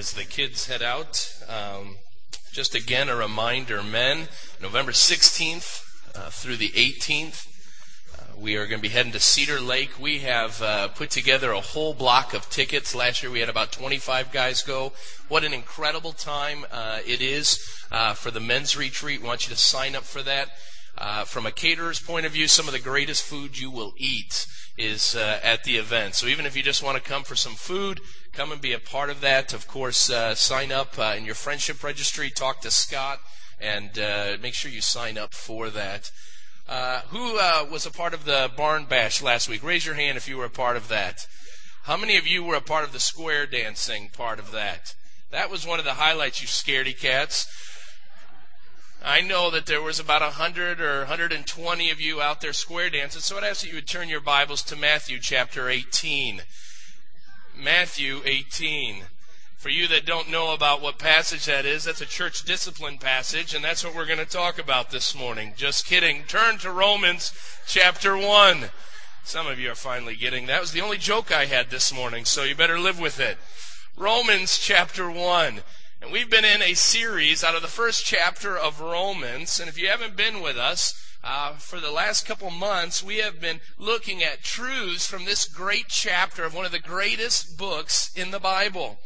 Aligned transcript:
as 0.00 0.12
the 0.12 0.24
kids 0.24 0.66
head 0.66 0.80
out. 0.80 1.30
Um, 1.46 1.98
just 2.52 2.74
again, 2.74 3.10
a 3.10 3.14
reminder 3.14 3.82
men, 3.82 4.28
November 4.58 4.92
16th 4.92 5.82
uh, 6.16 6.30
through 6.30 6.56
the 6.56 6.70
18th, 6.70 7.46
uh, 8.16 8.34
we 8.34 8.56
are 8.56 8.66
going 8.66 8.78
to 8.78 8.82
be 8.82 8.88
heading 8.88 9.12
to 9.12 9.20
Cedar 9.20 9.60
Lake. 9.60 10.00
We 10.00 10.20
have 10.20 10.62
uh, 10.62 10.88
put 10.88 11.10
together 11.10 11.52
a 11.52 11.60
whole 11.60 11.92
block 11.92 12.32
of 12.32 12.48
tickets. 12.48 12.94
Last 12.94 13.22
year 13.22 13.30
we 13.30 13.40
had 13.40 13.50
about 13.50 13.72
25 13.72 14.32
guys 14.32 14.62
go. 14.62 14.94
What 15.28 15.44
an 15.44 15.52
incredible 15.52 16.12
time 16.12 16.64
uh, 16.72 17.00
it 17.06 17.20
is 17.20 17.62
uh, 17.92 18.14
for 18.14 18.30
the 18.30 18.40
men's 18.40 18.74
retreat. 18.78 19.20
We 19.20 19.28
want 19.28 19.46
you 19.46 19.52
to 19.54 19.60
sign 19.60 19.94
up 19.94 20.04
for 20.04 20.22
that. 20.22 20.48
Uh, 20.98 21.24
from 21.24 21.46
a 21.46 21.52
caterer's 21.52 22.00
point 22.00 22.26
of 22.26 22.32
view, 22.32 22.46
some 22.46 22.66
of 22.66 22.72
the 22.72 22.78
greatest 22.78 23.22
food 23.22 23.58
you 23.58 23.70
will 23.70 23.94
eat 23.96 24.46
is 24.76 25.14
uh, 25.14 25.40
at 25.42 25.64
the 25.64 25.76
event. 25.76 26.14
So 26.14 26.26
even 26.26 26.46
if 26.46 26.56
you 26.56 26.62
just 26.62 26.82
want 26.82 26.96
to 26.96 27.10
come 27.10 27.22
for 27.22 27.36
some 27.36 27.54
food, 27.54 28.00
come 28.32 28.52
and 28.52 28.60
be 28.60 28.72
a 28.72 28.78
part 28.78 29.10
of 29.10 29.20
that. 29.20 29.52
Of 29.52 29.66
course, 29.66 30.10
uh, 30.10 30.34
sign 30.34 30.72
up 30.72 30.98
uh, 30.98 31.14
in 31.16 31.24
your 31.24 31.34
friendship 31.34 31.82
registry, 31.82 32.30
talk 32.30 32.60
to 32.62 32.70
Scott, 32.70 33.18
and 33.60 33.98
uh, 33.98 34.36
make 34.42 34.54
sure 34.54 34.70
you 34.70 34.80
sign 34.80 35.18
up 35.18 35.34
for 35.34 35.70
that. 35.70 36.10
Uh, 36.68 37.00
who 37.08 37.34
was 37.70 37.84
a 37.84 37.90
part 37.90 38.14
of 38.14 38.24
the 38.24 38.50
barn 38.56 38.84
bash 38.84 39.20
last 39.20 39.48
week? 39.48 39.64
Raise 39.64 39.84
your 39.84 39.96
hand 39.96 40.16
if 40.16 40.28
you 40.28 40.36
were 40.36 40.44
a 40.44 40.50
part 40.50 40.76
of 40.76 40.88
that. 40.88 41.26
How 41.84 41.96
many 41.96 42.16
of 42.16 42.26
you 42.26 42.44
were 42.44 42.54
a 42.54 42.60
part 42.60 42.84
of 42.84 42.92
the 42.92 43.00
square 43.00 43.46
dancing 43.46 44.10
part 44.12 44.38
of 44.38 44.52
that? 44.52 44.94
That 45.30 45.50
was 45.50 45.66
one 45.66 45.78
of 45.78 45.84
the 45.84 45.94
highlights, 45.94 46.40
you 46.40 46.48
scaredy 46.48 46.98
cats. 46.98 47.46
I 49.02 49.22
know 49.22 49.50
that 49.50 49.64
there 49.64 49.80
was 49.80 49.98
about 49.98 50.20
100 50.20 50.78
or 50.78 50.98
120 50.98 51.90
of 51.90 52.00
you 52.00 52.20
out 52.20 52.42
there 52.42 52.52
square 52.52 52.90
dancing, 52.90 53.22
so 53.22 53.38
I'd 53.38 53.44
ask 53.44 53.62
that 53.62 53.68
you 53.68 53.76
would 53.76 53.86
turn 53.86 54.10
your 54.10 54.20
Bibles 54.20 54.62
to 54.64 54.76
Matthew 54.76 55.18
chapter 55.18 55.70
18. 55.70 56.42
Matthew 57.56 58.20
18. 58.26 59.04
For 59.56 59.70
you 59.70 59.88
that 59.88 60.04
don't 60.04 60.30
know 60.30 60.52
about 60.52 60.82
what 60.82 60.98
passage 60.98 61.46
that 61.46 61.64
is, 61.64 61.84
that's 61.84 62.02
a 62.02 62.06
church 62.06 62.44
discipline 62.44 62.98
passage, 62.98 63.54
and 63.54 63.64
that's 63.64 63.82
what 63.82 63.94
we're 63.94 64.06
going 64.06 64.18
to 64.18 64.26
talk 64.26 64.58
about 64.58 64.90
this 64.90 65.14
morning. 65.14 65.54
Just 65.56 65.86
kidding. 65.86 66.24
Turn 66.24 66.58
to 66.58 66.70
Romans 66.70 67.32
chapter 67.66 68.18
1. 68.18 68.70
Some 69.24 69.46
of 69.46 69.58
you 69.58 69.70
are 69.70 69.74
finally 69.74 70.16
getting 70.16 70.44
that. 70.46 70.60
was 70.60 70.72
the 70.72 70.80
only 70.82 70.98
joke 70.98 71.32
I 71.32 71.46
had 71.46 71.70
this 71.70 71.92
morning, 71.92 72.26
so 72.26 72.44
you 72.44 72.54
better 72.54 72.78
live 72.78 73.00
with 73.00 73.18
it. 73.18 73.38
Romans 73.96 74.58
chapter 74.58 75.10
1. 75.10 75.62
And 76.02 76.12
we've 76.12 76.30
been 76.30 76.46
in 76.46 76.62
a 76.62 76.72
series 76.72 77.44
out 77.44 77.54
of 77.54 77.60
the 77.60 77.68
first 77.68 78.06
chapter 78.06 78.56
of 78.56 78.80
Romans. 78.80 79.60
And 79.60 79.68
if 79.68 79.78
you 79.78 79.88
haven't 79.88 80.16
been 80.16 80.40
with 80.40 80.56
us, 80.56 80.94
uh, 81.22 81.52
for 81.56 81.78
the 81.78 81.90
last 81.90 82.26
couple 82.26 82.50
months, 82.50 83.02
we 83.02 83.18
have 83.18 83.38
been 83.38 83.60
looking 83.76 84.22
at 84.22 84.42
truths 84.42 85.06
from 85.06 85.26
this 85.26 85.44
great 85.44 85.88
chapter 85.88 86.44
of 86.44 86.54
one 86.54 86.64
of 86.64 86.72
the 86.72 86.78
greatest 86.78 87.58
books 87.58 88.10
in 88.16 88.30
the 88.30 88.40
Bible. 88.40 88.98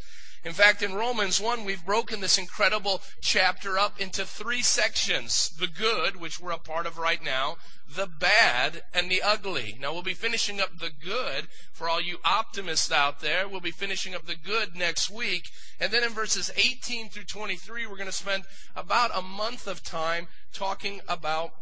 In 0.45 0.53
fact, 0.53 0.83
in 0.83 0.93
Romans 0.93 1.41
1, 1.41 1.65
we've 1.65 1.83
broken 1.83 2.21
this 2.21 2.37
incredible 2.37 3.01
chapter 3.19 3.79
up 3.79 3.99
into 3.99 4.23
three 4.23 4.61
sections 4.61 5.49
the 5.49 5.65
good, 5.65 6.17
which 6.17 6.39
we're 6.39 6.51
a 6.51 6.59
part 6.59 6.85
of 6.85 6.99
right 6.99 7.23
now, 7.23 7.55
the 7.89 8.05
bad, 8.05 8.83
and 8.93 9.09
the 9.09 9.23
ugly. 9.23 9.75
Now, 9.81 9.91
we'll 9.91 10.03
be 10.03 10.13
finishing 10.13 10.61
up 10.61 10.77
the 10.77 10.91
good 10.91 11.47
for 11.73 11.89
all 11.89 11.99
you 11.99 12.19
optimists 12.23 12.91
out 12.91 13.21
there. 13.21 13.47
We'll 13.47 13.59
be 13.59 13.71
finishing 13.71 14.13
up 14.13 14.27
the 14.27 14.35
good 14.35 14.75
next 14.75 15.09
week. 15.09 15.49
And 15.79 15.91
then 15.91 16.03
in 16.03 16.11
verses 16.11 16.51
18 16.55 17.09
through 17.09 17.23
23, 17.23 17.87
we're 17.87 17.97
going 17.97 18.05
to 18.05 18.11
spend 18.11 18.43
about 18.75 19.17
a 19.17 19.23
month 19.23 19.65
of 19.65 19.81
time 19.81 20.27
talking 20.53 21.01
about 21.07 21.53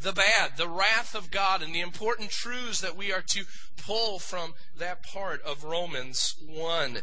the 0.00 0.12
bad, 0.12 0.56
the 0.56 0.68
wrath 0.68 1.14
of 1.14 1.30
God, 1.30 1.62
and 1.62 1.72
the 1.72 1.80
important 1.80 2.30
truths 2.30 2.80
that 2.80 2.96
we 2.96 3.12
are 3.12 3.22
to 3.28 3.44
pull 3.76 4.18
from 4.18 4.54
that 4.76 5.04
part 5.04 5.40
of 5.42 5.62
Romans 5.62 6.34
1. 6.44 6.98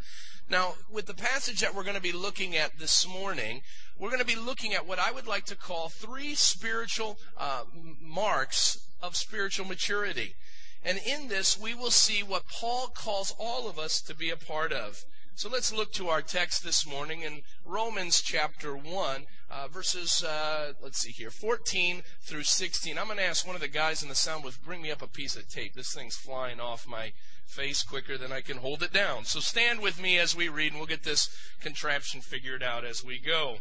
Now, 0.49 0.75
with 0.91 1.07
the 1.07 1.15
passage 1.15 1.61
that 1.61 1.73
we're 1.73 1.83
going 1.83 1.95
to 1.95 2.01
be 2.01 2.11
looking 2.11 2.55
at 2.55 2.77
this 2.77 3.07
morning, 3.07 3.61
we're 3.97 4.09
going 4.09 4.19
to 4.19 4.25
be 4.25 4.35
looking 4.35 4.73
at 4.73 4.85
what 4.85 4.99
I 4.99 5.11
would 5.11 5.25
like 5.25 5.45
to 5.45 5.55
call 5.55 5.89
three 5.89 6.35
spiritual 6.35 7.17
uh, 7.35 7.63
marks 7.99 8.87
of 9.01 9.15
spiritual 9.15 9.65
maturity. 9.65 10.35
And 10.83 10.99
in 10.99 11.29
this, 11.29 11.59
we 11.59 11.73
will 11.73 11.89
see 11.89 12.21
what 12.21 12.47
Paul 12.47 12.87
calls 12.87 13.33
all 13.39 13.67
of 13.67 13.79
us 13.79 14.01
to 14.01 14.13
be 14.13 14.29
a 14.29 14.37
part 14.37 14.71
of. 14.71 15.03
So 15.33 15.49
let's 15.49 15.73
look 15.73 15.91
to 15.93 16.09
our 16.09 16.21
text 16.21 16.63
this 16.63 16.87
morning 16.87 17.21
in 17.21 17.41
Romans 17.65 18.21
chapter 18.21 18.77
1, 18.77 19.25
uh, 19.49 19.67
verses, 19.67 20.23
uh, 20.23 20.73
let's 20.81 20.99
see 20.99 21.11
here, 21.11 21.31
14 21.31 22.03
through 22.21 22.43
16. 22.43 22.97
I'm 22.97 23.07
going 23.07 23.17
to 23.17 23.25
ask 23.25 23.45
one 23.45 23.55
of 23.55 23.61
the 23.61 23.67
guys 23.67 24.01
in 24.01 24.09
the 24.09 24.15
sound 24.15 24.43
booth, 24.43 24.63
bring 24.63 24.81
me 24.81 24.91
up 24.91 25.01
a 25.01 25.07
piece 25.07 25.35
of 25.35 25.49
tape. 25.49 25.73
This 25.73 25.93
thing's 25.93 26.15
flying 26.15 26.61
off 26.61 26.87
my 26.87 27.11
face 27.45 27.83
quicker 27.83 28.17
than 28.17 28.31
I 28.31 28.41
can 28.41 28.57
hold 28.57 28.83
it 28.83 28.91
down. 28.91 29.25
So 29.25 29.39
stand 29.39 29.81
with 29.81 30.01
me 30.01 30.17
as 30.17 30.35
we 30.35 30.49
read, 30.49 30.71
and 30.71 30.79
we'll 30.79 30.87
get 30.87 31.03
this 31.03 31.29
contraption 31.61 32.21
figured 32.21 32.63
out 32.63 32.83
as 32.85 33.03
we 33.03 33.19
go. 33.19 33.57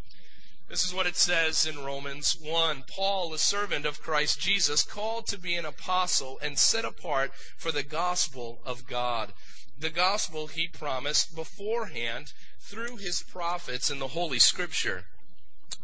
This 0.69 0.84
is 0.84 0.95
what 0.95 1.06
it 1.06 1.17
says 1.17 1.67
in 1.67 1.84
Romans 1.84 2.37
1. 2.41 2.84
Paul, 2.89 3.33
a 3.34 3.39
servant 3.39 3.84
of 3.84 4.03
Christ 4.03 4.41
Jesus, 4.41 4.83
called 4.83 5.27
to 5.27 5.39
be 5.39 5.55
an 5.55 5.67
apostle 5.67 6.39
and 6.43 6.59
set 6.59 6.84
apart 6.84 7.33
for 7.56 7.71
the 7.71 7.83
gospel 7.83 8.61
of 8.65 8.87
God. 8.87 9.33
The 9.78 9.91
gospel 9.91 10.47
he 10.47 10.66
promised 10.66 11.34
beforehand 11.37 12.33
through 12.61 12.97
his 12.97 13.22
prophets 13.22 13.91
in 13.91 13.99
the 13.99 14.09
Holy 14.09 14.39
Scripture 14.39 15.05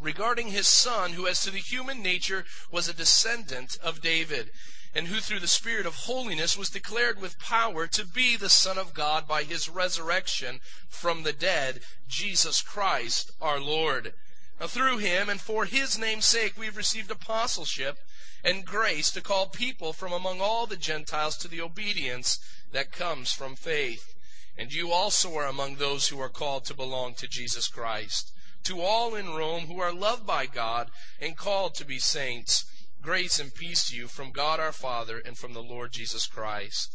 regarding 0.01 0.49
his 0.49 0.67
son, 0.67 1.13
who 1.13 1.27
as 1.27 1.43
to 1.43 1.51
the 1.51 1.59
human 1.59 2.03
nature 2.03 2.45
was 2.71 2.89
a 2.89 2.95
descendant 2.95 3.77
of 3.83 4.01
David 4.01 4.51
and 4.95 5.07
who 5.07 5.21
through 5.21 5.41
the 5.41 5.47
Spirit 5.47 5.87
of 5.87 5.95
holiness 5.95 6.57
was 6.57 6.71
declared 6.71 7.21
with 7.21 7.39
power 7.39 7.87
to 7.87 8.05
be 8.05 8.37
the 8.37 8.49
Son 8.49 8.77
of 8.77 8.95
God 8.95 9.29
by 9.29 9.45
his 9.45 9.69
resurrection 9.69 10.61
from 10.89 11.23
the 11.23 11.33
dead, 11.33 11.81
Jesus 12.09 12.61
Christ 12.61 13.31
our 13.41 13.61
Lord. 13.61 14.15
Now, 14.61 14.67
through 14.67 14.99
him 14.99 15.29
and 15.29 15.41
for 15.41 15.65
his 15.65 15.99
name's 15.99 16.27
sake, 16.27 16.55
we've 16.59 16.77
received 16.77 17.11
apostleship 17.11 17.99
and 18.45 18.65
grace 18.65 19.11
to 19.13 19.21
call 19.21 19.47
people 19.47 19.93
from 19.93 20.13
among 20.13 20.41
all 20.41 20.67
the 20.67 20.77
Gentiles 20.77 21.37
to 21.39 21.49
the 21.49 21.61
obedience 21.61 22.39
that 22.73 22.93
comes 22.93 23.33
from 23.33 23.55
faith. 23.57 24.15
And 24.59 24.73
you 24.73 24.93
also 24.93 25.35
are 25.37 25.47
among 25.47 25.77
those 25.77 26.09
who 26.09 26.21
are 26.21 26.29
called 26.29 26.65
to 26.67 26.75
belong 26.75 27.15
to 27.15 27.29
Jesus 27.29 27.69
Christ. 27.69 28.33
To 28.65 28.83
all 28.83 29.15
in 29.15 29.31
Rome 29.31 29.67
who 29.67 29.81
are 29.81 29.93
loved 29.93 30.27
by 30.27 30.45
God 30.45 30.91
and 31.21 31.37
called 31.37 31.75
to 31.77 31.87
be 31.87 31.99
saints, 31.99 32.65
Grace 33.03 33.41
and 33.41 33.55
peace 33.55 33.89
to 33.89 33.97
you 33.97 34.09
from 34.09 34.31
God 34.31 34.61
our 34.61 34.73
Father 34.73 35.23
and 35.25 35.39
from 35.39 35.55
the 35.55 35.63
Lord 35.63 35.91
Jesus 35.91 36.27
Christ. 36.27 36.95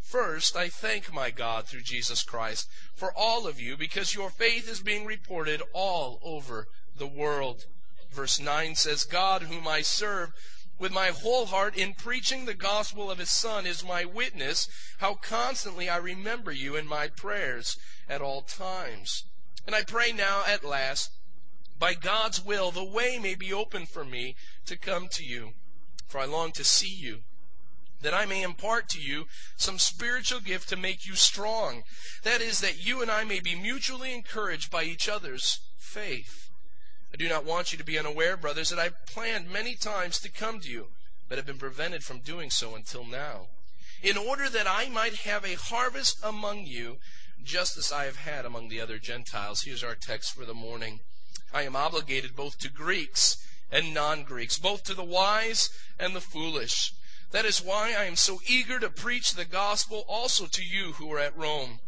First, 0.00 0.56
I 0.56 0.68
thank 0.68 1.12
my 1.12 1.30
God 1.30 1.66
through 1.66 1.82
Jesus 1.82 2.24
Christ 2.24 2.68
for 2.92 3.12
all 3.16 3.46
of 3.46 3.60
you 3.60 3.76
because 3.76 4.16
your 4.16 4.30
faith 4.30 4.68
is 4.68 4.80
being 4.80 5.06
reported 5.06 5.62
all 5.72 6.18
over 6.24 6.66
the 6.96 7.06
world. 7.06 7.66
Verse 8.10 8.40
9 8.40 8.74
says, 8.74 9.04
God, 9.04 9.42
whom 9.42 9.68
I 9.68 9.82
serve 9.82 10.32
with 10.76 10.90
my 10.90 11.08
whole 11.08 11.46
heart 11.46 11.76
in 11.76 11.94
preaching 11.94 12.46
the 12.46 12.54
gospel 12.54 13.08
of 13.08 13.18
his 13.18 13.30
Son, 13.30 13.64
is 13.64 13.84
my 13.84 14.04
witness 14.04 14.68
how 14.98 15.14
constantly 15.14 15.88
I 15.88 15.98
remember 15.98 16.50
you 16.50 16.74
in 16.74 16.88
my 16.88 17.06
prayers 17.06 17.76
at 18.08 18.20
all 18.20 18.42
times. 18.42 19.24
And 19.66 19.74
I 19.74 19.82
pray 19.82 20.10
now 20.10 20.42
at 20.46 20.64
last 20.64 21.10
by 21.78 21.94
God's 21.94 22.44
will, 22.44 22.70
the 22.70 22.84
way 22.84 23.18
may 23.18 23.34
be 23.34 23.52
open 23.52 23.86
for 23.86 24.04
me 24.04 24.36
to 24.66 24.76
come 24.76 25.08
to 25.12 25.24
you, 25.24 25.52
for 26.06 26.18
I 26.18 26.24
long 26.24 26.52
to 26.52 26.64
see 26.64 26.94
you, 26.94 27.20
that 28.00 28.14
I 28.14 28.26
may 28.26 28.42
impart 28.42 28.88
to 28.90 29.00
you 29.00 29.24
some 29.56 29.78
spiritual 29.78 30.40
gift 30.40 30.68
to 30.68 30.76
make 30.76 31.06
you 31.06 31.14
strong. 31.14 31.82
That 32.22 32.40
is, 32.40 32.60
that 32.60 32.84
you 32.84 33.02
and 33.02 33.10
I 33.10 33.24
may 33.24 33.40
be 33.40 33.54
mutually 33.54 34.14
encouraged 34.14 34.70
by 34.70 34.84
each 34.84 35.08
other's 35.08 35.60
faith. 35.78 36.50
I 37.12 37.16
do 37.16 37.28
not 37.28 37.44
want 37.44 37.72
you 37.72 37.78
to 37.78 37.84
be 37.84 37.98
unaware, 37.98 38.36
brothers, 38.36 38.70
that 38.70 38.78
I've 38.78 39.06
planned 39.06 39.50
many 39.50 39.74
times 39.74 40.18
to 40.20 40.30
come 40.30 40.60
to 40.60 40.70
you, 40.70 40.88
but 41.28 41.38
have 41.38 41.46
been 41.46 41.58
prevented 41.58 42.02
from 42.02 42.18
doing 42.18 42.50
so 42.50 42.74
until 42.74 43.04
now, 43.04 43.46
in 44.02 44.16
order 44.16 44.48
that 44.48 44.66
I 44.68 44.88
might 44.88 45.14
have 45.18 45.44
a 45.44 45.54
harvest 45.54 46.18
among 46.22 46.66
you, 46.66 46.98
just 47.42 47.76
as 47.76 47.92
I 47.92 48.04
have 48.04 48.16
had 48.16 48.44
among 48.44 48.68
the 48.68 48.80
other 48.80 48.98
Gentiles. 48.98 49.62
Here's 49.62 49.84
our 49.84 49.94
text 49.94 50.34
for 50.34 50.44
the 50.44 50.54
morning. 50.54 51.00
I 51.54 51.62
am 51.62 51.76
obligated 51.76 52.34
both 52.34 52.58
to 52.58 52.68
Greeks 52.68 53.36
and 53.70 53.94
non 53.94 54.24
Greeks, 54.24 54.58
both 54.58 54.82
to 54.84 54.94
the 54.94 55.04
wise 55.04 55.70
and 56.00 56.14
the 56.14 56.20
foolish. 56.20 56.92
That 57.30 57.44
is 57.44 57.62
why 57.62 57.94
I 57.96 58.04
am 58.04 58.16
so 58.16 58.40
eager 58.46 58.80
to 58.80 58.90
preach 58.90 59.34
the 59.34 59.44
gospel 59.44 60.04
also 60.08 60.46
to 60.46 60.64
you 60.64 60.92
who 60.94 61.12
are 61.12 61.20
at 61.20 61.36
Rome. 61.36 61.78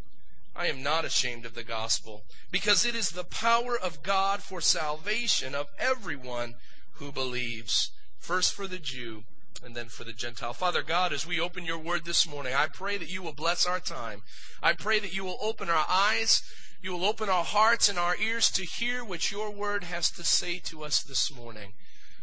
I 0.55 0.69
am 0.69 0.83
not 0.83 1.05
ashamed 1.05 1.45
of 1.45 1.55
the 1.55 1.65
gospel, 1.65 2.25
because 2.51 2.87
it 2.87 2.95
is 2.95 3.11
the 3.11 3.25
power 3.25 3.77
of 3.79 4.03
God 4.03 4.41
for 4.41 4.61
salvation 4.61 5.55
of 5.55 5.67
everyone 5.79 6.55
who 6.95 7.13
believes, 7.13 7.91
first 8.19 8.55
for 8.55 8.67
the 8.67 8.79
Jew 8.79 9.25
and 9.65 9.75
then 9.75 9.87
for 9.87 10.05
the 10.05 10.13
Gentile. 10.13 10.53
Father 10.53 10.83
God, 10.83 11.13
as 11.13 11.27
we 11.27 11.41
open 11.41 11.65
your 11.65 11.79
word 11.79 12.05
this 12.05 12.27
morning, 12.27 12.55
I 12.55 12.69
pray 12.73 12.97
that 12.99 13.13
you 13.13 13.23
will 13.23 13.33
bless 13.33 13.67
our 13.67 13.81
time. 13.81 14.23
I 14.63 14.73
pray 14.75 14.99
that 15.01 15.15
you 15.15 15.25
will 15.25 15.39
open 15.41 15.69
our 15.69 15.87
eyes 15.89 16.43
you 16.87 16.93
will 16.93 17.05
open 17.05 17.29
our 17.29 17.43
hearts 17.43 17.89
and 17.89 17.99
our 17.99 18.15
ears 18.17 18.49
to 18.49 18.63
hear 18.63 19.05
what 19.05 19.33
your 19.33 19.51
word 19.51 19.83
has 19.83 20.09
to 20.09 20.23
say 20.23 20.61
to 20.61 20.85
us 20.85 21.03
this 21.03 21.35
morning. 21.35 21.73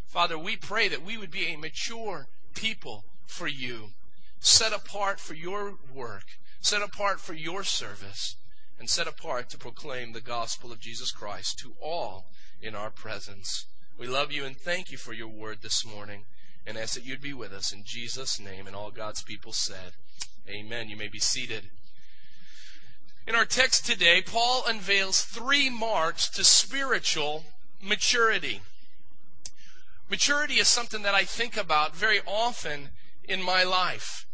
Father, 0.07 0.39
we 0.39 0.55
pray 0.55 0.87
that 0.87 1.03
we 1.03 1.17
would 1.17 1.31
be 1.31 1.47
a 1.47 1.57
mature 1.57 2.27
people 2.55 3.03
for 3.27 3.45
you, 3.45 3.89
set 4.39 4.71
apart 4.71 5.19
for 5.19 5.33
your 5.33 5.73
work, 5.93 6.37
set 6.61 6.81
apart 6.81 7.19
for 7.19 7.33
your 7.33 7.65
service. 7.65 8.37
and 8.79 8.89
set 8.89 9.05
apart 9.05 9.49
to 9.49 9.57
proclaim 9.57 10.13
the 10.13 10.21
gospel 10.21 10.71
of 10.71 10.79
Jesus 10.79 11.11
Christ 11.11 11.59
to 11.59 11.73
all 11.81 12.27
in 12.61 12.73
our 12.73 12.89
presence. 12.89 13.65
We 13.99 14.07
love 14.07 14.31
you 14.31 14.45
and 14.45 14.55
thank 14.57 14.91
you 14.91 14.97
for 14.97 15.11
your 15.11 15.27
word 15.27 15.59
this 15.61 15.85
morning 15.85 16.23
and 16.65 16.77
ask 16.77 16.93
that 16.95 17.05
you'd 17.05 17.21
be 17.21 17.33
with 17.33 17.51
us 17.51 17.73
in 17.73 17.83
Jesus' 17.83 18.39
name. 18.39 18.65
And 18.65 18.75
all 18.77 18.91
God's 18.91 19.23
people 19.23 19.51
said, 19.51 19.91
Amen. 20.49 20.89
You 20.89 20.95
may 20.95 21.09
be 21.09 21.19
seated. 21.19 21.65
In 23.25 23.35
our 23.35 23.45
text 23.45 23.85
today, 23.85 24.21
Paul 24.21 24.63
unveils 24.67 25.21
three 25.21 25.69
marks 25.69 26.27
to 26.31 26.43
spiritual 26.43 27.45
maturity. 27.81 28.61
Maturity 30.09 30.55
is 30.55 30.67
something 30.67 31.03
that 31.03 31.15
I 31.15 31.23
think 31.23 31.55
about 31.55 31.95
very 31.95 32.19
often 32.27 32.89
in 33.23 33.41
my 33.41 33.63
life. 33.63 34.25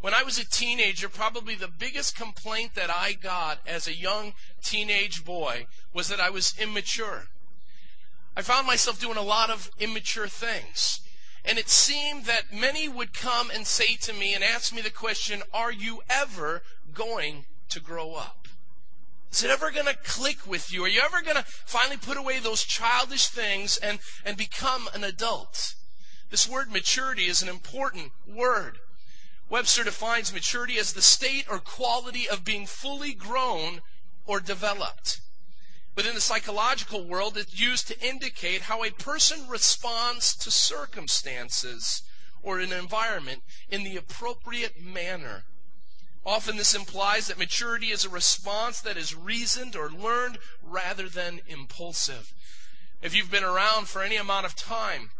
When 0.00 0.12
I 0.12 0.24
was 0.24 0.40
a 0.40 0.44
teenager, 0.44 1.08
probably 1.08 1.54
the 1.54 1.68
biggest 1.68 2.16
complaint 2.16 2.74
that 2.74 2.90
I 2.90 3.12
got 3.12 3.60
as 3.64 3.86
a 3.86 3.94
young 3.94 4.34
teenage 4.60 5.24
boy 5.24 5.66
was 5.94 6.08
that 6.08 6.20
I 6.20 6.30
was 6.30 6.52
immature. 6.58 7.28
I 8.36 8.42
found 8.42 8.66
myself 8.66 9.00
doing 9.00 9.16
a 9.16 9.22
lot 9.22 9.50
of 9.50 9.70
immature 9.78 10.26
things. 10.26 11.00
And 11.44 11.58
it 11.58 11.68
seemed 11.68 12.24
that 12.24 12.52
many 12.52 12.88
would 12.88 13.14
come 13.14 13.50
and 13.50 13.68
say 13.68 13.94
to 14.02 14.12
me 14.12 14.34
and 14.34 14.42
ask 14.42 14.74
me 14.74 14.82
the 14.82 14.90
question, 14.90 15.44
Are 15.52 15.72
you 15.72 16.02
ever 16.10 16.62
going 16.92 17.44
to 17.76 17.82
grow 17.82 18.14
up? 18.14 18.48
Is 19.30 19.44
it 19.44 19.50
ever 19.50 19.70
going 19.70 19.86
to 19.86 19.94
click 20.02 20.46
with 20.46 20.72
you? 20.72 20.84
Are 20.84 20.88
you 20.88 21.02
ever 21.04 21.20
going 21.22 21.36
to 21.36 21.44
finally 21.44 21.98
put 21.98 22.16
away 22.16 22.38
those 22.38 22.64
childish 22.64 23.28
things 23.28 23.76
and, 23.76 23.98
and 24.24 24.36
become 24.36 24.88
an 24.94 25.04
adult? 25.04 25.74
This 26.30 26.48
word 26.48 26.72
maturity 26.72 27.26
is 27.26 27.42
an 27.42 27.50
important 27.50 28.12
word. 28.26 28.78
Webster 29.50 29.84
defines 29.84 30.32
maturity 30.32 30.78
as 30.78 30.94
the 30.94 31.02
state 31.02 31.44
or 31.50 31.58
quality 31.58 32.26
of 32.26 32.46
being 32.46 32.66
fully 32.66 33.12
grown 33.12 33.82
or 34.24 34.40
developed. 34.40 35.20
Within 35.94 36.14
the 36.14 36.20
psychological 36.20 37.04
world, 37.04 37.36
it's 37.36 37.60
used 37.60 37.88
to 37.88 38.00
indicate 38.00 38.62
how 38.62 38.82
a 38.82 38.90
person 38.90 39.46
responds 39.48 40.34
to 40.36 40.50
circumstances 40.50 42.02
or 42.42 42.58
an 42.58 42.72
environment 42.72 43.42
in 43.68 43.84
the 43.84 43.96
appropriate 43.96 44.80
manner 44.80 45.44
Often 46.26 46.56
this 46.56 46.74
implies 46.74 47.28
that 47.28 47.38
maturity 47.38 47.92
is 47.92 48.04
a 48.04 48.08
response 48.08 48.80
that 48.80 48.96
is 48.96 49.14
reasoned 49.14 49.76
or 49.76 49.88
learned 49.88 50.38
rather 50.60 51.08
than 51.08 51.40
impulsive. 51.46 52.34
If 53.00 53.14
you've 53.14 53.30
been 53.30 53.44
around 53.44 53.86
for 53.86 54.02
any 54.02 54.16
amount 54.16 54.44
of 54.44 54.56
time 54.56 55.10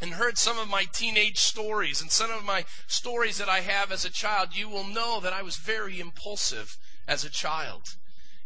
and 0.00 0.12
heard 0.12 0.38
some 0.38 0.60
of 0.60 0.68
my 0.68 0.84
teenage 0.84 1.38
stories 1.38 2.00
and 2.00 2.12
some 2.12 2.30
of 2.30 2.44
my 2.44 2.64
stories 2.86 3.38
that 3.38 3.48
I 3.48 3.60
have 3.60 3.90
as 3.90 4.04
a 4.04 4.10
child, 4.10 4.50
you 4.54 4.68
will 4.68 4.86
know 4.86 5.18
that 5.18 5.32
I 5.32 5.42
was 5.42 5.56
very 5.56 5.98
impulsive 5.98 6.78
as 7.08 7.24
a 7.24 7.30
child. 7.30 7.96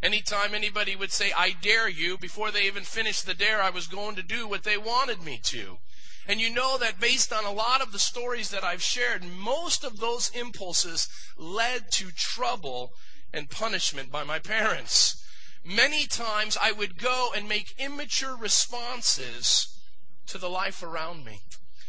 Anytime 0.03 0.55
anybody 0.55 0.97
would 0.97 1.13
say, 1.13 1.33
I 1.37 1.55
dare 1.61 1.89
you, 1.89 2.17
before 2.17 2.51
they 2.51 2.63
even 2.63 2.85
finished 2.85 3.27
the 3.27 3.35
dare, 3.35 3.63
I 3.63 3.71
was 3.71 3.87
going 3.87 4.17
to 4.17 4.23
do 4.23 4.49
what 4.49 4.63
they 4.63 4.79
wanted 4.79 5.23
me 5.23 5.39
to. 5.45 5.79
And 6.29 6.41
you 6.41 6.51
know 6.51 6.77
that 6.79 7.01
based 7.01 7.33
on 7.33 7.45
a 7.45 7.53
lot 7.53 7.81
of 7.81 7.93
the 7.93 7.99
stories 7.99 8.51
that 8.51 8.65
I've 8.65 8.83
shared, 8.83 9.23
most 9.25 9.85
of 9.85 10.01
those 10.01 10.31
impulses 10.31 11.09
led 11.37 11.93
to 11.93 12.11
trouble 12.11 12.93
and 13.33 13.49
punishment 13.49 14.11
by 14.11 14.25
my 14.25 14.39
parents. 14.39 15.23
Many 15.65 16.07
times 16.07 16.57
I 16.61 16.73
would 16.73 16.99
go 16.99 17.31
and 17.35 17.49
make 17.49 17.75
immature 17.79 18.37
responses 18.37 19.79
to 20.27 20.39
the 20.39 20.51
life 20.51 20.83
around 20.83 21.25
me. 21.25 21.41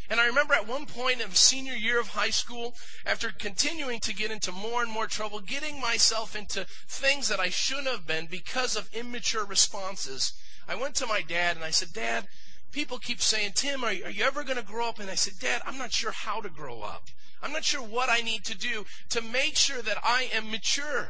And 0.10 0.20
I 0.20 0.26
remember 0.26 0.54
at 0.54 0.68
one 0.68 0.86
point 0.86 1.20
in 1.20 1.32
senior 1.32 1.74
year 1.74 2.00
of 2.00 2.10
high 2.10 2.30
school, 2.30 2.76
after 3.06 3.30
continuing 3.30 4.00
to 4.02 4.16
get 4.16 4.32
into 4.32 4.52
more 4.52 4.82
and 4.82 4.92
more 4.92 5.08
trouble, 5.08 5.40
getting 5.42 5.82
myself 5.82 6.36
into 6.36 6.66
things 6.88 7.28
that 7.28 7.40
I 7.40 7.50
shouldn't 7.50 7.88
have 7.88 8.08
been 8.08 8.28
because 8.28 8.76
of 8.76 8.90
immature 8.94 9.46
responses, 9.46 10.34
I 10.68 10.76
went 10.76 10.96
to 10.96 11.08
my 11.08 11.22
dad 11.22 11.56
and 11.56 11.66
I 11.66 11.72
said, 11.72 11.90
Dad, 11.94 12.28
people 12.72 12.98
keep 12.98 13.22
saying, 13.22 13.52
Tim, 13.56 13.84
are, 13.84 13.88
are 13.88 14.12
you 14.12 14.24
ever 14.24 14.44
going 14.44 14.58
to 14.58 14.64
grow 14.64 14.90
up? 14.90 15.00
And 15.00 15.10
I 15.10 15.16
said, 15.16 15.34
Dad, 15.40 15.62
I'm 15.66 15.78
not 15.78 15.92
sure 15.92 16.12
how 16.12 16.42
to 16.42 16.50
grow 16.50 16.82
up. 16.82 17.10
I'm 17.42 17.52
not 17.52 17.64
sure 17.64 17.82
what 17.82 18.10
I 18.10 18.22
need 18.22 18.44
to 18.46 18.58
do 18.58 18.86
to 19.10 19.22
make 19.22 19.56
sure 19.56 19.82
that 19.82 19.98
I 20.04 20.30
am 20.34 20.50
mature. 20.50 21.10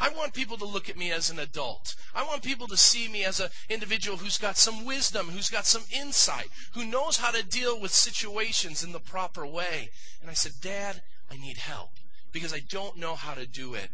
I 0.00 0.10
want 0.10 0.32
people 0.32 0.56
to 0.58 0.64
look 0.64 0.88
at 0.88 0.96
me 0.96 1.10
as 1.10 1.28
an 1.28 1.38
adult. 1.38 1.96
I 2.14 2.24
want 2.24 2.42
people 2.42 2.68
to 2.68 2.76
see 2.76 3.08
me 3.08 3.24
as 3.24 3.40
an 3.40 3.48
individual 3.68 4.18
who's 4.18 4.38
got 4.38 4.56
some 4.56 4.84
wisdom, 4.84 5.28
who's 5.28 5.50
got 5.50 5.66
some 5.66 5.82
insight, 5.92 6.50
who 6.74 6.84
knows 6.84 7.16
how 7.16 7.32
to 7.32 7.44
deal 7.44 7.80
with 7.80 7.90
situations 7.90 8.84
in 8.84 8.92
the 8.92 9.00
proper 9.00 9.46
way. 9.46 9.90
And 10.20 10.30
I 10.30 10.34
said, 10.34 10.52
Dad, 10.60 11.02
I 11.30 11.36
need 11.36 11.58
help 11.58 11.90
because 12.32 12.52
I 12.52 12.60
don't 12.60 12.96
know 12.96 13.16
how 13.16 13.34
to 13.34 13.46
do 13.46 13.74
it 13.74 13.90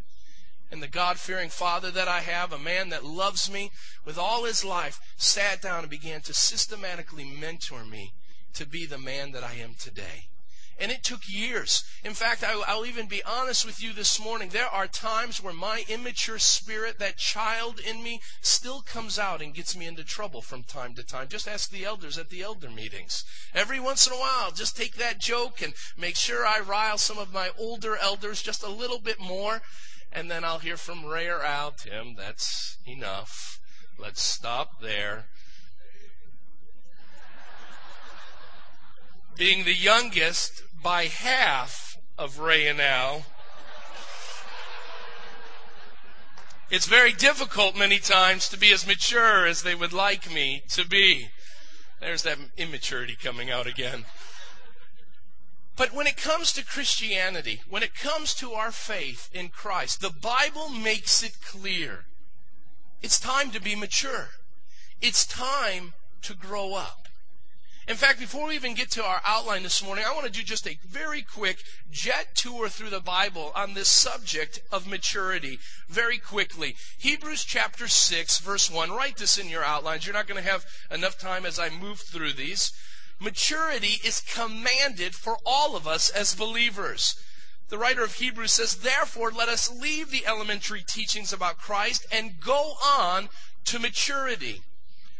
and 0.71 0.81
the 0.81 0.87
God 0.87 1.17
fearing 1.17 1.49
father 1.49 1.91
that 1.91 2.07
I 2.07 2.21
have, 2.21 2.51
a 2.51 2.59
man 2.59 2.89
that 2.89 3.05
loves 3.05 3.51
me 3.51 3.71
with 4.03 4.17
all 4.17 4.45
his 4.45 4.65
life, 4.65 4.99
sat 5.15 5.61
down 5.61 5.81
and 5.81 5.89
began 5.89 6.21
to 6.21 6.33
systematically 6.33 7.25
mentor 7.25 7.85
me 7.85 8.13
to 8.53 8.65
be 8.65 8.85
the 8.85 8.97
man 8.97 9.31
that 9.31 9.43
I 9.43 9.53
am 9.53 9.75
today. 9.79 10.29
And 10.77 10.91
it 10.91 11.03
took 11.03 11.21
years. 11.27 11.83
In 12.03 12.13
fact, 12.13 12.43
I'll 12.43 12.85
even 12.85 13.07
be 13.07 13.23
honest 13.23 13.65
with 13.65 13.81
you 13.81 13.93
this 13.93 14.21
morning. 14.21 14.49
There 14.49 14.67
are 14.67 14.87
times 14.87 15.41
where 15.41 15.53
my 15.53 15.85
immature 15.87 16.37
spirit, 16.37 16.99
that 16.99 17.17
child 17.17 17.79
in 17.79 18.03
me, 18.03 18.21
still 18.41 18.81
comes 18.81 19.17
out 19.17 19.41
and 19.41 19.53
gets 19.53 19.75
me 19.75 19.87
into 19.87 20.03
trouble 20.03 20.41
from 20.41 20.63
time 20.63 20.93
to 20.95 21.03
time. 21.03 21.27
Just 21.29 21.47
ask 21.47 21.69
the 21.69 21.85
elders 21.85 22.17
at 22.17 22.29
the 22.29 22.41
elder 22.41 22.69
meetings. 22.69 23.23
Every 23.53 23.79
once 23.79 24.05
in 24.05 24.13
a 24.13 24.17
while, 24.17 24.51
just 24.51 24.75
take 24.75 24.95
that 24.95 25.19
joke 25.19 25.61
and 25.61 25.73
make 25.97 26.17
sure 26.17 26.45
I 26.45 26.59
rile 26.59 26.97
some 26.97 27.17
of 27.17 27.33
my 27.33 27.51
older 27.57 27.95
elders 27.95 28.41
just 28.41 28.63
a 28.63 28.69
little 28.69 28.99
bit 28.99 29.19
more 29.19 29.61
and 30.15 30.31
then 30.31 30.45
I'll 30.45 30.59
hear 30.59 30.77
from 30.77 31.05
Ray 31.05 31.27
or 31.27 31.43
Al, 31.43 31.71
Tim, 31.71 32.15
that's 32.15 32.77
enough. 32.87 33.59
Let's 33.99 34.21
stop 34.21 34.81
there. 34.81 35.25
Being 39.37 39.65
the 39.65 39.73
youngest 39.73 40.63
by 40.81 41.05
half 41.05 41.97
of 42.17 42.39
Ray 42.39 42.67
and 42.67 42.79
Al, 42.79 43.25
it's 46.71 46.85
very 46.85 47.11
difficult 47.11 47.75
many 47.75 47.99
times 47.99 48.47
to 48.49 48.57
be 48.57 48.71
as 48.71 48.87
mature 48.87 49.45
as 49.45 49.61
they 49.61 49.75
would 49.75 49.91
like 49.91 50.33
me 50.33 50.63
to 50.69 50.87
be. 50.87 51.29
There's 51.99 52.23
that 52.23 52.37
immaturity 52.57 53.17
coming 53.21 53.51
out 53.51 53.67
again. 53.67 54.05
But 55.75 55.93
when 55.93 56.07
it 56.07 56.15
comes 56.15 56.53
to 56.53 56.65
Christianity, 56.65 57.61
when 57.69 57.83
it 57.83 57.93
comes 57.93 58.33
to 58.35 58.53
our 58.53 58.71
faith 58.71 59.29
in 59.33 59.49
Christ, 59.49 59.99
the 59.99 60.09
Bible 60.09 60.69
makes 60.69 61.21
it 61.21 61.41
clear. 61.45 62.05
It's 63.01 63.19
time 63.19 63.51
to 63.51 63.61
be 63.61 63.75
mature. 63.75 64.29
It's 65.01 65.25
time 65.25 65.93
to 66.21 66.33
grow 66.33 66.73
up. 66.73 67.04
In 67.87 67.95
fact, 67.95 68.19
before 68.19 68.47
we 68.47 68.55
even 68.55 68.73
get 68.73 68.89
to 68.91 69.03
our 69.03 69.21
outline 69.23 69.61
this 69.61 69.83
morning, 69.83 70.05
I 70.07 70.13
want 70.13 70.25
to 70.25 70.31
do 70.31 70.41
just 70.41 70.67
a 70.67 70.79
very 70.87 71.21
quick 71.21 71.63
jet 71.91 72.29
tour 72.33 72.67
through 72.67 72.89
the 72.89 72.99
Bible 72.99 73.51
on 73.55 73.73
this 73.73 73.89
subject 73.89 74.59
of 74.71 74.87
maturity 74.87 75.59
very 75.87 76.17
quickly. 76.17 76.75
Hebrews 76.97 77.43
chapter 77.43 77.87
6, 77.87 78.39
verse 78.39 78.71
1. 78.71 78.89
Write 78.89 79.17
this 79.17 79.37
in 79.37 79.49
your 79.49 79.63
outlines. 79.63 80.05
You're 80.05 80.15
not 80.15 80.27
going 80.27 80.43
to 80.43 80.49
have 80.49 80.65
enough 80.89 81.19
time 81.19 81.45
as 81.45 81.59
I 81.59 81.69
move 81.69 81.99
through 81.99 82.33
these 82.33 82.71
maturity 83.19 83.99
is 84.03 84.21
commanded 84.21 85.15
for 85.15 85.37
all 85.45 85.75
of 85.75 85.87
us 85.87 86.09
as 86.09 86.35
believers. 86.35 87.15
The 87.69 87.77
writer 87.77 88.03
of 88.03 88.15
Hebrews 88.15 88.53
says, 88.53 88.75
Therefore, 88.75 89.31
let 89.31 89.49
us 89.49 89.71
leave 89.71 90.11
the 90.11 90.27
elementary 90.27 90.83
teachings 90.85 91.33
about 91.33 91.57
Christ 91.57 92.05
and 92.11 92.39
go 92.39 92.75
on 92.85 93.29
to 93.65 93.79
maturity. 93.79 94.61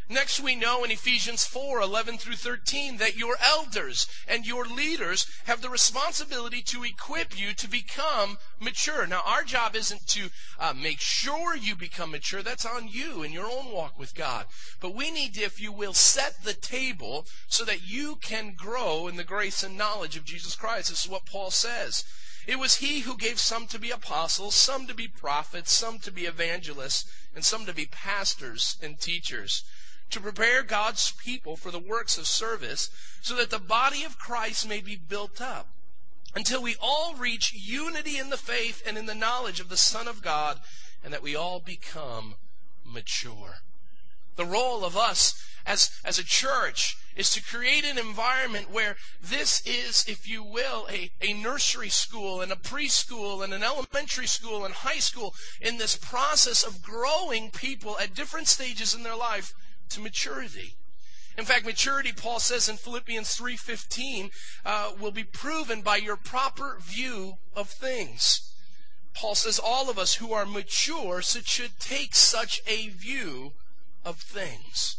Next, 0.08 0.40
we 0.40 0.54
know 0.54 0.84
in 0.84 0.92
Ephesians 0.92 1.46
4 1.46 1.82
11 1.82 2.20
through 2.20 2.36
13 2.36 2.98
that 2.98 3.18
your 3.18 3.38
elders 3.44 4.06
and 4.28 4.46
your 4.46 4.64
leaders 4.64 5.26
have 5.46 5.64
the 5.64 5.70
responsibility 5.70 6.62
to 6.62 6.84
equip 6.84 7.40
you 7.40 7.56
to 7.56 7.68
become 7.68 8.38
mature. 8.60 9.08
Now, 9.08 9.24
our 9.26 9.42
job 9.42 9.76
isn't 9.76 10.06
to 10.10 10.30
uh, 10.60 10.76
make 10.80 11.00
sure 11.00 11.56
you 11.56 11.76
become 11.76 12.12
mature, 12.12 12.44
that's 12.44 12.68
on 12.68 12.88
you 12.88 13.24
in 13.24 13.32
your 13.32 13.48
own 13.48 13.72
walk 13.72 13.98
with 13.98 14.14
God. 14.14 14.46
But 14.80 14.94
we 14.94 15.10
need 15.10 15.34
to, 15.36 15.42
if 15.42 15.60
you 15.60 15.72
will, 15.72 15.94
set 15.94 16.44
the 16.44 16.54
table 16.54 17.26
so 17.48 17.66
that 17.66 17.90
you 17.90 18.18
can 18.18 18.54
grow 18.56 19.08
in 19.08 19.16
the 19.16 19.24
grace 19.24 19.64
and 19.64 19.76
knowledge 19.76 20.16
of 20.16 20.24
Jesus 20.24 20.56
Christ. 20.56 20.90
This 20.90 21.06
is 21.06 21.10
what 21.10 21.26
Paul 21.26 21.50
says. 21.50 22.04
It 22.46 22.60
was 22.60 22.76
he 22.76 23.00
who 23.00 23.18
gave 23.18 23.40
some 23.40 23.66
to 23.68 23.80
be 23.80 23.90
apostles, 23.90 24.54
some 24.54 24.86
to 24.86 24.94
be 24.94 25.08
prophets, 25.08 25.72
some 25.72 25.98
to 26.00 26.12
be 26.12 26.26
evangelists, 26.26 27.10
and 27.34 27.44
some 27.44 27.66
to 27.66 27.74
be 27.74 27.88
pastors 27.88 28.78
and 28.84 29.00
teachers 29.00 29.64
to 30.12 30.20
prepare 30.20 30.64
God's 30.64 31.12
people 31.12 31.56
for 31.56 31.72
the 31.72 31.80
works 31.80 32.18
of 32.18 32.28
service 32.28 32.90
so 33.22 33.36
that 33.36 33.50
the 33.50 33.60
body 33.60 34.04
of 34.04 34.20
Christ 34.20 34.68
may 34.68 34.82
be 34.82 34.96
built 34.96 35.42
up 35.42 35.68
until 36.36 36.62
we 36.62 36.76
all 36.82 37.16
reach 37.16 37.54
unity 37.54 38.18
in 38.18 38.30
the 38.30 38.38
faith 38.38 38.84
and 38.86 38.98
in 38.98 39.06
the 39.06 39.16
knowledge 39.16 39.60
of 39.60 39.70
the 39.70 39.78
Son 39.78 40.08
of 40.08 40.22
God 40.22 40.60
and 41.04 41.14
that 41.14 41.24
we 41.24 41.36
all 41.36 41.60
become 41.60 42.36
mature. 42.84 43.58
The 44.36 44.46
role 44.46 44.84
of 44.84 44.98
us 44.98 45.42
as, 45.66 45.90
as 46.04 46.20
a 46.20 46.24
church 46.24 46.98
is 47.16 47.32
to 47.32 47.42
create 47.42 47.86
an 47.86 47.98
environment 47.98 48.72
where 48.72 48.98
this 49.22 49.66
is, 49.66 50.06
if 50.08 50.28
you 50.28 50.44
will, 50.44 50.88
a, 50.92 51.10
a 51.22 51.34
nursery 51.34 51.90
school 51.90 52.42
and 52.42 52.52
a 52.52 52.58
preschool 52.58 53.44
and 53.44 53.54
an 53.54 53.64
elementary 53.64 54.28
school 54.28 54.66
and 54.66 54.74
high 54.74 55.00
school 55.00 55.34
in 55.62 55.78
this 55.78 55.96
process 55.96 56.64
of 56.64 56.82
growing 56.82 57.50
people 57.50 57.98
at 58.00 58.14
different 58.14 58.48
stages 58.48 58.94
in 58.94 59.04
their 59.04 59.16
life 59.16 59.54
to 59.90 60.00
maturity. 60.00 60.76
In 61.38 61.46
fact, 61.46 61.66
maturity, 61.66 62.14
Paul 62.14 62.40
says 62.40 62.70
in 62.70 62.78
Philippians 62.78 63.38
3.15, 63.38 64.32
uh, 64.66 64.92
will 65.00 65.12
be 65.12 65.24
proven 65.24 65.82
by 65.82 65.98
your 65.98 66.16
proper 66.16 66.78
view 66.80 67.36
of 67.56 67.70
things. 67.70 68.54
Paul 69.14 69.36
says 69.36 69.60
all 69.60 69.90
of 69.90 69.98
us 69.98 70.16
who 70.16 70.34
are 70.34 70.46
mature 70.46 71.22
should 71.22 71.80
take 71.80 72.16
such 72.16 72.62
a 72.68 72.90
view 72.90 73.54
of 74.04 74.18
things. 74.18 74.98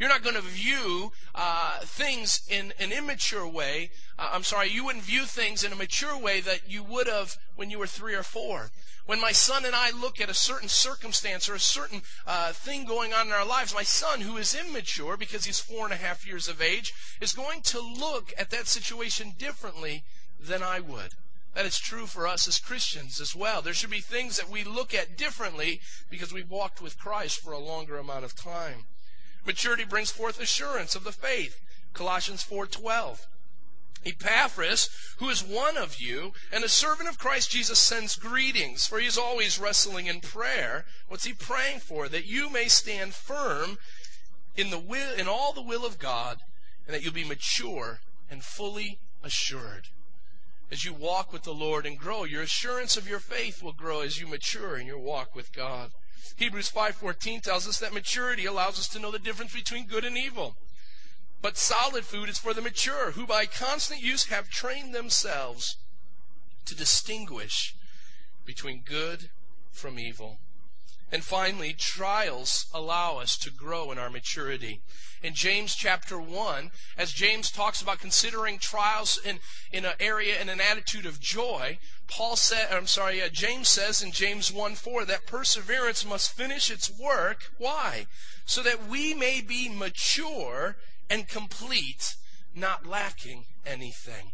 You're 0.00 0.08
not 0.08 0.22
going 0.22 0.36
to 0.36 0.40
view 0.40 1.12
uh, 1.34 1.80
things 1.80 2.40
in 2.48 2.72
an 2.80 2.90
immature 2.90 3.46
way. 3.46 3.90
Uh, 4.18 4.30
I'm 4.32 4.44
sorry, 4.44 4.70
you 4.70 4.86
wouldn't 4.86 5.04
view 5.04 5.26
things 5.26 5.62
in 5.62 5.72
a 5.72 5.76
mature 5.76 6.16
way 6.16 6.40
that 6.40 6.62
you 6.66 6.82
would 6.82 7.06
have 7.06 7.36
when 7.54 7.68
you 7.68 7.78
were 7.78 7.86
three 7.86 8.14
or 8.14 8.22
four. 8.22 8.70
When 9.04 9.20
my 9.20 9.32
son 9.32 9.66
and 9.66 9.74
I 9.74 9.90
look 9.90 10.18
at 10.18 10.30
a 10.30 10.34
certain 10.34 10.70
circumstance 10.70 11.50
or 11.50 11.54
a 11.54 11.60
certain 11.60 12.00
uh, 12.26 12.52
thing 12.52 12.86
going 12.86 13.12
on 13.12 13.26
in 13.26 13.32
our 13.34 13.44
lives, 13.44 13.74
my 13.74 13.82
son, 13.82 14.22
who 14.22 14.38
is 14.38 14.54
immature 14.54 15.18
because 15.18 15.44
he's 15.44 15.60
four 15.60 15.84
and 15.84 15.92
a 15.92 15.96
half 15.96 16.26
years 16.26 16.48
of 16.48 16.62
age, 16.62 16.94
is 17.20 17.34
going 17.34 17.60
to 17.64 17.80
look 17.80 18.32
at 18.38 18.48
that 18.50 18.68
situation 18.68 19.34
differently 19.36 20.04
than 20.40 20.62
I 20.62 20.80
would. 20.80 21.12
That 21.54 21.66
is 21.66 21.78
true 21.78 22.06
for 22.06 22.26
us 22.26 22.48
as 22.48 22.58
Christians 22.58 23.20
as 23.20 23.36
well. 23.36 23.60
There 23.60 23.74
should 23.74 23.90
be 23.90 24.00
things 24.00 24.38
that 24.38 24.48
we 24.48 24.64
look 24.64 24.94
at 24.94 25.18
differently 25.18 25.82
because 26.08 26.32
we've 26.32 26.48
walked 26.48 26.80
with 26.80 26.98
Christ 26.98 27.40
for 27.40 27.52
a 27.52 27.58
longer 27.58 27.98
amount 27.98 28.24
of 28.24 28.34
time. 28.34 28.86
Maturity 29.46 29.84
brings 29.84 30.10
forth 30.10 30.40
assurance 30.40 30.94
of 30.94 31.04
the 31.04 31.12
faith. 31.12 31.60
Colossians 31.92 32.42
4:12. 32.42 33.26
Epaphras, 34.04 34.88
who 35.18 35.28
is 35.28 35.42
one 35.42 35.76
of 35.76 36.00
you 36.00 36.32
and 36.50 36.64
a 36.64 36.68
servant 36.68 37.08
of 37.08 37.18
Christ 37.18 37.50
Jesus, 37.50 37.78
sends 37.78 38.16
greetings, 38.16 38.86
for 38.86 38.98
he 38.98 39.06
is 39.06 39.18
always 39.18 39.58
wrestling 39.58 40.06
in 40.06 40.20
prayer. 40.20 40.86
What's 41.08 41.24
he 41.24 41.34
praying 41.34 41.80
for? 41.80 42.08
That 42.08 42.24
you 42.24 42.48
may 42.48 42.68
stand 42.68 43.14
firm 43.14 43.78
in 44.56 44.70
the 44.70 44.78
will, 44.78 45.12
in 45.12 45.28
all 45.28 45.52
the 45.52 45.60
will 45.60 45.84
of 45.84 45.98
God, 45.98 46.38
and 46.86 46.94
that 46.94 47.02
you'll 47.02 47.12
be 47.12 47.24
mature 47.24 48.00
and 48.30 48.42
fully 48.42 48.98
assured. 49.22 49.88
As 50.70 50.84
you 50.84 50.94
walk 50.94 51.32
with 51.32 51.42
the 51.42 51.52
Lord 51.52 51.84
and 51.84 51.98
grow, 51.98 52.24
your 52.24 52.42
assurance 52.42 52.96
of 52.96 53.08
your 53.08 53.18
faith 53.18 53.62
will 53.62 53.72
grow 53.72 54.00
as 54.00 54.20
you 54.20 54.26
mature 54.26 54.78
in 54.78 54.86
your 54.86 54.98
walk 54.98 55.34
with 55.34 55.52
God. 55.52 55.90
Hebrews 56.36 56.70
5:14 56.70 57.42
tells 57.42 57.68
us 57.68 57.78
that 57.78 57.92
maturity 57.92 58.46
allows 58.46 58.78
us 58.78 58.88
to 58.88 58.98
know 58.98 59.10
the 59.10 59.18
difference 59.18 59.52
between 59.52 59.86
good 59.86 60.04
and 60.04 60.16
evil. 60.16 60.56
But 61.42 61.56
solid 61.56 62.04
food 62.04 62.28
is 62.28 62.38
for 62.38 62.52
the 62.52 62.60
mature, 62.60 63.12
who 63.12 63.26
by 63.26 63.46
constant 63.46 64.00
use 64.00 64.24
have 64.26 64.50
trained 64.50 64.94
themselves 64.94 65.76
to 66.66 66.74
distinguish 66.74 67.74
between 68.44 68.82
good 68.82 69.30
from 69.72 69.98
evil. 69.98 70.38
And 71.12 71.24
finally, 71.24 71.72
trials 71.72 72.66
allow 72.72 73.18
us 73.18 73.36
to 73.38 73.50
grow 73.50 73.90
in 73.90 73.98
our 73.98 74.10
maturity. 74.10 74.80
In 75.22 75.34
James 75.34 75.74
chapter 75.74 76.20
1, 76.20 76.70
as 76.96 77.12
James 77.12 77.50
talks 77.50 77.82
about 77.82 77.98
considering 77.98 78.58
trials 78.58 79.18
in, 79.22 79.40
in 79.72 79.84
an 79.84 79.94
area 79.98 80.40
in 80.40 80.48
an 80.48 80.60
attitude 80.60 81.06
of 81.06 81.20
joy, 81.20 81.78
Paul 82.08 82.36
said, 82.36 82.68
I'm 82.70 82.86
sorry, 82.86 83.20
uh, 83.20 83.28
James 83.28 83.68
says 83.68 84.02
in 84.02 84.12
James 84.12 84.52
1 84.52 84.76
4 84.76 85.04
that 85.04 85.26
perseverance 85.26 86.06
must 86.06 86.32
finish 86.32 86.70
its 86.70 86.90
work. 86.98 87.50
Why? 87.58 88.06
So 88.46 88.62
that 88.62 88.88
we 88.88 89.12
may 89.12 89.40
be 89.40 89.68
mature 89.68 90.76
and 91.10 91.28
complete, 91.28 92.16
not 92.54 92.86
lacking 92.86 93.44
anything. 93.66 94.32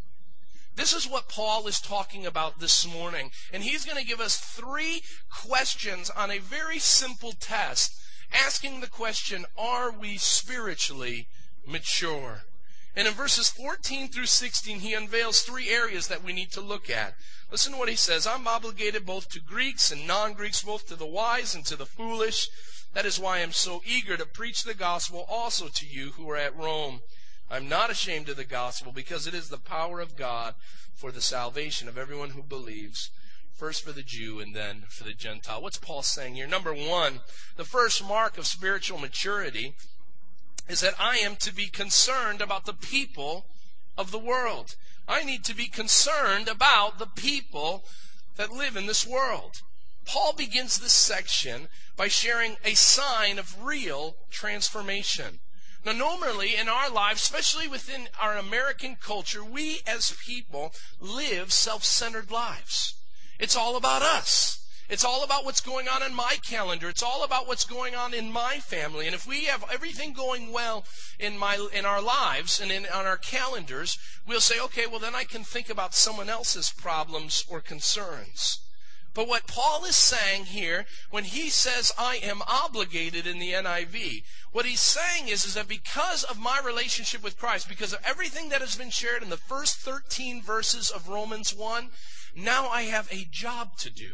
This 0.76 0.92
is 0.92 1.09
what 1.09 1.30
Paul 1.30 1.66
is 1.66 1.80
talking 1.80 2.26
about 2.26 2.61
this 2.61 2.87
morning. 2.87 3.30
And 3.50 3.62
he's 3.62 3.87
going 3.87 3.99
to 3.99 4.06
give 4.06 4.21
us 4.21 4.37
three 4.37 5.02
questions 5.30 6.11
on 6.11 6.30
a 6.30 6.38
very 6.38 6.78
simple 6.78 7.33
test, 7.33 7.99
asking 8.30 8.80
the 8.80 8.87
question, 8.87 9.47
Are 9.56 9.90
we 9.90 10.18
spiritually 10.18 11.28
mature? 11.66 12.42
And 12.95 13.09
in 13.09 13.14
verses 13.14 13.49
14 13.49 14.09
through 14.09 14.26
16, 14.26 14.80
he 14.80 14.95
unveils 14.95 15.40
three 15.40 15.71
areas 15.71 16.09
that 16.09 16.23
we 16.23 16.33
need 16.33 16.52
to 16.52 16.61
look 16.61 16.88
at. 16.90 17.14
Listen 17.50 17.73
to 17.73 17.78
what 17.78 17.88
he 17.88 17.97
says. 17.97 18.26
I'm 18.26 18.47
obligated 18.47 19.06
both 19.06 19.30
to 19.30 19.40
Greeks 19.40 19.90
and 19.90 20.06
non 20.06 20.35
Greeks, 20.35 20.62
both 20.62 20.87
to 20.88 20.97
the 20.97 21.06
wise 21.06 21.54
and 21.54 21.64
to 21.66 21.76
the 21.76 21.87
foolish. 21.87 22.49
That 22.92 23.06
is 23.06 23.21
why 23.21 23.38
I'm 23.38 23.52
so 23.52 23.83
eager 23.87 24.16
to 24.16 24.26
preach 24.26 24.64
the 24.64 24.75
gospel 24.75 25.26
also 25.28 25.68
to 25.68 25.87
you 25.87 26.12
who 26.12 26.28
are 26.30 26.37
at 26.37 26.56
Rome. 26.56 27.00
I'm 27.50 27.69
not 27.69 27.91
ashamed 27.91 28.29
of 28.29 28.37
the 28.37 28.45
gospel 28.45 28.93
because 28.93 29.26
it 29.26 29.35
is 29.35 29.49
the 29.49 29.59
power 29.59 30.00
of 30.00 30.17
God 30.17 30.55
for 30.95 31.12
the 31.12 31.21
salvation 31.21 31.88
of 31.88 31.97
everyone 31.97 32.31
who 32.31 32.43
believes. 32.43 33.11
First 33.55 33.85
for 33.85 33.93
the 33.93 34.03
Jew 34.03 34.41
and 34.41 34.55
then 34.55 34.85
for 34.88 35.05
the 35.05 35.12
Gentile. 35.12 35.62
What's 35.62 35.79
Paul 35.79 36.03
saying 36.03 36.35
here? 36.35 36.47
Number 36.47 36.75
one, 36.75 37.21
the 37.57 37.65
first 37.65 38.05
mark 38.05 38.37
of 38.37 38.47
spiritual 38.47 38.99
maturity 38.99 39.75
is 40.69 40.81
that 40.81 40.95
I 40.99 41.19
am 41.19 41.37
to 41.37 41.55
be 41.55 41.69
concerned 41.69 42.41
about 42.41 42.67
the 42.67 42.75
people 42.75 43.47
of 43.97 44.11
the 44.11 44.19
world. 44.19 44.75
I 45.09 45.23
need 45.23 45.45
to 45.45 45.55
be 45.55 45.69
concerned 45.69 46.49
about 46.49 46.99
the 46.99 47.07
people 47.07 47.85
that 48.37 48.50
live 48.50 48.76
in 48.76 48.87
this 48.87 49.07
world. 49.07 49.62
Paul 50.05 50.35
begins 50.35 50.79
this 50.79 50.95
section 50.95 51.69
by 51.97 52.09
sharing 52.09 52.57
a 52.65 52.75
sign 52.75 53.38
of 53.38 53.65
real 53.65 54.17
transformation. 54.31 55.38
Now, 55.87 55.93
normally 55.93 56.57
in 56.57 56.69
our 56.69 56.90
lives, 56.90 57.21
especially 57.21 57.69
within 57.69 58.09
our 58.21 58.37
American 58.37 58.97
culture, 58.97 59.45
we 59.45 59.83
as 59.87 60.16
people 60.26 60.75
live 60.99 61.52
self 61.52 61.85
centered 61.85 62.28
lives. 62.28 62.95
It's 63.38 63.55
all 63.55 63.76
about 63.76 64.02
us. 64.02 64.66
It's 64.88 65.05
all 65.05 65.23
about 65.23 65.45
what's 65.45 65.61
going 65.61 65.87
on 65.87 66.02
in 66.02 66.12
my 66.12 66.38
calendar. 66.45 66.88
It's 66.88 67.05
all 67.05 67.23
about 67.23 67.47
what's 67.47 67.64
going 67.64 67.95
on 67.95 68.14
in 68.14 68.33
my 68.33 68.59
family. 68.59 69.07
And 69.07 69.14
if 69.14 69.28
we 69.28 69.45
have 69.45 69.64
everything 69.73 70.12
going 70.12 70.52
well 70.52 70.85
in 71.21 71.38
my 71.38 71.69
in 71.73 71.85
our 71.85 72.02
lives 72.02 72.59
and 72.59 72.73
in 72.73 72.87
on 72.87 73.07
our 73.07 73.16
calendars, 73.16 73.97
we'll 74.26 74.40
say, 74.40 74.59
okay, 74.59 74.88
well 74.88 74.99
then 74.99 75.14
I 75.14 75.23
can 75.23 75.45
think 75.45 75.71
about 75.71 75.95
someone 75.95 76.28
else's 76.28 76.73
problems 76.73 77.45
or 77.49 77.61
concerns. 77.61 78.59
But 79.16 79.28
what 79.28 79.46
Paul 79.46 79.87
is 79.87 79.96
saying 79.96 80.44
here, 80.44 80.85
when 81.08 81.25
he 81.25 81.49
says, 81.49 81.90
I 81.96 82.16
am 82.16 82.42
obligated 82.46 83.26
in 83.26 83.38
the 83.38 83.54
NIV, 83.54 84.25
what 84.52 84.66
he's 84.66 84.80
saying 84.80 85.28
is, 85.28 85.46
is 85.46 85.54
that 85.54 85.68
because 85.68 86.23
of 86.23 86.38
my 86.38 86.61
relationship 86.62 87.25
with 87.25 87.38
Christ, 87.38 87.66
because 87.66 87.94
of 87.94 88.00
everything 88.04 88.50
that 88.50 88.61
has 88.61 88.76
been 88.76 88.90
shared 88.90 89.23
in 89.23 89.30
the 89.30 89.38
first 89.38 89.78
13 89.78 90.42
verses 90.42 90.90
of 90.90 91.08
Romans 91.08 91.54
1, 91.54 91.88
now 92.37 92.68
I 92.68 92.82
have 92.82 93.11
a 93.11 93.26
job 93.30 93.78
to 93.78 93.90
do. 93.90 94.11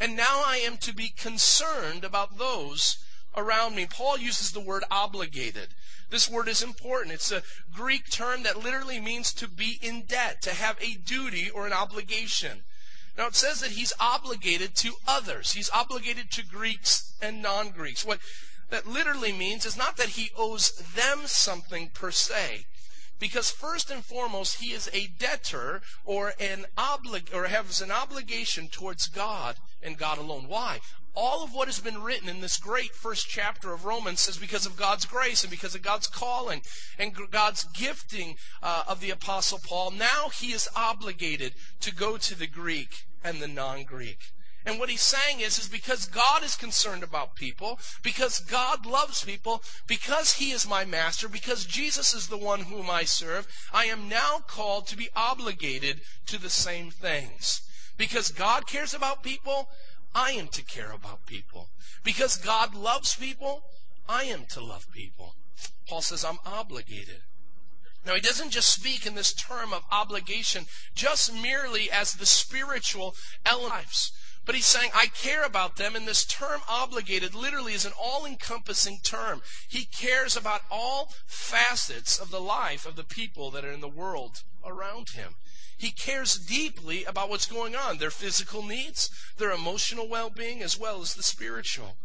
And 0.00 0.16
now 0.16 0.42
I 0.44 0.56
am 0.56 0.78
to 0.78 0.92
be 0.92 1.10
concerned 1.10 2.02
about 2.02 2.36
those 2.36 2.98
around 3.36 3.76
me. 3.76 3.86
Paul 3.86 4.18
uses 4.18 4.50
the 4.50 4.58
word 4.58 4.82
obligated. 4.90 5.68
This 6.10 6.28
word 6.28 6.48
is 6.48 6.60
important. 6.60 7.14
It's 7.14 7.30
a 7.30 7.44
Greek 7.72 8.10
term 8.10 8.42
that 8.42 8.64
literally 8.64 8.98
means 8.98 9.32
to 9.34 9.46
be 9.46 9.78
in 9.80 10.06
debt, 10.06 10.42
to 10.42 10.50
have 10.50 10.76
a 10.80 10.94
duty 10.94 11.48
or 11.48 11.68
an 11.68 11.72
obligation. 11.72 12.62
Now 13.20 13.26
it 13.26 13.36
says 13.36 13.60
that 13.60 13.72
he's 13.72 13.92
obligated 14.00 14.74
to 14.76 14.94
others. 15.06 15.52
He's 15.52 15.68
obligated 15.74 16.30
to 16.30 16.42
Greeks 16.42 17.12
and 17.20 17.42
non-Greeks. 17.42 18.02
What 18.02 18.18
that 18.70 18.86
literally 18.86 19.30
means 19.30 19.66
is 19.66 19.76
not 19.76 19.98
that 19.98 20.16
he 20.16 20.30
owes 20.34 20.70
them 20.94 21.26
something 21.26 21.90
per 21.92 22.12
se. 22.12 22.64
Because 23.18 23.50
first 23.50 23.90
and 23.90 24.02
foremost, 24.02 24.62
he 24.62 24.72
is 24.72 24.88
a 24.94 25.08
debtor 25.18 25.82
or 26.06 26.32
an 26.40 26.64
oblig 26.78 27.34
or 27.34 27.48
has 27.48 27.82
an 27.82 27.90
obligation 27.90 28.68
towards 28.68 29.06
God 29.06 29.56
and 29.82 29.98
God 29.98 30.16
alone. 30.16 30.46
Why? 30.48 30.80
all 31.12 31.42
of 31.42 31.52
what 31.52 31.66
has 31.66 31.80
been 31.80 32.02
written 32.02 32.28
in 32.28 32.40
this 32.40 32.56
great 32.56 32.94
first 32.94 33.28
chapter 33.28 33.72
of 33.72 33.84
Romans 33.84 34.20
says 34.20 34.38
because 34.38 34.64
of 34.64 34.76
God's 34.76 35.04
grace 35.04 35.42
and 35.42 35.50
because 35.50 35.74
of 35.74 35.82
God's 35.82 36.06
calling 36.06 36.62
and 36.98 37.12
God's 37.30 37.64
gifting 37.64 38.36
uh, 38.62 38.84
of 38.86 39.00
the 39.00 39.10
Apostle 39.10 39.58
Paul, 39.58 39.90
now 39.90 40.28
he 40.32 40.52
is 40.52 40.68
obligated 40.76 41.54
to 41.80 41.92
go 41.92 42.16
to 42.16 42.38
the 42.38 42.46
Greek 42.46 43.06
and 43.22 43.40
the 43.40 43.48
non 43.48 43.84
Greek. 43.84 44.18
And 44.66 44.78
what 44.78 44.90
he's 44.90 45.00
saying 45.00 45.40
is, 45.40 45.58
is 45.58 45.68
because 45.68 46.06
God 46.06 46.44
is 46.44 46.54
concerned 46.54 47.02
about 47.02 47.34
people, 47.34 47.78
because 48.02 48.40
God 48.40 48.84
loves 48.84 49.24
people, 49.24 49.62
because 49.86 50.34
he 50.34 50.50
is 50.50 50.68
my 50.68 50.84
master, 50.84 51.28
because 51.28 51.64
Jesus 51.64 52.12
is 52.12 52.28
the 52.28 52.36
one 52.36 52.60
whom 52.60 52.90
I 52.90 53.04
serve, 53.04 53.48
I 53.72 53.86
am 53.86 54.08
now 54.08 54.40
called 54.46 54.86
to 54.88 54.98
be 54.98 55.08
obligated 55.16 56.02
to 56.26 56.38
the 56.38 56.50
same 56.50 56.90
things. 56.90 57.62
Because 57.96 58.30
God 58.30 58.66
cares 58.66 58.92
about 58.92 59.22
people, 59.22 59.70
I 60.14 60.32
am 60.32 60.48
to 60.48 60.62
care 60.62 60.92
about 60.92 61.26
people. 61.26 61.68
Because 62.04 62.36
God 62.36 62.74
loves 62.74 63.14
people, 63.16 63.62
I 64.08 64.24
am 64.24 64.44
to 64.50 64.62
love 64.62 64.86
people. 64.92 65.36
Paul 65.88 66.02
says, 66.02 66.24
I'm 66.24 66.38
obligated. 66.44 67.22
Now, 68.04 68.14
he 68.14 68.20
doesn't 68.20 68.50
just 68.50 68.72
speak 68.74 69.04
in 69.04 69.14
this 69.14 69.34
term 69.34 69.72
of 69.72 69.84
obligation 69.90 70.66
just 70.94 71.32
merely 71.32 71.90
as 71.90 72.14
the 72.14 72.26
spiritual 72.26 73.14
elements. 73.44 74.12
But 74.46 74.54
he's 74.54 74.66
saying, 74.66 74.90
I 74.94 75.06
care 75.06 75.44
about 75.44 75.76
them, 75.76 75.94
and 75.94 76.08
this 76.08 76.24
term 76.24 76.62
obligated 76.68 77.34
literally 77.34 77.74
is 77.74 77.84
an 77.84 77.92
all 78.00 78.24
encompassing 78.24 79.00
term. 79.02 79.42
He 79.68 79.84
cares 79.84 80.34
about 80.34 80.62
all 80.70 81.12
facets 81.26 82.18
of 82.18 82.30
the 82.30 82.40
life 82.40 82.86
of 82.86 82.96
the 82.96 83.04
people 83.04 83.50
that 83.50 83.64
are 83.64 83.72
in 83.72 83.80
the 83.80 83.88
world 83.88 84.42
around 84.64 85.10
him. 85.10 85.34
He 85.76 85.90
cares 85.90 86.34
deeply 86.34 87.04
about 87.04 87.28
what's 87.28 87.46
going 87.46 87.76
on, 87.76 87.98
their 87.98 88.10
physical 88.10 88.62
needs, 88.62 89.10
their 89.36 89.50
emotional 89.50 90.08
well 90.08 90.30
being, 90.30 90.62
as 90.62 90.78
well 90.78 91.00
as 91.00 91.14
the 91.14 91.22
spiritual. 91.22 91.96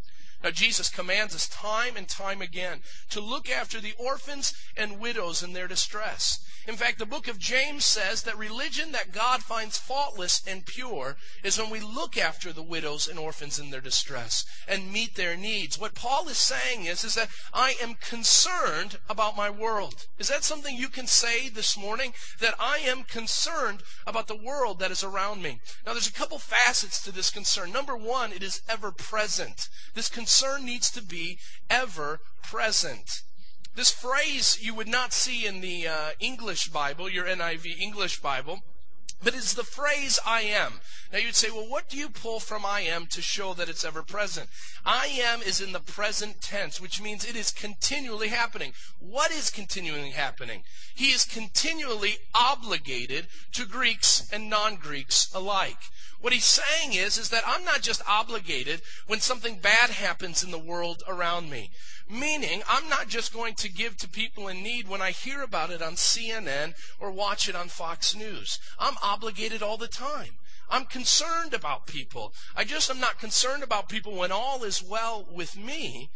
Now, 0.45 0.51
Jesus 0.51 0.89
commands 0.89 1.33
us 1.33 1.49
time 1.49 1.97
and 1.97 2.07
time 2.07 2.39
again 2.39 2.81
to 3.09 3.19
look 3.19 3.49
after 3.49 3.81
the 3.81 3.95
orphans 3.97 4.53
and 4.77 4.99
widows 4.99 5.41
in 5.41 5.53
their 5.53 5.67
distress. 5.67 6.37
In 6.67 6.75
fact, 6.75 6.99
the 6.99 7.05
book 7.05 7.27
of 7.27 7.39
James 7.39 7.83
says 7.83 8.23
that 8.23 8.37
religion 8.37 8.91
that 8.91 9.11
God 9.11 9.41
finds 9.41 9.77
faultless 9.77 10.43
and 10.47 10.65
pure 10.65 11.15
is 11.43 11.57
when 11.57 11.71
we 11.71 11.79
look 11.79 12.15
after 12.17 12.51
the 12.51 12.63
widows 12.63 13.07
and 13.07 13.17
orphans 13.17 13.57
in 13.57 13.71
their 13.71 13.81
distress 13.81 14.45
and 14.67 14.91
meet 14.91 15.15
their 15.15 15.35
needs. 15.35 15.79
What 15.79 15.95
Paul 15.95 16.27
is 16.27 16.37
saying 16.37 16.85
is, 16.85 17.03
is 17.03 17.15
that 17.15 17.29
I 17.51 17.75
am 17.81 17.95
concerned 17.95 18.97
about 19.09 19.37
my 19.37 19.49
world. 19.49 20.05
Is 20.19 20.27
that 20.29 20.43
something 20.43 20.75
you 20.75 20.89
can 20.89 21.07
say 21.07 21.49
this 21.49 21.77
morning? 21.77 22.13
That 22.39 22.55
I 22.59 22.77
am 22.85 23.03
concerned 23.03 23.81
about 24.05 24.27
the 24.27 24.35
world 24.35 24.79
that 24.79 24.91
is 24.91 25.03
around 25.03 25.41
me. 25.41 25.59
Now, 25.85 25.93
there's 25.93 26.09
a 26.09 26.13
couple 26.13 26.39
facets 26.39 27.03
to 27.03 27.11
this 27.11 27.31
concern. 27.31 27.71
Number 27.71 27.95
one, 27.95 28.31
it 28.31 28.43
is 28.43 28.61
ever 28.69 28.91
present. 28.91 29.69
This 29.93 30.09
concern 30.09 30.34
needs 30.59 30.91
to 30.91 31.01
be 31.01 31.37
ever 31.69 32.19
present. 32.43 33.21
This 33.75 33.91
phrase 33.91 34.57
you 34.61 34.73
would 34.73 34.87
not 34.87 35.13
see 35.13 35.45
in 35.45 35.61
the 35.61 35.87
uh, 35.87 36.09
English 36.19 36.69
Bible, 36.69 37.09
your 37.09 37.25
NIV 37.25 37.79
English 37.79 38.21
Bible, 38.21 38.61
but 39.23 39.33
it's 39.33 39.53
the 39.53 39.63
phrase 39.63 40.19
I 40.25 40.41
am. 40.41 40.81
Now 41.11 41.19
you'd 41.19 41.35
say, 41.35 41.49
well, 41.49 41.67
what 41.67 41.89
do 41.89 41.97
you 41.97 42.09
pull 42.09 42.39
from 42.39 42.65
I 42.65 42.81
am 42.81 43.07
to 43.07 43.21
show 43.21 43.53
that 43.53 43.69
it's 43.69 43.83
ever 43.83 44.03
present? 44.03 44.49
I 44.85 45.07
am 45.07 45.41
is 45.41 45.61
in 45.61 45.71
the 45.71 45.79
present 45.79 46.41
tense, 46.41 46.79
which 46.79 47.01
means 47.01 47.25
it 47.25 47.35
is 47.35 47.51
continually 47.51 48.27
happening. 48.27 48.73
What 48.99 49.31
is 49.31 49.49
continually 49.49 50.11
happening? 50.11 50.63
He 50.93 51.05
is 51.05 51.25
continually 51.25 52.17
obligated 52.33 53.27
to 53.53 53.65
Greeks 53.65 54.29
and 54.31 54.49
non-Greeks 54.49 55.33
alike. 55.33 55.79
What 56.22 56.34
he's 56.34 56.45
saying 56.45 56.93
is, 56.93 57.17
is 57.17 57.29
that 57.29 57.43
I'm 57.45 57.63
not 57.63 57.81
just 57.81 58.01
obligated 58.07 58.81
when 59.07 59.19
something 59.19 59.60
bad 59.60 59.89
happens 59.89 60.43
in 60.43 60.51
the 60.51 60.57
world 60.57 61.03
around 61.07 61.50
me. 61.50 61.72
Meaning, 62.10 62.63
I'm 62.67 62.88
not 62.89 63.07
just 63.07 63.34
going 63.34 63.55
to 63.55 63.69
give 63.69 63.98
to 63.98 64.07
people 64.07 64.48
in 64.48 64.63
need 64.63 64.88
when 64.88 65.01
I 65.01 65.12
hear 65.12 65.41
about 65.41 65.72
it 65.72 65.81
on 65.81 65.93
CNN 65.93 66.74
or 67.00 67.12
watch 67.12 67.50
it 67.50 67.55
on 67.55 67.67
Fox 67.67 68.15
News. 68.15 68.60
I'm 68.79 68.95
obligated 69.01 69.62
all 69.62 69.77
the 69.77 69.88
time. 69.88 70.38
I'm 70.69 70.86
concerned 70.86 71.53
about 71.53 71.86
people. 71.86 72.34
I 72.55 72.63
just 72.63 72.89
am 72.89 73.00
not 73.00 73.19
concerned 73.19 73.63
about 73.63 73.89
people 73.89 74.15
when 74.15 74.31
all 74.31 74.63
is 74.63 74.84
well 74.84 75.27
with 75.31 75.57
me, 75.57 76.10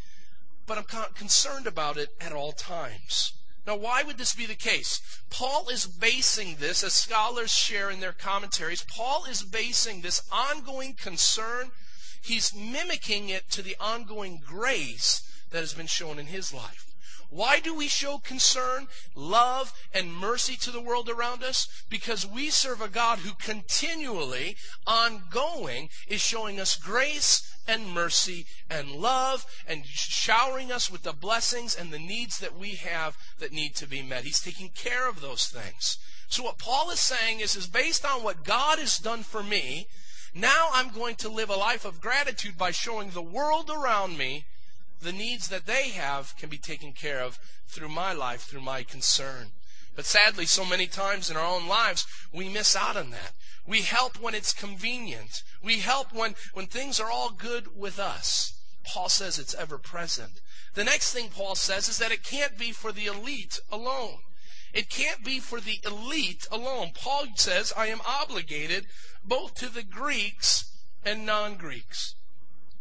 but 0.66 0.78
I'm 0.78 0.86
concerned 1.14 1.68
about 1.68 1.98
it 1.98 2.10
at 2.20 2.32
all 2.32 2.52
times. 2.52 3.34
Now, 3.70 3.76
why 3.76 4.02
would 4.02 4.18
this 4.18 4.34
be 4.34 4.48
the 4.48 4.56
case? 4.56 5.00
Paul 5.30 5.70
is 5.70 5.86
basing 5.86 6.56
this, 6.56 6.84
as 6.84 6.94
scholars 6.94 7.52
share 7.52 7.92
in 7.92 8.00
their 8.00 8.14
commentaries, 8.14 8.84
Paul 8.84 9.26
is 9.26 9.44
basing 9.44 10.02
this 10.02 10.24
ongoing 10.32 10.96
concern, 10.96 11.70
he's 12.20 12.52
mimicking 12.52 13.30
it 13.30 13.52
to 13.52 13.62
the 13.62 13.76
ongoing 13.80 14.42
grace 14.44 15.22
that 15.52 15.60
has 15.60 15.76
been 15.76 15.86
shown 15.86 16.18
in 16.18 16.26
his 16.26 16.52
life. 16.52 16.89
Why 17.30 17.60
do 17.60 17.76
we 17.76 17.88
show 17.88 18.18
concern, 18.18 18.88
love, 19.16 19.72
and 19.94 20.16
mercy 20.16 20.56
to 20.58 20.72
the 20.72 20.82
world 20.82 21.10
around 21.10 21.44
us? 21.44 21.68
Because 21.90 22.26
we 22.26 22.50
serve 22.50 22.82
a 22.82 22.88
God 22.88 23.20
who 23.20 23.34
continually, 23.34 24.56
ongoing, 24.88 25.90
is 26.08 26.22
showing 26.22 26.60
us 26.60 26.76
grace 26.76 27.44
and 27.68 27.92
mercy 27.92 28.48
and 28.68 28.92
love 28.92 29.46
and 29.68 29.86
showering 29.86 30.72
us 30.72 30.90
with 30.90 31.04
the 31.04 31.14
blessings 31.14 31.76
and 31.76 31.92
the 31.92 32.00
needs 32.00 32.40
that 32.40 32.58
we 32.58 32.72
have 32.72 33.16
that 33.38 33.54
need 33.54 33.76
to 33.76 33.88
be 33.88 34.02
met. 34.02 34.24
He's 34.24 34.42
taking 34.42 34.70
care 34.70 35.08
of 35.08 35.22
those 35.22 35.46
things. 35.46 36.00
So 36.30 36.44
what 36.44 36.58
Paul 36.58 36.90
is 36.90 37.00
saying 37.00 37.42
is, 37.42 37.56
is 37.56 37.68
based 37.68 38.06
on 38.06 38.24
what 38.24 38.44
God 38.44 38.80
has 38.80 38.98
done 38.98 39.22
for 39.22 39.44
me, 39.44 39.88
now 40.34 40.70
I'm 40.74 40.90
going 40.90 41.16
to 41.18 41.30
live 41.30 41.50
a 41.50 41.56
life 41.56 41.86
of 41.86 42.02
gratitude 42.02 42.58
by 42.58 42.72
showing 42.72 43.12
the 43.12 43.22
world 43.22 43.70
around 43.70 44.18
me 44.18 44.46
the 45.02 45.12
needs 45.12 45.48
that 45.48 45.66
they 45.66 45.90
have 45.90 46.36
can 46.38 46.50
be 46.50 46.58
taken 46.58 46.94
care 46.94 47.22
of 47.22 47.40
through 47.68 47.90
my 47.90 48.14
life, 48.14 48.42
through 48.42 48.62
my 48.62 48.84
concern. 48.84 49.52
But 49.96 50.06
sadly, 50.06 50.46
so 50.46 50.66
many 50.66 50.88
times 50.88 51.30
in 51.30 51.38
our 51.38 51.46
own 51.46 51.68
lives, 51.68 52.06
we 52.34 52.48
miss 52.48 52.76
out 52.76 52.96
on 52.96 53.10
that. 53.12 53.34
We 53.66 53.82
help 53.82 54.20
when 54.20 54.34
it's 54.34 54.54
convenient. 54.54 55.44
We 55.64 55.80
help 55.80 56.14
when, 56.14 56.36
when 56.54 56.68
things 56.68 57.00
are 57.00 57.12
all 57.12 57.32
good 57.32 57.76
with 57.76 58.00
us. 58.00 58.54
Paul 58.86 59.10
says 59.10 59.38
it's 59.38 59.54
ever 59.54 59.78
present. 59.78 60.42
The 60.74 60.84
next 60.84 61.14
thing 61.14 61.30
Paul 61.30 61.56
says 61.56 61.90
is 61.90 61.98
that 61.98 62.12
it 62.12 62.24
can't 62.24 62.58
be 62.58 62.72
for 62.72 62.92
the 62.92 63.06
elite 63.06 63.60
alone. 63.72 64.20
It 64.74 64.90
can't 64.90 65.24
be 65.24 65.40
for 65.40 65.60
the 65.60 65.80
elite 65.84 66.48
alone. 66.52 66.92
Paul 66.94 67.26
says, 67.36 67.74
I 67.76 67.88
am 67.88 68.02
obligated 68.08 68.86
both 69.24 69.56
to 69.56 69.70
the 69.70 69.84
Greeks 69.84 70.72
and 71.04 71.26
non 71.26 71.58
Greeks. 71.58 72.16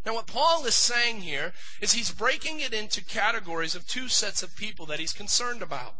Now, 0.07 0.15
what 0.15 0.27
Paul 0.27 0.65
is 0.65 0.75
saying 0.75 1.21
here 1.21 1.53
is 1.81 1.93
he's 1.93 2.11
breaking 2.11 2.61
it 2.61 2.73
into 2.73 3.05
categories 3.05 3.75
of 3.75 3.87
two 3.87 4.09
sets 4.09 4.43
of 4.43 4.57
people 4.57 4.87
that 4.87 5.01
he's 5.01 5.13
concerned 5.13 5.63
about. 5.63 5.97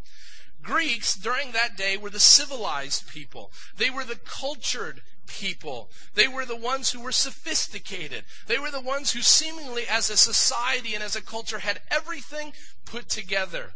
Greeks 0.63 1.15
during 1.15 1.53
that 1.53 1.77
day 1.77 1.97
were 1.97 2.11
the 2.11 2.21
civilized 2.21 3.09
people. 3.09 3.53
They 3.77 3.91
were 3.91 4.05
the 4.05 4.17
cultured 4.17 5.03
people. 5.27 5.91
They 6.15 6.27
were 6.27 6.45
the 6.45 6.57
ones 6.57 6.91
who 6.91 7.01
were 7.01 7.13
sophisticated. 7.13 8.25
They 8.47 8.59
were 8.59 8.71
the 8.71 8.81
ones 8.81 9.13
who 9.13 9.21
seemingly 9.21 9.85
as 9.89 10.11
a 10.11 10.17
society 10.17 10.95
and 10.95 11.05
as 11.05 11.15
a 11.15 11.23
culture 11.23 11.61
had 11.61 11.81
everything 11.91 12.53
put 12.85 13.09
together. 13.09 13.75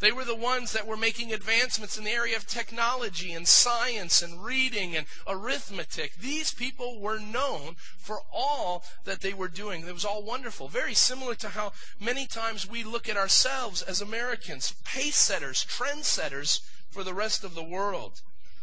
They 0.00 0.12
were 0.12 0.24
the 0.24 0.34
ones 0.34 0.72
that 0.72 0.86
were 0.86 0.96
making 0.96 1.32
advancements 1.32 1.98
in 1.98 2.04
the 2.04 2.10
area 2.10 2.34
of 2.36 2.46
technology 2.46 3.32
and 3.32 3.46
science 3.46 4.22
and 4.22 4.42
reading 4.42 4.96
and 4.96 5.06
arithmetic. 5.26 6.16
These 6.16 6.52
people 6.52 6.98
were 7.00 7.18
known 7.18 7.76
for 7.98 8.22
all 8.32 8.82
that 9.04 9.20
they 9.20 9.34
were 9.34 9.48
doing. 9.48 9.86
It 9.86 9.92
was 9.92 10.06
all 10.06 10.22
wonderful. 10.22 10.68
Very 10.68 10.94
similar 10.94 11.34
to 11.36 11.50
how 11.50 11.72
many 12.00 12.26
times 12.26 12.68
we 12.68 12.82
look 12.82 13.08
at 13.10 13.18
ourselves 13.18 13.82
as 13.82 14.00
Americans, 14.00 14.74
pace 14.84 15.16
setters, 15.16 15.66
trendsetters 15.66 16.60
for 16.90 17.04
the 17.04 17.14
rest 17.14 17.44
of 17.44 17.54
the 17.54 17.62
world. 17.62 18.22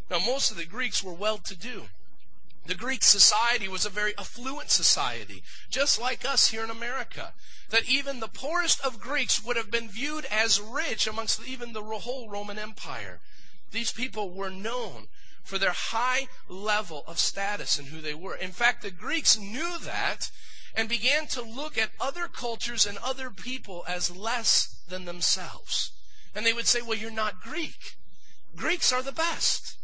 Now, 0.10 0.19
most 0.19 0.50
of 0.50 0.58
the 0.58 0.65
Greeks 0.65 1.04
were 1.04 1.13
well 1.13 1.38
to 1.38 1.56
do. 1.56 1.89
The 2.67 2.75
Greek 2.75 3.01
society 3.01 3.69
was 3.69 3.86
a 3.86 3.89
very 3.89 4.13
affluent 4.17 4.71
society, 4.71 5.41
just 5.69 6.01
like 6.01 6.25
us 6.25 6.49
here 6.49 6.65
in 6.65 6.69
America. 6.69 7.34
That 7.69 7.88
even 7.89 8.19
the 8.19 8.27
poorest 8.27 8.84
of 8.86 8.99
Greeks 8.99 9.43
would 9.43 9.56
have 9.56 9.71
been 9.71 9.88
viewed 9.88 10.25
as 10.25 10.60
rich 10.60 11.08
amongst 11.08 11.47
even 11.47 11.71
the 11.71 11.82
whole 11.82 12.30
Roman 12.30 12.60
Empire. 12.60 13.21
These 13.71 13.93
people 13.93 14.32
were 14.32 14.49
known 14.49 15.08
for 15.43 15.58
their 15.58 15.71
high 15.71 16.27
level 16.49 17.06
of 17.08 17.19
status 17.19 17.80
and 17.80 17.88
who 17.88 18.01
they 18.01 18.13
were. 18.13 18.36
In 18.36 18.51
fact, 18.51 18.82
the 18.82 18.91
Greeks 18.91 19.38
knew 19.38 19.77
that 19.80 20.30
and 20.75 20.89
began 20.89 21.25
to 21.27 21.41
look 21.41 21.77
at 21.77 21.91
other 22.01 22.27
cultures 22.27 22.86
and 22.86 22.97
other 22.97 23.30
people 23.30 23.86
as 23.88 24.15
less 24.15 24.84
than 24.89 25.06
themselves. 25.06 25.91
And 26.36 26.45
they 26.45 26.53
would 26.53 26.67
say, 26.67 26.82
well, 26.82 26.97
you're 26.97 27.12
not 27.12 27.41
Greek. 27.41 27.95
Greeks 28.58 28.91
are 28.91 29.01
the 29.01 29.13
best. 29.13 29.77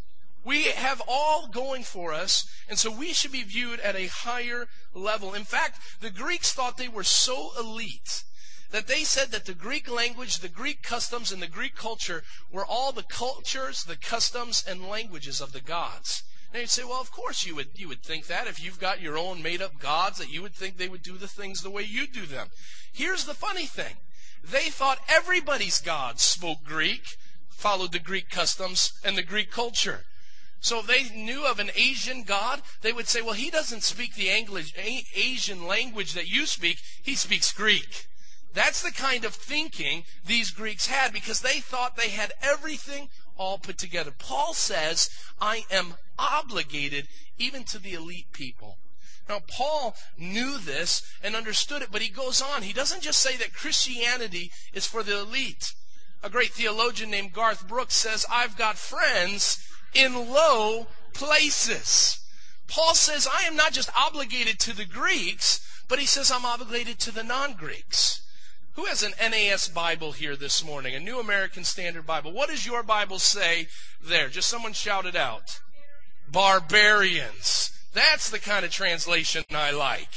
We 0.43 0.65
have 0.65 1.01
all 1.07 1.47
going 1.47 1.83
for 1.83 2.13
us, 2.13 2.45
and 2.67 2.77
so 2.77 2.91
we 2.91 3.13
should 3.13 3.31
be 3.31 3.43
viewed 3.43 3.79
at 3.79 3.95
a 3.95 4.07
higher 4.07 4.67
level. 4.93 5.33
In 5.33 5.45
fact, 5.45 5.79
the 6.01 6.09
Greeks 6.09 6.51
thought 6.51 6.77
they 6.77 6.89
were 6.89 7.03
so 7.03 7.51
elite 7.57 8.23
that 8.71 8.87
they 8.87 9.03
said 9.03 9.31
that 9.31 9.45
the 9.45 9.53
Greek 9.53 9.89
language, 9.89 10.39
the 10.39 10.49
Greek 10.49 10.81
customs, 10.81 11.31
and 11.31 11.41
the 11.41 11.47
Greek 11.47 11.75
culture 11.75 12.23
were 12.51 12.65
all 12.65 12.91
the 12.91 13.03
cultures, 13.03 13.83
the 13.83 13.95
customs, 13.95 14.63
and 14.67 14.89
languages 14.89 15.39
of 15.39 15.53
the 15.53 15.61
gods. 15.61 16.23
And 16.51 16.61
you'd 16.61 16.69
say, 16.69 16.83
well, 16.83 16.99
of 16.99 17.11
course 17.11 17.45
you 17.45 17.55
would, 17.55 17.69
you 17.75 17.87
would 17.87 18.03
think 18.03 18.27
that. 18.27 18.47
If 18.47 18.63
you've 18.63 18.79
got 18.79 19.01
your 19.01 19.17
own 19.17 19.41
made 19.41 19.61
up 19.61 19.79
gods, 19.79 20.17
that 20.19 20.31
you 20.31 20.41
would 20.41 20.53
think 20.53 20.77
they 20.77 20.89
would 20.89 21.03
do 21.03 21.17
the 21.17 21.27
things 21.27 21.61
the 21.61 21.69
way 21.69 21.83
you 21.83 22.05
do 22.05 22.25
them. 22.25 22.47
Here's 22.91 23.25
the 23.25 23.33
funny 23.33 23.65
thing. 23.65 23.95
They 24.43 24.69
thought 24.69 24.99
everybody's 25.07 25.79
gods 25.79 26.21
spoke 26.21 26.63
Greek, 26.63 27.17
followed 27.49 27.91
the 27.91 27.99
Greek 27.99 28.29
customs 28.29 28.91
and 29.03 29.17
the 29.17 29.23
Greek 29.23 29.51
culture. 29.51 30.03
So 30.63 30.79
if 30.79 30.87
they 30.87 31.09
knew 31.13 31.45
of 31.45 31.59
an 31.59 31.71
Asian 31.75 32.23
God, 32.23 32.61
they 32.81 32.93
would 32.93 33.09
say, 33.09 33.21
well, 33.21 33.33
he 33.33 33.49
doesn't 33.49 33.83
speak 33.83 34.15
the 34.15 34.29
English, 34.29 34.73
Asian 35.13 35.67
language 35.67 36.13
that 36.13 36.29
you 36.29 36.45
speak. 36.45 36.77
He 37.01 37.15
speaks 37.15 37.51
Greek. 37.51 38.07
That's 38.53 38.81
the 38.81 38.91
kind 38.91 39.25
of 39.25 39.33
thinking 39.33 40.05
these 40.25 40.51
Greeks 40.51 40.87
had 40.87 41.11
because 41.11 41.41
they 41.41 41.59
thought 41.59 41.97
they 41.97 42.11
had 42.11 42.31
everything 42.41 43.09
all 43.35 43.57
put 43.57 43.77
together. 43.77 44.11
Paul 44.17 44.53
says, 44.53 45.09
I 45.41 45.65
am 45.69 45.95
obligated 46.17 47.09
even 47.37 47.65
to 47.65 47.77
the 47.77 47.95
elite 47.95 48.31
people. 48.31 48.77
Now, 49.27 49.41
Paul 49.45 49.97
knew 50.17 50.57
this 50.57 51.03
and 51.21 51.35
understood 51.35 51.81
it, 51.81 51.89
but 51.91 52.01
he 52.01 52.09
goes 52.09 52.41
on. 52.41 52.61
He 52.61 52.71
doesn't 52.71 53.03
just 53.03 53.19
say 53.19 53.35
that 53.35 53.53
Christianity 53.53 54.49
is 54.71 54.85
for 54.85 55.03
the 55.03 55.19
elite. 55.19 55.73
A 56.23 56.29
great 56.29 56.51
theologian 56.51 57.11
named 57.11 57.33
Garth 57.33 57.67
Brooks 57.67 57.95
says, 57.95 58.25
I've 58.31 58.57
got 58.57 58.77
friends 58.77 59.59
in 59.93 60.13
low 60.13 60.87
places. 61.13 62.19
Paul 62.67 62.95
says, 62.95 63.27
I 63.27 63.43
am 63.43 63.55
not 63.55 63.73
just 63.73 63.89
obligated 63.97 64.59
to 64.61 64.75
the 64.75 64.85
Greeks, 64.85 65.59
but 65.87 65.99
he 65.99 66.05
says 66.05 66.31
I'm 66.31 66.45
obligated 66.45 66.99
to 66.99 67.11
the 67.11 67.23
non 67.23 67.53
Greeks. 67.53 68.21
Who 68.75 68.85
has 68.85 69.03
an 69.03 69.13
NAS 69.19 69.67
Bible 69.67 70.13
here 70.13 70.35
this 70.35 70.65
morning? 70.65 70.95
A 70.95 70.99
New 70.99 71.19
American 71.19 71.63
Standard 71.63 72.07
Bible. 72.07 72.31
What 72.31 72.49
does 72.49 72.65
your 72.65 72.81
Bible 72.81 73.19
say 73.19 73.67
there? 74.01 74.29
Just 74.29 74.49
someone 74.49 74.73
shout 74.73 75.05
it 75.05 75.15
out. 75.15 75.59
Barbarians. 76.31 77.71
That's 77.93 78.31
the 78.31 78.39
kind 78.39 78.65
of 78.65 78.71
translation 78.71 79.43
I 79.53 79.69
like. 79.69 80.09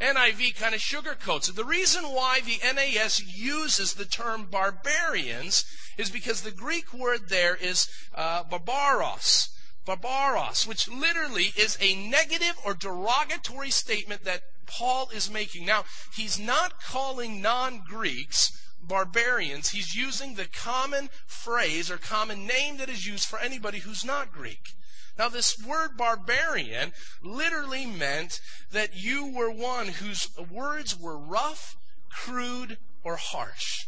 NIV 0.00 0.56
kind 0.56 0.74
of 0.74 0.80
sugarcoats 0.80 1.48
it. 1.48 1.56
The 1.56 1.64
reason 1.64 2.04
why 2.04 2.40
the 2.40 2.58
NAS 2.62 3.22
uses 3.36 3.94
the 3.94 4.04
term 4.04 4.46
barbarians 4.50 5.64
is 5.96 6.10
because 6.10 6.42
the 6.42 6.52
Greek 6.52 6.94
word 6.94 7.28
there 7.28 7.56
is 7.56 7.88
uh, 8.14 8.44
barbaros. 8.44 9.48
Barbaros, 9.84 10.66
which 10.66 10.88
literally 10.88 11.52
is 11.56 11.76
a 11.80 11.94
negative 11.94 12.54
or 12.64 12.74
derogatory 12.74 13.70
statement 13.70 14.24
that 14.24 14.42
Paul 14.66 15.08
is 15.14 15.30
making. 15.30 15.64
Now, 15.64 15.84
he's 16.14 16.38
not 16.38 16.80
calling 16.80 17.40
non 17.40 17.82
Greeks 17.88 18.52
barbarians. 18.80 19.70
He's 19.70 19.96
using 19.96 20.34
the 20.34 20.46
common 20.46 21.08
phrase 21.26 21.90
or 21.90 21.96
common 21.96 22.46
name 22.46 22.76
that 22.76 22.88
is 22.88 23.06
used 23.06 23.26
for 23.26 23.38
anybody 23.38 23.78
who's 23.78 24.04
not 24.04 24.30
Greek. 24.30 24.74
Now, 25.18 25.28
this 25.28 25.60
word 25.60 25.96
barbarian 25.96 26.92
literally 27.22 27.86
meant 27.86 28.40
that 28.70 28.94
you 28.94 29.26
were 29.26 29.50
one 29.50 29.88
whose 29.88 30.28
words 30.38 30.96
were 30.96 31.18
rough, 31.18 31.76
crude, 32.08 32.78
or 33.02 33.16
harsh. 33.16 33.86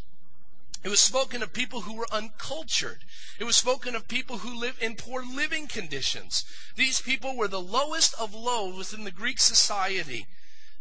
It 0.82 0.88
was 0.88 1.00
spoken 1.00 1.42
of 1.42 1.52
people 1.52 1.82
who 1.82 1.94
were 1.94 2.08
uncultured. 2.10 3.04
It 3.38 3.44
was 3.44 3.56
spoken 3.56 3.94
of 3.94 4.08
people 4.08 4.38
who 4.38 4.58
live 4.58 4.76
in 4.80 4.96
poor 4.96 5.22
living 5.22 5.68
conditions. 5.68 6.44
These 6.74 7.02
people 7.02 7.36
were 7.36 7.48
the 7.48 7.60
lowest 7.60 8.14
of 8.18 8.34
low 8.34 8.74
within 8.74 9.04
the 9.04 9.10
Greek 9.10 9.38
society. 9.38 10.26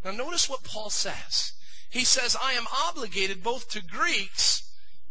Now, 0.04 0.12
notice 0.12 0.50
what 0.50 0.64
Paul 0.64 0.90
says. 0.90 1.52
He 1.90 2.06
says, 2.06 2.38
I 2.42 2.54
am 2.54 2.66
obligated 2.88 3.44
both 3.44 3.70
to 3.72 3.84
Greeks 3.84 4.64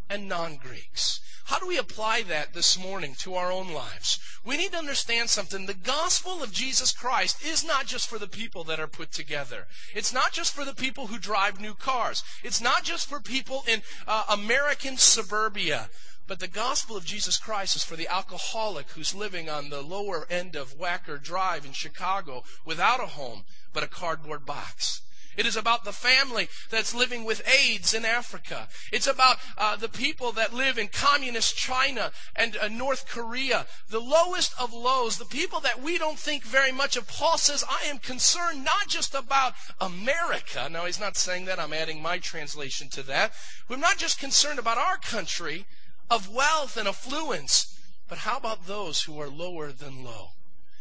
and 0.09 0.27
non 0.27 0.57
Greeks. 0.57 1.21
How 1.49 1.59
do 1.59 1.67
we 1.67 1.79
apply 1.79 2.25
that 2.25 2.53
this 2.53 2.79
morning 2.79 3.15
to 3.21 3.35
our 3.35 3.51
own 3.51 3.73
lives? 3.73 4.21
We 4.45 4.59
need 4.59 4.73
to 4.73 4.79
understand 4.79 5.31
something. 5.31 5.65
The 5.65 5.73
gospel 5.73 6.43
of 6.43 6.53
Jesus 6.53 6.93
Christ 6.93 7.43
is 7.43 7.65
not 7.65 7.87
just 7.87 8.07
for 8.07 8.19
the 8.19 8.27
people 8.27 8.65
that 8.65 8.79
are 8.79 8.87
put 8.87 9.13
together. 9.13 9.67
It's 9.95 10.13
not 10.13 10.33
just 10.33 10.55
for 10.55 10.67
the 10.67 10.75
people 10.75 11.07
who 11.07 11.19
drive 11.19 11.59
new 11.59 11.73
cars. 11.73 12.23
It's 12.45 12.61
not 12.61 12.85
just 12.85 13.09
for 13.09 13.19
people 13.19 13.65
in 13.67 13.81
uh, 14.07 14.25
American 14.29 14.99
suburbia. 14.99 15.89
But 16.27 16.41
the 16.41 16.49
gospel 16.49 16.99
of 16.99 17.07
Jesus 17.07 17.39
Christ 17.39 17.75
is 17.75 17.83
for 17.83 17.97
the 17.97 18.09
alcoholic 18.09 18.91
who's 18.91 19.15
living 19.15 19.49
on 19.49 19.71
the 19.71 19.81
lower 19.81 20.27
end 20.29 20.55
of 20.55 20.79
Wacker 20.79 21.21
Drive 21.21 21.65
in 21.65 21.73
Chicago 21.73 22.45
without 22.67 23.03
a 23.03 23.07
home 23.07 23.45
but 23.73 23.83
a 23.83 23.89
cardboard 23.89 24.45
box. 24.45 25.01
It 25.39 25.47
is 25.47 25.57
about 25.57 25.85
the 25.85 25.93
family 25.93 26.49
that's 26.69 26.93
living 26.93 27.25
with 27.25 27.49
AIDS 27.49 27.95
in 27.95 28.05
Africa. 28.05 28.67
It's 28.91 29.07
about 29.07 29.37
uh, 29.57 29.77
the 29.77 29.89
people 29.89 30.33
that 30.33 30.53
live 30.53 30.79
in 30.79 30.89
communist 30.89 31.57
China 31.57 32.11
and 32.35 32.57
uh, 32.57 32.67
North 32.67 33.09
Korea. 33.09 33.67
The 33.89 34.01
lowest 34.01 34.53
of 34.61 34.75
lows, 34.75 35.17
the 35.17 35.25
people 35.25 35.61
that 35.61 35.81
we 35.81 35.97
don't 35.97 36.19
think 36.19 36.43
very 36.43 36.73
much 36.73 36.97
of. 36.97 37.07
Paul 37.07 37.39
says, 37.39 37.65
I 37.69 37.87
am 37.87 37.99
concerned 37.99 38.65
not 38.65 38.89
just 38.89 39.15
about 39.15 39.55
America. 39.81 40.69
Now, 40.69 40.87
he's 40.87 40.99
not 40.99 41.17
saying 41.17 41.45
that. 41.45 41.61
I'm 41.61 41.73
adding 41.73 42.03
my 42.03 42.19
translation 42.19 42.89
to 42.89 43.05
that. 43.05 43.33
We're 43.69 43.77
not 43.77 43.97
just 43.97 44.19
concerned 44.19 44.59
about 44.59 44.77
our 44.77 44.97
country 44.97 45.67
of 46.11 46.35
wealth 46.35 46.77
and 46.77 46.89
affluence, 46.89 47.79
but 48.09 48.19
how 48.19 48.39
about 48.39 48.67
those 48.67 49.03
who 49.03 49.21
are 49.21 49.29
lower 49.29 49.71
than 49.71 50.03
low? 50.03 50.31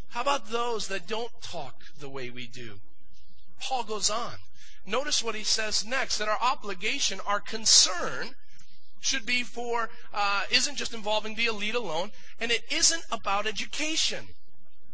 How 0.10 0.22
about 0.22 0.50
those 0.50 0.88
that 0.88 1.08
don't 1.08 1.44
talk 1.44 1.84
the 2.00 2.10
way 2.10 2.32
we 2.32 2.48
do? 2.48 2.80
Paul 3.60 3.84
goes 3.84 4.10
on. 4.10 4.34
Notice 4.88 5.22
what 5.22 5.36
he 5.36 5.44
says 5.44 5.86
next 5.86 6.18
that 6.18 6.30
our 6.30 6.42
obligation, 6.42 7.20
our 7.28 7.42
concern, 7.42 8.36
should 9.02 9.26
be 9.26 9.44
for, 9.44 9.90
uh, 10.14 10.44
isn't 10.50 10.78
just 10.78 10.94
involving 10.94 11.36
the 11.36 11.46
elite 11.46 11.76
alone, 11.76 12.12
and 12.40 12.52
it 12.52 12.64
isn't 12.72 13.04
about 13.12 13.46
education. 13.46 14.30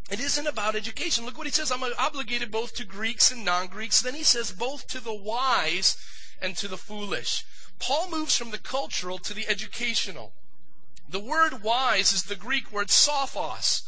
It 0.09 0.19
isn't 0.19 0.47
about 0.47 0.75
education. 0.75 1.25
Look 1.25 1.37
what 1.37 1.47
he 1.47 1.53
says. 1.53 1.71
I'm 1.71 1.83
obligated 1.97 2.51
both 2.51 2.73
to 2.75 2.85
Greeks 2.85 3.31
and 3.31 3.45
non 3.45 3.67
Greeks. 3.67 4.01
Then 4.01 4.15
he 4.15 4.23
says 4.23 4.51
both 4.51 4.87
to 4.87 4.99
the 4.99 5.13
wise 5.13 5.95
and 6.41 6.57
to 6.57 6.67
the 6.67 6.77
foolish. 6.77 7.45
Paul 7.79 8.09
moves 8.09 8.35
from 8.35 8.51
the 8.51 8.57
cultural 8.57 9.19
to 9.19 9.33
the 9.33 9.47
educational. 9.47 10.33
The 11.07 11.19
word 11.19 11.61
wise 11.63 12.11
is 12.11 12.23
the 12.23 12.35
Greek 12.35 12.71
word 12.71 12.87
sophos. 12.87 13.83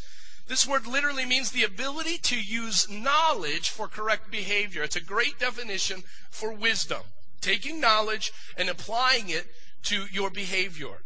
This 0.47 0.67
word 0.67 0.85
literally 0.85 1.25
means 1.25 1.51
the 1.51 1.63
ability 1.63 2.17
to 2.19 2.39
use 2.39 2.89
knowledge 2.89 3.69
for 3.69 3.87
correct 3.87 4.29
behavior. 4.29 4.83
It's 4.83 4.95
a 4.95 5.01
great 5.01 5.39
definition 5.39 6.03
for 6.29 6.53
wisdom. 6.53 7.01
Taking 7.41 7.79
knowledge 7.79 8.31
and 8.57 8.69
applying 8.69 9.29
it 9.29 9.47
to 9.83 10.05
your 10.11 10.29
behavior. 10.29 11.01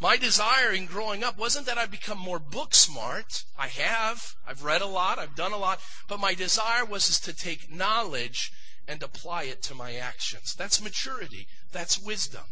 My 0.00 0.16
desire 0.16 0.70
in 0.70 0.86
growing 0.86 1.24
up 1.24 1.38
wasn't 1.38 1.66
that 1.66 1.78
I 1.78 1.86
become 1.86 2.18
more 2.18 2.38
book 2.38 2.74
smart. 2.74 3.44
I 3.58 3.68
have. 3.68 4.34
I've 4.46 4.62
read 4.62 4.82
a 4.82 4.86
lot. 4.86 5.18
I've 5.18 5.36
done 5.36 5.52
a 5.52 5.56
lot. 5.56 5.80
But 6.08 6.20
my 6.20 6.34
desire 6.34 6.84
was 6.84 7.08
is 7.08 7.20
to 7.20 7.32
take 7.32 7.72
knowledge 7.72 8.52
and 8.86 9.02
apply 9.02 9.44
it 9.44 9.62
to 9.62 9.74
my 9.74 9.94
actions. 9.94 10.54
That's 10.56 10.82
maturity. 10.82 11.46
That's 11.72 12.00
wisdom. 12.00 12.44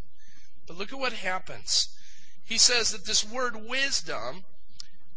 But 0.67 0.79
look 0.79 0.93
at 0.93 0.99
what 0.99 1.13
happens. 1.13 1.89
He 2.45 2.59
says 2.59 2.91
that 2.91 3.07
this 3.07 3.29
word 3.29 3.69
wisdom 3.69 4.45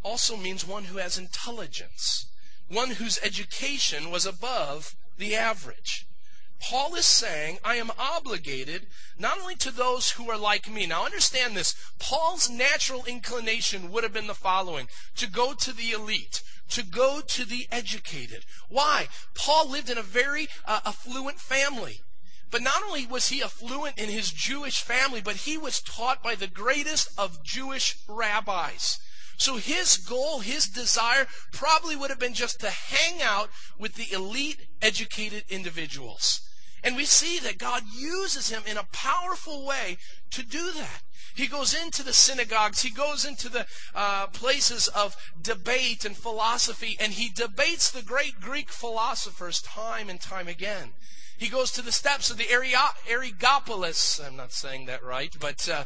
also 0.06 0.38
means 0.38 0.66
one 0.66 0.86
who 0.86 1.00
has 1.00 1.18
intelligence, 1.18 2.28
one 2.70 2.92
whose 2.92 3.20
education 3.24 4.12
was 4.12 4.24
above 4.24 4.96
the 5.18 5.36
average. 5.36 6.06
Paul 6.62 6.94
is 6.94 7.08
saying, 7.08 7.58
I 7.66 7.76
am 7.76 7.92
obligated 7.98 8.86
not 9.18 9.40
only 9.40 9.56
to 9.56 9.72
those 9.72 10.12
who 10.12 10.30
are 10.30 10.38
like 10.38 10.70
me. 10.70 10.86
Now 10.86 11.06
understand 11.06 11.56
this. 11.56 11.76
Paul's 11.98 12.50
natural 12.50 13.04
inclination 13.06 13.92
would 13.92 14.04
have 14.04 14.14
been 14.14 14.28
the 14.28 14.36
following 14.36 14.88
to 15.18 15.28
go 15.28 15.54
to 15.54 15.74
the 15.74 15.92
elite, 15.92 16.44
to 16.70 16.84
go 16.84 17.22
to 17.22 17.44
the 17.44 17.68
educated. 17.72 18.46
Why? 18.70 19.08
Paul 19.34 19.70
lived 19.70 19.90
in 19.90 19.98
a 19.98 20.04
very 20.04 20.48
uh, 20.66 20.82
affluent 20.86 21.40
family. 21.40 22.02
But 22.52 22.62
not 22.62 22.84
only 22.84 23.08
was 23.08 23.30
he 23.30 23.44
affluent 23.44 23.98
in 23.98 24.10
his 24.10 24.32
Jewish 24.32 24.82
family, 24.82 25.20
but 25.20 25.38
he 25.38 25.58
was 25.58 25.82
taught 25.82 26.22
by 26.22 26.36
the 26.36 26.48
greatest 26.48 27.10
of 27.18 27.44
Jewish 27.44 27.98
rabbis. 28.08 29.00
So 29.38 29.58
his 29.58 29.98
goal, 29.98 30.40
his 30.40 30.68
desire 30.68 31.28
probably 31.52 31.96
would 31.96 32.10
have 32.10 32.20
been 32.20 32.34
just 32.34 32.60
to 32.62 32.70
hang 32.70 33.22
out 33.22 33.50
with 33.78 33.96
the 33.96 34.12
elite 34.14 34.68
educated 34.82 35.44
individuals. 35.50 36.42
And 36.84 36.96
we 36.96 37.06
see 37.06 37.40
that 37.40 37.58
God 37.58 37.84
uses 37.98 38.50
him 38.50 38.62
in 38.68 38.78
a 38.78 38.88
powerful 38.92 39.66
way 39.66 39.98
to 40.32 40.44
do 40.44 40.72
that. 40.74 41.02
He 41.34 41.48
goes 41.48 41.74
into 41.74 42.04
the 42.04 42.14
synagogues, 42.14 42.84
he 42.84 42.92
goes 42.92 43.26
into 43.26 43.50
the 43.50 43.66
uh, 43.94 44.28
places 44.28 44.88
of 44.90 45.18
debate 45.42 46.06
and 46.06 46.16
philosophy, 46.16 46.96
and 47.00 47.14
he 47.14 47.30
debates 47.30 47.92
the 47.92 48.04
great 48.04 48.40
Greek 48.40 48.70
philosophers 48.70 49.62
time 49.62 50.10
and 50.10 50.22
time 50.22 50.48
again. 50.48 50.92
He 51.38 51.50
goes 51.50 51.72
to 51.72 51.82
the 51.82 51.92
steps 51.92 52.30
of 52.30 52.38
the 52.38 52.50
Areopagus. 52.50 54.22
I'm 54.26 54.38
not 54.38 54.54
saying 54.54 54.86
that 54.86 55.04
right, 55.04 55.36
but 55.38 55.68
uh, 55.68 55.84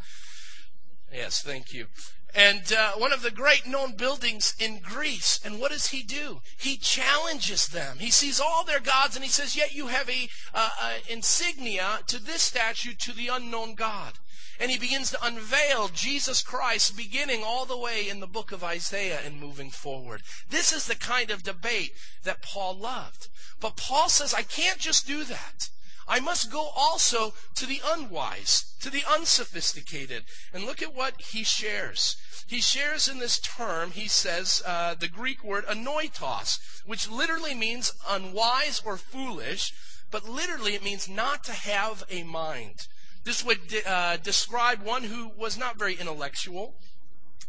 yes, 1.12 1.42
thank 1.42 1.74
you 1.74 1.88
and 2.36 2.72
uh, 2.72 2.92
one 2.92 3.12
of 3.12 3.24
the 3.24 3.32
great 3.32 3.66
known 3.66 3.96
buildings 3.96 4.56
in 4.60 4.80
Greece. 4.80 5.40
And 5.44 5.60
what 5.60 5.72
does 5.72 5.88
he 5.88 6.04
do? 6.04 6.42
He 6.58 6.78
challenges 6.78 7.68
them. 7.68 7.98
He 8.00 8.12
sees 8.12 8.40
all 8.40 8.64
their 8.64 8.80
gods 8.80 9.16
and 9.16 9.24
he 9.24 9.32
says, 9.32 9.56
Yet 9.56 9.74
you 9.74 9.88
have 9.88 10.10
uh, 10.54 10.70
a 10.82 11.12
insignia 11.12 12.00
to 12.08 12.20
this 12.20 12.44
statue 12.44 12.94
to 12.94 13.14
the 13.14 13.28
unknown 13.28 13.76
God. 13.76 14.14
And 14.60 14.70
he 14.70 14.78
begins 14.78 15.10
to 15.12 15.26
unveil 15.26 15.88
Jesus 15.88 16.42
Christ 16.44 16.98
beginning 16.98 17.44
all 17.46 17.66
the 17.66 17.78
way 17.78 18.08
in 18.10 18.20
the 18.20 18.28
book 18.28 18.52
of 18.52 18.64
Isaiah 18.64 19.20
and 19.26 19.40
moving 19.40 19.72
forward. 19.72 20.22
This 20.50 20.74
is 20.74 20.86
the 20.86 20.96
kind 20.96 21.32
of 21.32 21.44
debate 21.44 21.94
that 22.26 22.42
Paul 22.42 22.78
loved. 22.78 23.30
But 23.62 23.78
Paul 23.78 24.10
says, 24.10 24.34
I 24.34 24.42
can't 24.44 24.80
just 24.80 25.08
do 25.08 25.24
that. 25.24 25.70
I 26.10 26.20
must 26.20 26.52
go 26.52 26.72
also 26.76 27.34
to 27.56 27.68
the 27.68 27.82
unwise, 27.86 28.74
to 28.82 28.90
the 28.90 29.04
unsophisticated. 29.08 30.24
And 30.52 30.66
look 30.66 30.82
at 30.82 30.96
what 30.96 31.22
he 31.22 31.44
shares. 31.44 32.18
He 32.48 32.62
shares 32.62 33.08
in 33.08 33.20
this 33.20 33.40
term, 33.40 33.92
he 33.92 34.08
says, 34.08 34.64
uh, 34.66 34.96
the 34.96 35.08
Greek 35.08 35.44
word 35.44 35.66
anoitos, 35.68 36.58
which 36.84 37.08
literally 37.08 37.54
means 37.54 37.94
unwise 38.10 38.82
or 38.84 38.98
foolish, 38.98 39.72
but 40.10 40.28
literally 40.28 40.74
it 40.74 40.84
means 40.84 41.08
not 41.08 41.44
to 41.44 41.54
have 41.54 42.04
a 42.10 42.24
mind. 42.24 42.88
This 43.24 43.46
would 43.46 43.60
uh, 43.86 44.18
describe 44.18 44.82
one 44.82 45.04
who 45.04 45.30
was 45.38 45.60
not 45.60 45.78
very 45.78 45.94
intellectual. 45.94 46.74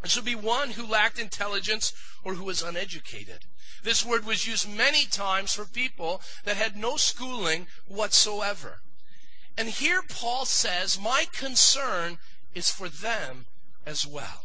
This 0.02 0.16
would 0.16 0.24
be 0.24 0.34
one 0.34 0.70
who 0.70 0.86
lacked 0.86 1.18
intelligence 1.18 1.92
or 2.24 2.34
who 2.34 2.44
was 2.44 2.62
uneducated. 2.62 3.44
This 3.82 4.04
word 4.04 4.26
was 4.26 4.46
used 4.46 4.68
many 4.68 5.06
times 5.06 5.54
for 5.54 5.64
people 5.64 6.20
that 6.44 6.56
had 6.56 6.76
no 6.76 6.96
schooling 6.96 7.66
whatsoever. 7.86 8.80
And 9.56 9.68
here 9.68 10.02
Paul 10.02 10.44
says, 10.44 10.98
My 11.00 11.26
concern 11.32 12.18
is 12.54 12.70
for 12.70 12.88
them 12.88 13.46
as 13.86 14.06
well. 14.06 14.44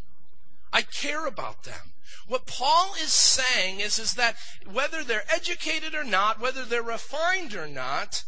I 0.71 0.81
care 0.81 1.25
about 1.25 1.63
them. 1.63 1.93
What 2.27 2.47
Paul 2.47 2.93
is 3.01 3.13
saying 3.13 3.79
is, 3.79 3.99
is 3.99 4.13
that 4.15 4.35
whether 4.69 5.03
they're 5.03 5.31
educated 5.31 5.93
or 5.93 6.03
not, 6.03 6.39
whether 6.39 6.65
they're 6.65 6.81
refined 6.81 7.53
or 7.53 7.67
not, 7.67 8.23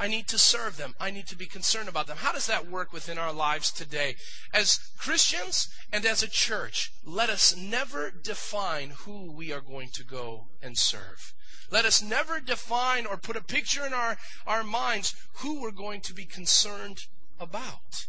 I 0.00 0.08
need 0.08 0.28
to 0.28 0.38
serve 0.38 0.78
them. 0.78 0.94
I 0.98 1.10
need 1.10 1.26
to 1.26 1.36
be 1.36 1.44
concerned 1.44 1.90
about 1.90 2.06
them. 2.06 2.16
How 2.16 2.32
does 2.32 2.46
that 2.46 2.70
work 2.70 2.90
within 2.90 3.18
our 3.18 3.34
lives 3.34 3.70
today? 3.70 4.16
As 4.50 4.78
Christians 4.96 5.68
and 5.92 6.06
as 6.06 6.22
a 6.22 6.28
church, 6.28 6.90
let 7.04 7.28
us 7.28 7.54
never 7.54 8.10
define 8.10 8.94
who 9.04 9.30
we 9.30 9.52
are 9.52 9.60
going 9.60 9.90
to 9.90 10.02
go 10.02 10.46
and 10.62 10.78
serve. 10.78 11.34
Let 11.70 11.84
us 11.84 12.00
never 12.02 12.40
define 12.40 13.04
or 13.04 13.18
put 13.18 13.36
a 13.36 13.42
picture 13.42 13.84
in 13.84 13.92
our, 13.92 14.16
our 14.46 14.64
minds 14.64 15.14
who 15.34 15.60
we're 15.60 15.70
going 15.70 16.00
to 16.00 16.14
be 16.14 16.24
concerned 16.24 17.00
about. 17.38 18.06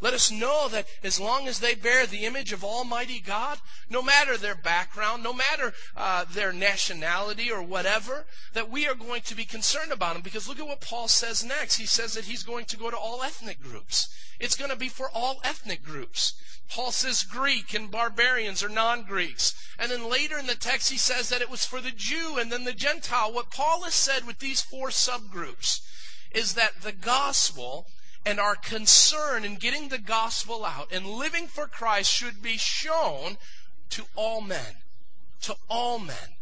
Let 0.00 0.14
us 0.14 0.30
know 0.30 0.68
that 0.68 0.86
as 1.02 1.20
long 1.20 1.46
as 1.46 1.58
they 1.58 1.74
bear 1.74 2.06
the 2.06 2.24
image 2.24 2.52
of 2.52 2.64
Almighty 2.64 3.20
God, 3.20 3.58
no 3.90 4.00
matter 4.00 4.36
their 4.36 4.54
background, 4.54 5.22
no 5.22 5.34
matter 5.34 5.74
uh, 5.96 6.24
their 6.24 6.52
nationality 6.52 7.52
or 7.52 7.62
whatever, 7.62 8.24
that 8.54 8.70
we 8.70 8.88
are 8.88 8.94
going 8.94 9.20
to 9.22 9.34
be 9.34 9.44
concerned 9.44 9.92
about 9.92 10.14
them. 10.14 10.22
Because 10.22 10.48
look 10.48 10.58
at 10.58 10.66
what 10.66 10.80
Paul 10.80 11.08
says 11.08 11.44
next. 11.44 11.76
He 11.76 11.86
says 11.86 12.14
that 12.14 12.24
he's 12.24 12.42
going 12.42 12.64
to 12.66 12.78
go 12.78 12.90
to 12.90 12.96
all 12.96 13.22
ethnic 13.22 13.60
groups. 13.60 14.08
It's 14.38 14.56
going 14.56 14.70
to 14.70 14.76
be 14.76 14.88
for 14.88 15.10
all 15.10 15.40
ethnic 15.44 15.84
groups. 15.84 16.32
Paul 16.70 16.92
says 16.92 17.24
Greek 17.24 17.74
and 17.74 17.90
barbarians 17.90 18.62
or 18.62 18.68
non 18.68 19.02
Greeks. 19.02 19.54
And 19.78 19.90
then 19.90 20.08
later 20.08 20.38
in 20.38 20.46
the 20.46 20.54
text, 20.54 20.90
he 20.90 20.98
says 20.98 21.28
that 21.28 21.42
it 21.42 21.50
was 21.50 21.66
for 21.66 21.80
the 21.80 21.90
Jew 21.90 22.38
and 22.38 22.50
then 22.50 22.64
the 22.64 22.72
Gentile. 22.72 23.32
What 23.32 23.50
Paul 23.50 23.82
has 23.82 23.94
said 23.94 24.26
with 24.26 24.38
these 24.38 24.62
four 24.62 24.88
subgroups 24.88 25.80
is 26.32 26.54
that 26.54 26.82
the 26.82 26.92
gospel 26.92 27.86
and 28.24 28.38
our 28.38 28.54
concern 28.56 29.44
in 29.44 29.56
getting 29.56 29.88
the 29.88 29.98
gospel 29.98 30.64
out 30.64 30.92
and 30.92 31.06
living 31.06 31.46
for 31.46 31.66
Christ 31.66 32.12
should 32.12 32.42
be 32.42 32.56
shown 32.56 33.38
to 33.90 34.04
all 34.14 34.40
men. 34.40 34.76
To 35.42 35.56
all 35.68 35.98
men. 35.98 36.36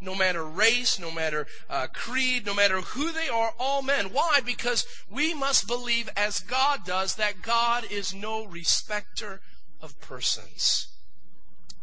No 0.00 0.14
matter 0.14 0.44
race, 0.44 0.98
no 0.98 1.10
matter 1.10 1.46
uh, 1.68 1.86
creed, 1.92 2.46
no 2.46 2.54
matter 2.54 2.80
who 2.80 3.12
they 3.12 3.28
are, 3.28 3.52
all 3.58 3.82
men. 3.82 4.06
Why? 4.06 4.40
Because 4.44 4.86
we 5.10 5.34
must 5.34 5.66
believe, 5.66 6.08
as 6.16 6.40
God 6.40 6.86
does, 6.86 7.16
that 7.16 7.42
God 7.42 7.84
is 7.90 8.14
no 8.14 8.46
respecter 8.46 9.40
of 9.80 10.00
persons. 10.00 10.88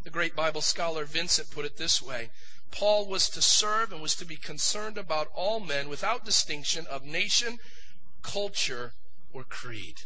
The 0.04 0.10
great 0.10 0.36
Bible 0.36 0.62
scholar 0.62 1.06
Vincent 1.06 1.52
put 1.52 1.66
it 1.66 1.78
this 1.78 2.02
way 2.02 2.30
Paul 2.72 3.08
was 3.08 3.30
to 3.30 3.42
serve 3.42 3.92
and 3.92 4.02
was 4.02 4.16
to 4.16 4.26
be 4.26 4.36
concerned 4.36 4.98
about 4.98 5.30
all 5.34 5.60
men 5.60 5.90
without 5.90 6.26
distinction 6.26 6.86
of 6.90 7.04
nation, 7.04 7.60
culture, 8.28 8.92
or 9.32 9.44
creed. 9.44 10.02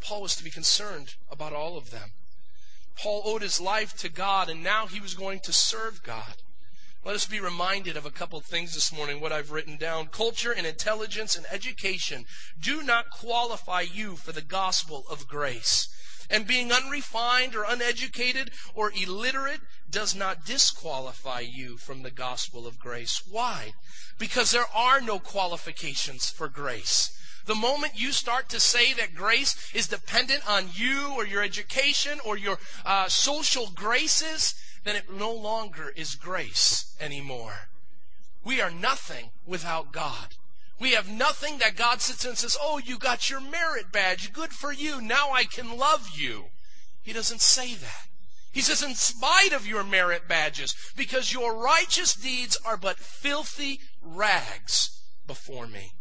Paul 0.00 0.22
was 0.22 0.36
to 0.36 0.44
be 0.44 0.50
concerned 0.50 1.16
about 1.30 1.52
all 1.52 1.76
of 1.76 1.90
them. 1.90 2.12
Paul 2.96 3.22
owed 3.24 3.42
his 3.42 3.60
life 3.60 3.96
to 3.98 4.08
God, 4.08 4.48
and 4.48 4.62
now 4.62 4.86
he 4.86 5.00
was 5.00 5.14
going 5.14 5.40
to 5.40 5.52
serve 5.52 6.02
God. 6.02 6.36
Let 7.04 7.14
us 7.14 7.26
be 7.26 7.40
reminded 7.40 7.96
of 7.96 8.06
a 8.06 8.10
couple 8.10 8.38
of 8.38 8.44
things 8.44 8.74
this 8.74 8.92
morning, 8.92 9.20
what 9.20 9.32
I've 9.32 9.50
written 9.50 9.76
down. 9.76 10.06
Culture 10.06 10.52
and 10.52 10.66
intelligence 10.66 11.34
and 11.34 11.46
education 11.50 12.24
do 12.60 12.82
not 12.82 13.10
qualify 13.10 13.80
you 13.80 14.16
for 14.16 14.32
the 14.32 14.42
gospel 14.42 15.04
of 15.10 15.26
grace. 15.26 15.88
And 16.30 16.46
being 16.46 16.70
unrefined 16.70 17.56
or 17.56 17.64
uneducated 17.68 18.52
or 18.74 18.92
illiterate 18.92 19.60
does 19.90 20.14
not 20.14 20.44
disqualify 20.44 21.40
you 21.40 21.78
from 21.78 22.02
the 22.02 22.10
gospel 22.10 22.66
of 22.66 22.78
grace. 22.78 23.22
Why? 23.28 23.72
Because 24.18 24.52
there 24.52 24.70
are 24.72 25.00
no 25.00 25.18
qualifications 25.18 26.30
for 26.30 26.48
grace. 26.48 27.10
The 27.46 27.54
moment 27.54 28.00
you 28.00 28.12
start 28.12 28.48
to 28.50 28.60
say 28.60 28.92
that 28.94 29.14
grace 29.14 29.56
is 29.74 29.88
dependent 29.88 30.48
on 30.48 30.70
you 30.74 31.12
or 31.14 31.26
your 31.26 31.42
education 31.42 32.18
or 32.24 32.36
your 32.36 32.58
uh, 32.84 33.08
social 33.08 33.70
graces, 33.74 34.54
then 34.84 34.96
it 34.96 35.12
no 35.12 35.32
longer 35.32 35.92
is 35.96 36.14
grace 36.14 36.94
anymore. 37.00 37.68
We 38.44 38.60
are 38.60 38.70
nothing 38.70 39.30
without 39.46 39.92
God. 39.92 40.36
We 40.78 40.92
have 40.92 41.10
nothing 41.10 41.58
that 41.58 41.76
God 41.76 42.00
sits 42.00 42.24
and 42.24 42.38
says, 42.38 42.56
Oh, 42.60 42.78
you 42.78 42.98
got 42.98 43.28
your 43.28 43.40
merit 43.40 43.92
badge. 43.92 44.32
Good 44.32 44.50
for 44.50 44.72
you. 44.72 45.00
Now 45.02 45.30
I 45.32 45.44
can 45.44 45.76
love 45.76 46.10
you. 46.16 46.46
He 47.02 47.12
doesn't 47.12 47.42
say 47.42 47.74
that. 47.74 48.06
He 48.52 48.60
says, 48.60 48.82
in 48.82 48.94
spite 48.94 49.52
of 49.52 49.66
your 49.66 49.84
merit 49.84 50.26
badges, 50.26 50.74
because 50.96 51.32
your 51.32 51.56
righteous 51.56 52.14
deeds 52.14 52.58
are 52.64 52.76
but 52.76 52.98
filthy 52.98 53.80
rags 54.02 55.02
before 55.26 55.68
me. 55.68 55.92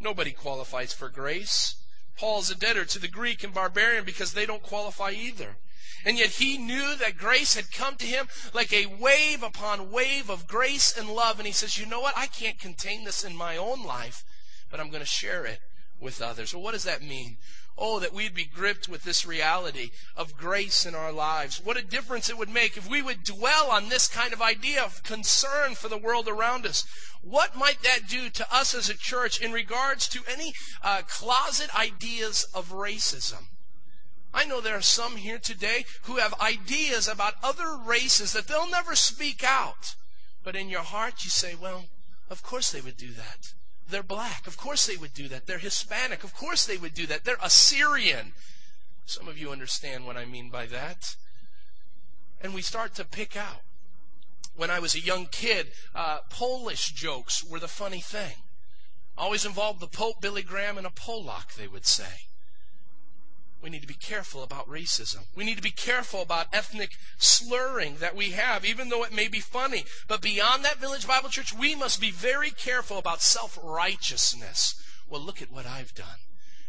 Nobody 0.00 0.32
qualifies 0.32 0.92
for 0.92 1.08
grace. 1.08 1.76
Paul's 2.18 2.50
a 2.50 2.54
debtor 2.54 2.84
to 2.86 2.98
the 2.98 3.08
Greek 3.08 3.44
and 3.44 3.52
barbarian 3.52 4.04
because 4.04 4.32
they 4.32 4.46
don't 4.46 4.62
qualify 4.62 5.10
either. 5.10 5.56
And 6.04 6.18
yet 6.18 6.30
he 6.30 6.56
knew 6.56 6.96
that 6.96 7.18
grace 7.18 7.54
had 7.54 7.72
come 7.72 7.96
to 7.96 8.06
him 8.06 8.28
like 8.54 8.72
a 8.72 8.86
wave 8.86 9.42
upon 9.42 9.90
wave 9.90 10.30
of 10.30 10.46
grace 10.46 10.96
and 10.96 11.08
love. 11.08 11.38
And 11.38 11.46
he 11.46 11.52
says, 11.52 11.78
you 11.78 11.86
know 11.86 12.00
what? 12.00 12.16
I 12.16 12.26
can't 12.26 12.58
contain 12.58 13.04
this 13.04 13.24
in 13.24 13.34
my 13.34 13.56
own 13.56 13.84
life, 13.84 14.24
but 14.70 14.78
I'm 14.78 14.90
going 14.90 15.02
to 15.02 15.06
share 15.06 15.44
it 15.44 15.60
with 16.00 16.20
others. 16.20 16.54
Well, 16.54 16.62
what 16.62 16.72
does 16.72 16.84
that 16.84 17.02
mean? 17.02 17.36
Oh, 17.78 18.00
that 18.00 18.14
we'd 18.14 18.34
be 18.34 18.46
gripped 18.46 18.88
with 18.88 19.04
this 19.04 19.26
reality 19.26 19.90
of 20.16 20.36
grace 20.36 20.86
in 20.86 20.94
our 20.94 21.12
lives. 21.12 21.60
What 21.62 21.76
a 21.76 21.82
difference 21.82 22.30
it 22.30 22.38
would 22.38 22.48
make 22.48 22.76
if 22.76 22.88
we 22.88 23.02
would 23.02 23.22
dwell 23.22 23.70
on 23.70 23.88
this 23.88 24.08
kind 24.08 24.32
of 24.32 24.40
idea 24.40 24.82
of 24.82 25.02
concern 25.02 25.74
for 25.74 25.88
the 25.88 25.98
world 25.98 26.26
around 26.26 26.64
us. 26.64 26.86
What 27.20 27.56
might 27.56 27.82
that 27.82 28.08
do 28.08 28.30
to 28.30 28.54
us 28.54 28.74
as 28.74 28.88
a 28.88 28.96
church 28.96 29.40
in 29.40 29.52
regards 29.52 30.08
to 30.08 30.20
any 30.30 30.54
uh, 30.82 31.02
closet 31.06 31.74
ideas 31.78 32.46
of 32.54 32.72
racism? 32.72 33.48
I 34.32 34.44
know 34.44 34.60
there 34.60 34.76
are 34.76 34.82
some 34.82 35.16
here 35.16 35.38
today 35.38 35.84
who 36.02 36.16
have 36.16 36.34
ideas 36.40 37.08
about 37.08 37.34
other 37.42 37.76
races 37.76 38.32
that 38.32 38.48
they'll 38.48 38.70
never 38.70 38.94
speak 38.94 39.42
out. 39.44 39.96
But 40.44 40.56
in 40.56 40.68
your 40.68 40.82
heart, 40.82 41.24
you 41.24 41.30
say, 41.30 41.54
well, 41.54 41.86
of 42.30 42.42
course 42.42 42.70
they 42.70 42.80
would 42.80 42.96
do 42.96 43.12
that. 43.12 43.54
They're 43.88 44.02
black. 44.02 44.46
Of 44.46 44.56
course 44.56 44.86
they 44.86 44.96
would 44.96 45.14
do 45.14 45.28
that. 45.28 45.46
They're 45.46 45.58
Hispanic. 45.58 46.24
Of 46.24 46.34
course 46.34 46.66
they 46.66 46.76
would 46.76 46.94
do 46.94 47.06
that. 47.06 47.24
They're 47.24 47.36
Assyrian. 47.42 48.32
Some 49.04 49.28
of 49.28 49.38
you 49.38 49.50
understand 49.50 50.06
what 50.06 50.16
I 50.16 50.24
mean 50.24 50.50
by 50.50 50.66
that. 50.66 51.16
And 52.40 52.54
we 52.54 52.62
start 52.62 52.94
to 52.96 53.04
pick 53.04 53.36
out. 53.36 53.62
When 54.56 54.70
I 54.70 54.78
was 54.78 54.94
a 54.94 55.00
young 55.00 55.26
kid, 55.26 55.68
uh, 55.94 56.20
Polish 56.30 56.92
jokes 56.92 57.44
were 57.44 57.60
the 57.60 57.68
funny 57.68 58.00
thing. 58.00 58.36
Always 59.16 59.44
involved 59.44 59.80
the 59.80 59.86
Pope, 59.86 60.20
Billy 60.20 60.42
Graham, 60.42 60.78
and 60.78 60.86
a 60.86 60.90
Polak, 60.90 61.54
they 61.54 61.68
would 61.68 61.86
say 61.86 62.26
we 63.62 63.70
need 63.70 63.82
to 63.82 63.88
be 63.88 63.94
careful 63.94 64.42
about 64.42 64.68
racism. 64.68 65.26
We 65.34 65.44
need 65.44 65.56
to 65.56 65.62
be 65.62 65.70
careful 65.70 66.22
about 66.22 66.48
ethnic 66.52 66.96
slurring 67.18 67.96
that 67.96 68.14
we 68.14 68.30
have, 68.30 68.64
even 68.64 68.88
though 68.88 69.02
it 69.02 69.12
may 69.12 69.28
be 69.28 69.40
funny. 69.40 69.84
But 70.06 70.20
beyond 70.20 70.64
that, 70.64 70.78
Village 70.78 71.06
Bible 71.06 71.30
Church, 71.30 71.52
we 71.52 71.74
must 71.74 72.00
be 72.00 72.10
very 72.10 72.50
careful 72.50 72.98
about 72.98 73.22
self 73.22 73.58
righteousness. 73.62 74.80
Well, 75.08 75.20
look 75.20 75.40
at 75.40 75.50
what 75.50 75.66
I've 75.66 75.94
done. 75.94 76.18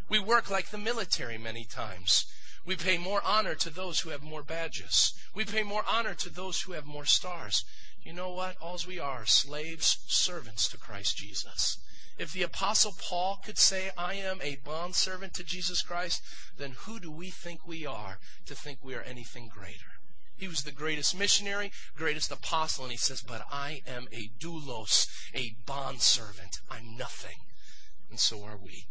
We 0.09 0.19
work 0.19 0.49
like 0.49 0.69
the 0.69 0.77
military 0.77 1.37
many 1.37 1.65
times. 1.65 2.25
We 2.65 2.75
pay 2.75 2.97
more 2.97 3.21
honor 3.23 3.55
to 3.55 3.69
those 3.69 4.01
who 4.01 4.09
have 4.09 4.23
more 4.23 4.43
badges. 4.43 5.13
We 5.33 5.45
pay 5.45 5.63
more 5.63 5.83
honor 5.89 6.13
to 6.15 6.29
those 6.29 6.61
who 6.61 6.73
have 6.73 6.85
more 6.85 7.05
stars. 7.05 7.63
You 8.03 8.13
know 8.13 8.31
what? 8.31 8.55
Alls 8.61 8.87
we 8.87 8.99
are 8.99 9.25
slaves, 9.25 9.97
servants 10.07 10.67
to 10.69 10.77
Christ 10.77 11.17
Jesus. 11.17 11.77
If 12.17 12.33
the 12.33 12.43
Apostle 12.43 12.95
Paul 12.99 13.39
could 13.45 13.57
say, 13.57 13.91
I 13.97 14.15
am 14.15 14.39
a 14.41 14.57
bondservant 14.63 15.33
to 15.35 15.43
Jesus 15.43 15.81
Christ, 15.81 16.23
then 16.57 16.71
who 16.79 16.99
do 16.99 17.11
we 17.11 17.29
think 17.29 17.67
we 17.67 17.85
are 17.85 18.19
to 18.47 18.55
think 18.55 18.79
we 18.81 18.95
are 18.95 19.03
anything 19.03 19.49
greater? 19.53 19.97
He 20.35 20.47
was 20.47 20.63
the 20.63 20.71
greatest 20.71 21.17
missionary, 21.17 21.71
greatest 21.95 22.31
apostle, 22.31 22.85
and 22.85 22.91
he 22.91 22.97
says, 22.97 23.23
But 23.23 23.45
I 23.51 23.81
am 23.87 24.07
a 24.11 24.29
doulos, 24.39 25.07
a 25.33 25.55
bondservant. 25.65 26.59
I'm 26.69 26.95
nothing. 26.95 27.37
And 28.09 28.19
so 28.19 28.43
are 28.43 28.57
we. 28.57 28.85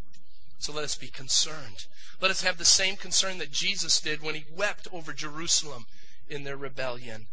So 0.58 0.72
let 0.72 0.84
us 0.84 0.96
be 0.96 1.08
concerned. 1.08 1.86
Let 2.20 2.30
us 2.30 2.42
have 2.42 2.58
the 2.58 2.64
same 2.64 2.96
concern 2.96 3.38
that 3.38 3.52
Jesus 3.52 4.00
did 4.00 4.22
when 4.22 4.34
he 4.34 4.44
wept 4.52 4.88
over 4.92 5.12
Jerusalem 5.12 5.86
in 6.28 6.44
their 6.44 6.56
rebellion. 6.56 7.26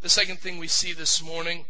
The 0.00 0.08
second 0.08 0.38
thing 0.38 0.58
we 0.58 0.68
see 0.68 0.92
this 0.92 1.22
morning 1.22 1.66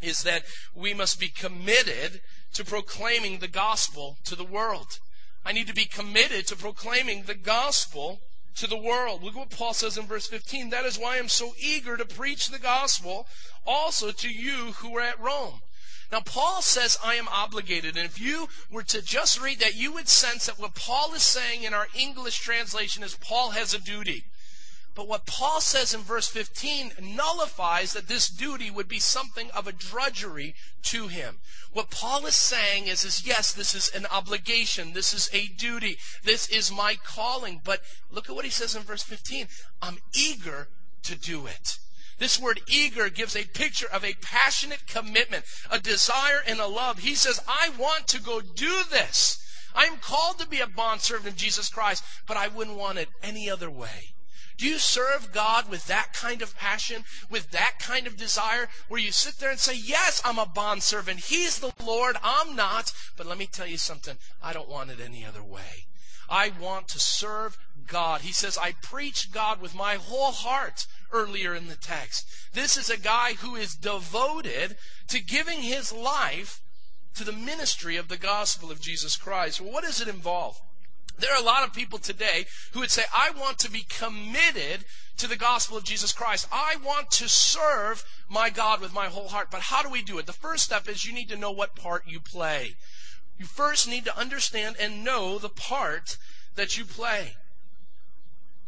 is 0.00 0.22
that 0.22 0.42
we 0.74 0.94
must 0.94 1.20
be 1.20 1.28
committed 1.28 2.20
to 2.54 2.64
proclaiming 2.64 3.38
the 3.38 3.48
gospel 3.48 4.18
to 4.24 4.36
the 4.36 4.44
world. 4.44 4.98
I 5.44 5.52
need 5.52 5.66
to 5.68 5.74
be 5.74 5.86
committed 5.86 6.46
to 6.48 6.56
proclaiming 6.56 7.24
the 7.24 7.34
gospel 7.34 8.20
to 8.56 8.66
the 8.66 8.76
world. 8.76 9.22
Look 9.22 9.34
at 9.34 9.38
what 9.38 9.50
Paul 9.50 9.74
says 9.74 9.96
in 9.96 10.06
verse 10.06 10.26
15. 10.26 10.70
That 10.70 10.84
is 10.84 10.98
why 10.98 11.18
I'm 11.18 11.28
so 11.28 11.54
eager 11.58 11.96
to 11.96 12.04
preach 12.04 12.48
the 12.48 12.58
gospel 12.58 13.26
also 13.66 14.10
to 14.12 14.28
you 14.28 14.72
who 14.78 14.96
are 14.96 15.02
at 15.02 15.20
Rome. 15.20 15.60
Now, 16.10 16.20
Paul 16.20 16.60
says, 16.60 16.98
I 17.02 17.14
am 17.14 17.26
obligated. 17.28 17.96
And 17.96 18.04
if 18.04 18.20
you 18.20 18.48
were 18.70 18.82
to 18.82 19.00
just 19.00 19.40
read 19.40 19.60
that, 19.60 19.76
you 19.76 19.92
would 19.94 20.08
sense 20.08 20.44
that 20.44 20.58
what 20.58 20.74
Paul 20.74 21.14
is 21.14 21.22
saying 21.22 21.62
in 21.62 21.72
our 21.72 21.88
English 21.98 22.38
translation 22.40 23.02
is 23.02 23.16
Paul 23.16 23.52
has 23.52 23.72
a 23.72 23.80
duty. 23.80 24.24
But 24.94 25.08
what 25.08 25.24
Paul 25.24 25.60
says 25.62 25.94
in 25.94 26.00
verse 26.00 26.28
15 26.28 26.92
nullifies 27.00 27.94
that 27.94 28.08
this 28.08 28.28
duty 28.28 28.70
would 28.70 28.88
be 28.88 28.98
something 28.98 29.50
of 29.52 29.66
a 29.66 29.72
drudgery 29.72 30.54
to 30.84 31.08
him. 31.08 31.38
What 31.72 31.90
Paul 31.90 32.26
is 32.26 32.36
saying 32.36 32.88
is, 32.88 33.02
is 33.02 33.26
yes, 33.26 33.52
this 33.52 33.74
is 33.74 33.88
an 33.94 34.06
obligation. 34.06 34.92
This 34.92 35.14
is 35.14 35.30
a 35.32 35.48
duty. 35.48 35.96
This 36.24 36.46
is 36.48 36.70
my 36.70 36.96
calling. 37.02 37.62
But 37.64 37.80
look 38.10 38.28
at 38.28 38.34
what 38.34 38.44
he 38.44 38.50
says 38.50 38.76
in 38.76 38.82
verse 38.82 39.02
15. 39.02 39.46
I'm 39.80 39.98
eager 40.14 40.68
to 41.04 41.16
do 41.16 41.46
it. 41.46 41.78
This 42.18 42.38
word 42.38 42.60
eager 42.68 43.08
gives 43.08 43.34
a 43.34 43.46
picture 43.46 43.88
of 43.90 44.04
a 44.04 44.14
passionate 44.20 44.86
commitment, 44.86 45.44
a 45.70 45.78
desire 45.78 46.42
and 46.46 46.60
a 46.60 46.66
love. 46.66 46.98
He 46.98 47.14
says, 47.14 47.40
I 47.48 47.70
want 47.78 48.06
to 48.08 48.20
go 48.20 48.42
do 48.42 48.82
this. 48.90 49.38
I 49.74 49.86
am 49.86 49.96
called 49.96 50.38
to 50.38 50.46
be 50.46 50.60
a 50.60 50.66
bondservant 50.66 51.28
of 51.28 51.36
Jesus 51.36 51.70
Christ, 51.70 52.04
but 52.28 52.36
I 52.36 52.48
wouldn't 52.48 52.76
want 52.76 52.98
it 52.98 53.08
any 53.22 53.48
other 53.48 53.70
way. 53.70 54.12
Do 54.62 54.68
you 54.68 54.78
serve 54.78 55.32
God 55.32 55.68
with 55.68 55.86
that 55.86 56.12
kind 56.12 56.40
of 56.40 56.56
passion, 56.56 57.02
with 57.28 57.50
that 57.50 57.80
kind 57.80 58.06
of 58.06 58.16
desire, 58.16 58.68
where 58.86 59.00
you 59.00 59.10
sit 59.10 59.40
there 59.40 59.50
and 59.50 59.58
say, 59.58 59.74
Yes, 59.74 60.22
I'm 60.24 60.38
a 60.38 60.46
bondservant. 60.46 61.18
He's 61.18 61.58
the 61.58 61.72
Lord. 61.84 62.16
I'm 62.22 62.54
not. 62.54 62.92
But 63.16 63.26
let 63.26 63.38
me 63.38 63.46
tell 63.46 63.66
you 63.66 63.76
something. 63.76 64.18
I 64.40 64.52
don't 64.52 64.68
want 64.68 64.90
it 64.90 65.00
any 65.04 65.26
other 65.26 65.42
way. 65.42 65.86
I 66.30 66.52
want 66.60 66.86
to 66.90 67.00
serve 67.00 67.58
God. 67.88 68.20
He 68.20 68.30
says, 68.30 68.56
I 68.56 68.74
preach 68.80 69.32
God 69.32 69.60
with 69.60 69.74
my 69.74 69.96
whole 69.96 70.30
heart 70.30 70.86
earlier 71.10 71.56
in 71.56 71.66
the 71.66 71.74
text. 71.74 72.24
This 72.52 72.76
is 72.76 72.88
a 72.88 72.96
guy 72.96 73.32
who 73.32 73.56
is 73.56 73.74
devoted 73.74 74.76
to 75.08 75.18
giving 75.18 75.62
his 75.62 75.92
life 75.92 76.60
to 77.16 77.24
the 77.24 77.32
ministry 77.32 77.96
of 77.96 78.06
the 78.06 78.16
gospel 78.16 78.70
of 78.70 78.80
Jesus 78.80 79.16
Christ. 79.16 79.60
Well, 79.60 79.72
what 79.72 79.82
does 79.82 80.00
it 80.00 80.06
involve? 80.06 80.60
There 81.18 81.32
are 81.32 81.40
a 81.40 81.44
lot 81.44 81.64
of 81.64 81.72
people 81.72 81.98
today 81.98 82.46
who 82.72 82.80
would 82.80 82.90
say, 82.90 83.04
I 83.16 83.30
want 83.30 83.58
to 83.60 83.70
be 83.70 83.84
committed 83.88 84.84
to 85.18 85.28
the 85.28 85.36
gospel 85.36 85.76
of 85.76 85.84
Jesus 85.84 86.12
Christ. 86.12 86.48
I 86.50 86.76
want 86.84 87.10
to 87.12 87.28
serve 87.28 88.04
my 88.28 88.50
God 88.50 88.80
with 88.80 88.92
my 88.92 89.06
whole 89.06 89.28
heart. 89.28 89.48
But 89.50 89.62
how 89.62 89.82
do 89.82 89.88
we 89.88 90.02
do 90.02 90.18
it? 90.18 90.26
The 90.26 90.32
first 90.32 90.64
step 90.64 90.88
is 90.88 91.04
you 91.04 91.12
need 91.12 91.28
to 91.28 91.36
know 91.36 91.52
what 91.52 91.76
part 91.76 92.04
you 92.06 92.18
play. 92.18 92.74
You 93.38 93.46
first 93.46 93.88
need 93.88 94.04
to 94.06 94.18
understand 94.18 94.76
and 94.80 95.04
know 95.04 95.38
the 95.38 95.48
part 95.48 96.16
that 96.54 96.76
you 96.76 96.84
play. 96.84 97.34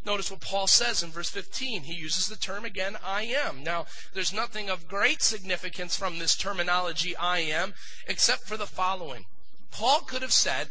Notice 0.05 0.31
what 0.31 0.41
Paul 0.41 0.67
says 0.67 1.03
in 1.03 1.11
verse 1.11 1.31
15. 1.31 1.85
He 1.85 1.95
uses 1.95 2.27
the 2.27 2.37
term 2.37 2.65
again, 2.65 2.97
I 3.03 3.23
am. 3.23 3.63
Now, 3.63 3.87
there's 4.13 4.35
nothing 4.35 4.69
of 4.69 4.87
great 4.87 5.23
significance 5.23 5.97
from 5.97 6.19
this 6.19 6.37
terminology, 6.37 7.17
I 7.17 7.39
am, 7.39 7.73
except 8.07 8.43
for 8.43 8.59
the 8.59 8.67
following. 8.67 9.25
Paul 9.71 10.01
could 10.01 10.21
have 10.21 10.33
said, 10.33 10.69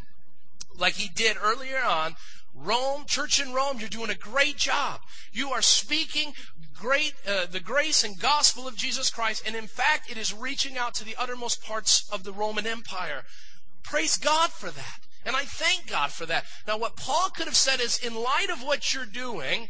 like 0.77 0.95
he 0.95 1.09
did 1.09 1.37
earlier 1.41 1.77
on, 1.77 2.15
Rome, 2.55 3.05
church 3.07 3.41
in 3.41 3.53
Rome, 3.53 3.77
you're 3.79 3.89
doing 3.89 4.11
a 4.11 4.15
great 4.15 4.57
job. 4.57 5.01
You 5.31 5.49
are 5.49 5.61
speaking 5.61 6.33
great, 6.73 7.13
uh, 7.27 7.45
the 7.49 7.59
grace 7.59 8.03
and 8.03 8.19
gospel 8.19 8.67
of 8.67 8.75
Jesus 8.75 9.09
Christ, 9.09 9.43
and 9.45 9.55
in 9.55 9.67
fact, 9.67 10.11
it 10.11 10.17
is 10.17 10.33
reaching 10.33 10.77
out 10.77 10.93
to 10.95 11.05
the 11.05 11.15
uttermost 11.17 11.63
parts 11.63 12.07
of 12.11 12.23
the 12.23 12.33
Roman 12.33 12.67
Empire. 12.67 13.23
Praise 13.83 14.17
God 14.17 14.51
for 14.51 14.69
that. 14.69 14.99
And 15.25 15.35
I 15.35 15.43
thank 15.43 15.87
God 15.87 16.11
for 16.11 16.25
that. 16.25 16.45
Now, 16.67 16.77
what 16.77 16.97
Paul 16.97 17.29
could 17.29 17.45
have 17.45 17.55
said 17.55 17.79
is, 17.79 17.97
in 17.97 18.13
light 18.13 18.47
of 18.51 18.61
what 18.61 18.93
you're 18.93 19.05
doing, 19.05 19.69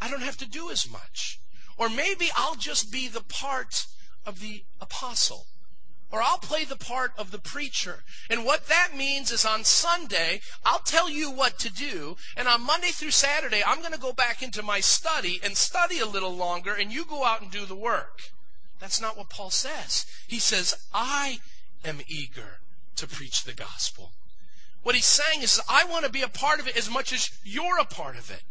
I 0.00 0.10
don't 0.10 0.22
have 0.22 0.36
to 0.38 0.48
do 0.48 0.70
as 0.70 0.90
much. 0.90 1.38
Or 1.78 1.88
maybe 1.88 2.30
I'll 2.36 2.56
just 2.56 2.90
be 2.90 3.08
the 3.08 3.22
part 3.22 3.86
of 4.26 4.40
the 4.40 4.64
apostle. 4.80 5.46
Or 6.12 6.22
I'll 6.22 6.38
play 6.38 6.64
the 6.64 6.76
part 6.76 7.12
of 7.16 7.30
the 7.30 7.38
preacher. 7.38 8.04
And 8.28 8.44
what 8.44 8.66
that 8.66 8.90
means 8.94 9.32
is 9.32 9.46
on 9.46 9.64
Sunday, 9.64 10.42
I'll 10.64 10.80
tell 10.80 11.08
you 11.08 11.30
what 11.30 11.58
to 11.60 11.72
do. 11.72 12.16
And 12.36 12.46
on 12.46 12.66
Monday 12.66 12.88
through 12.88 13.12
Saturday, 13.12 13.62
I'm 13.66 13.80
going 13.80 13.94
to 13.94 13.98
go 13.98 14.12
back 14.12 14.42
into 14.42 14.62
my 14.62 14.80
study 14.80 15.40
and 15.42 15.56
study 15.56 15.98
a 15.98 16.06
little 16.06 16.36
longer, 16.36 16.74
and 16.74 16.92
you 16.92 17.06
go 17.06 17.24
out 17.24 17.40
and 17.40 17.50
do 17.50 17.64
the 17.64 17.74
work. 17.74 18.30
That's 18.78 19.00
not 19.00 19.16
what 19.16 19.30
Paul 19.30 19.50
says. 19.50 20.04
He 20.28 20.38
says, 20.38 20.76
I 20.92 21.38
am 21.84 22.00
eager 22.06 22.58
to 22.96 23.06
preach 23.06 23.44
the 23.44 23.54
gospel. 23.54 24.12
What 24.82 24.94
he's 24.94 25.06
saying 25.06 25.42
is, 25.42 25.60
I 25.68 25.84
want 25.84 26.04
to 26.04 26.10
be 26.10 26.22
a 26.22 26.28
part 26.28 26.60
of 26.60 26.68
it 26.68 26.76
as 26.76 26.90
much 26.90 27.12
as 27.12 27.30
you're 27.44 27.78
a 27.78 27.84
part 27.84 28.16
of 28.18 28.30
it. 28.30 28.42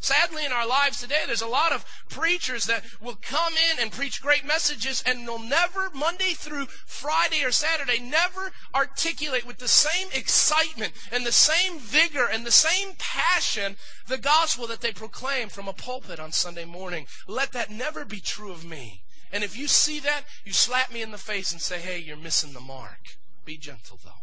Sadly, 0.00 0.44
in 0.44 0.52
our 0.52 0.66
lives 0.66 1.00
today, 1.00 1.22
there's 1.26 1.42
a 1.42 1.48
lot 1.48 1.72
of 1.72 1.84
preachers 2.08 2.66
that 2.66 2.84
will 3.00 3.18
come 3.20 3.54
in 3.54 3.80
and 3.80 3.90
preach 3.90 4.22
great 4.22 4.44
messages 4.44 5.02
and 5.04 5.26
they'll 5.26 5.40
never, 5.40 5.90
Monday 5.92 6.34
through 6.34 6.66
Friday 6.86 7.42
or 7.44 7.50
Saturday, 7.50 7.98
never 7.98 8.52
articulate 8.74 9.44
with 9.44 9.58
the 9.58 9.66
same 9.66 10.08
excitement 10.12 10.92
and 11.10 11.26
the 11.26 11.32
same 11.32 11.80
vigor 11.80 12.28
and 12.30 12.46
the 12.46 12.52
same 12.52 12.92
passion 12.98 13.76
the 14.06 14.18
gospel 14.18 14.68
that 14.68 14.82
they 14.82 14.92
proclaim 14.92 15.48
from 15.48 15.66
a 15.66 15.72
pulpit 15.72 16.20
on 16.20 16.30
Sunday 16.30 16.64
morning. 16.64 17.06
Let 17.26 17.52
that 17.52 17.70
never 17.70 18.04
be 18.04 18.20
true 18.20 18.52
of 18.52 18.64
me. 18.64 19.02
And 19.32 19.42
if 19.42 19.58
you 19.58 19.66
see 19.66 19.98
that, 20.00 20.22
you 20.44 20.52
slap 20.52 20.92
me 20.92 21.02
in 21.02 21.10
the 21.10 21.18
face 21.18 21.50
and 21.52 21.60
say, 21.60 21.80
hey, 21.80 21.98
you're 21.98 22.16
missing 22.16 22.52
the 22.52 22.60
mark. 22.60 23.18
Be 23.44 23.56
gentle, 23.56 23.98
though. 24.04 24.22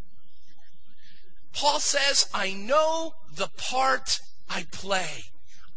Paul 1.54 1.80
says, 1.80 2.28
I 2.34 2.54
know 2.54 3.16
the 3.34 3.50
part 3.58 4.20
I 4.50 4.66
play. 4.72 5.26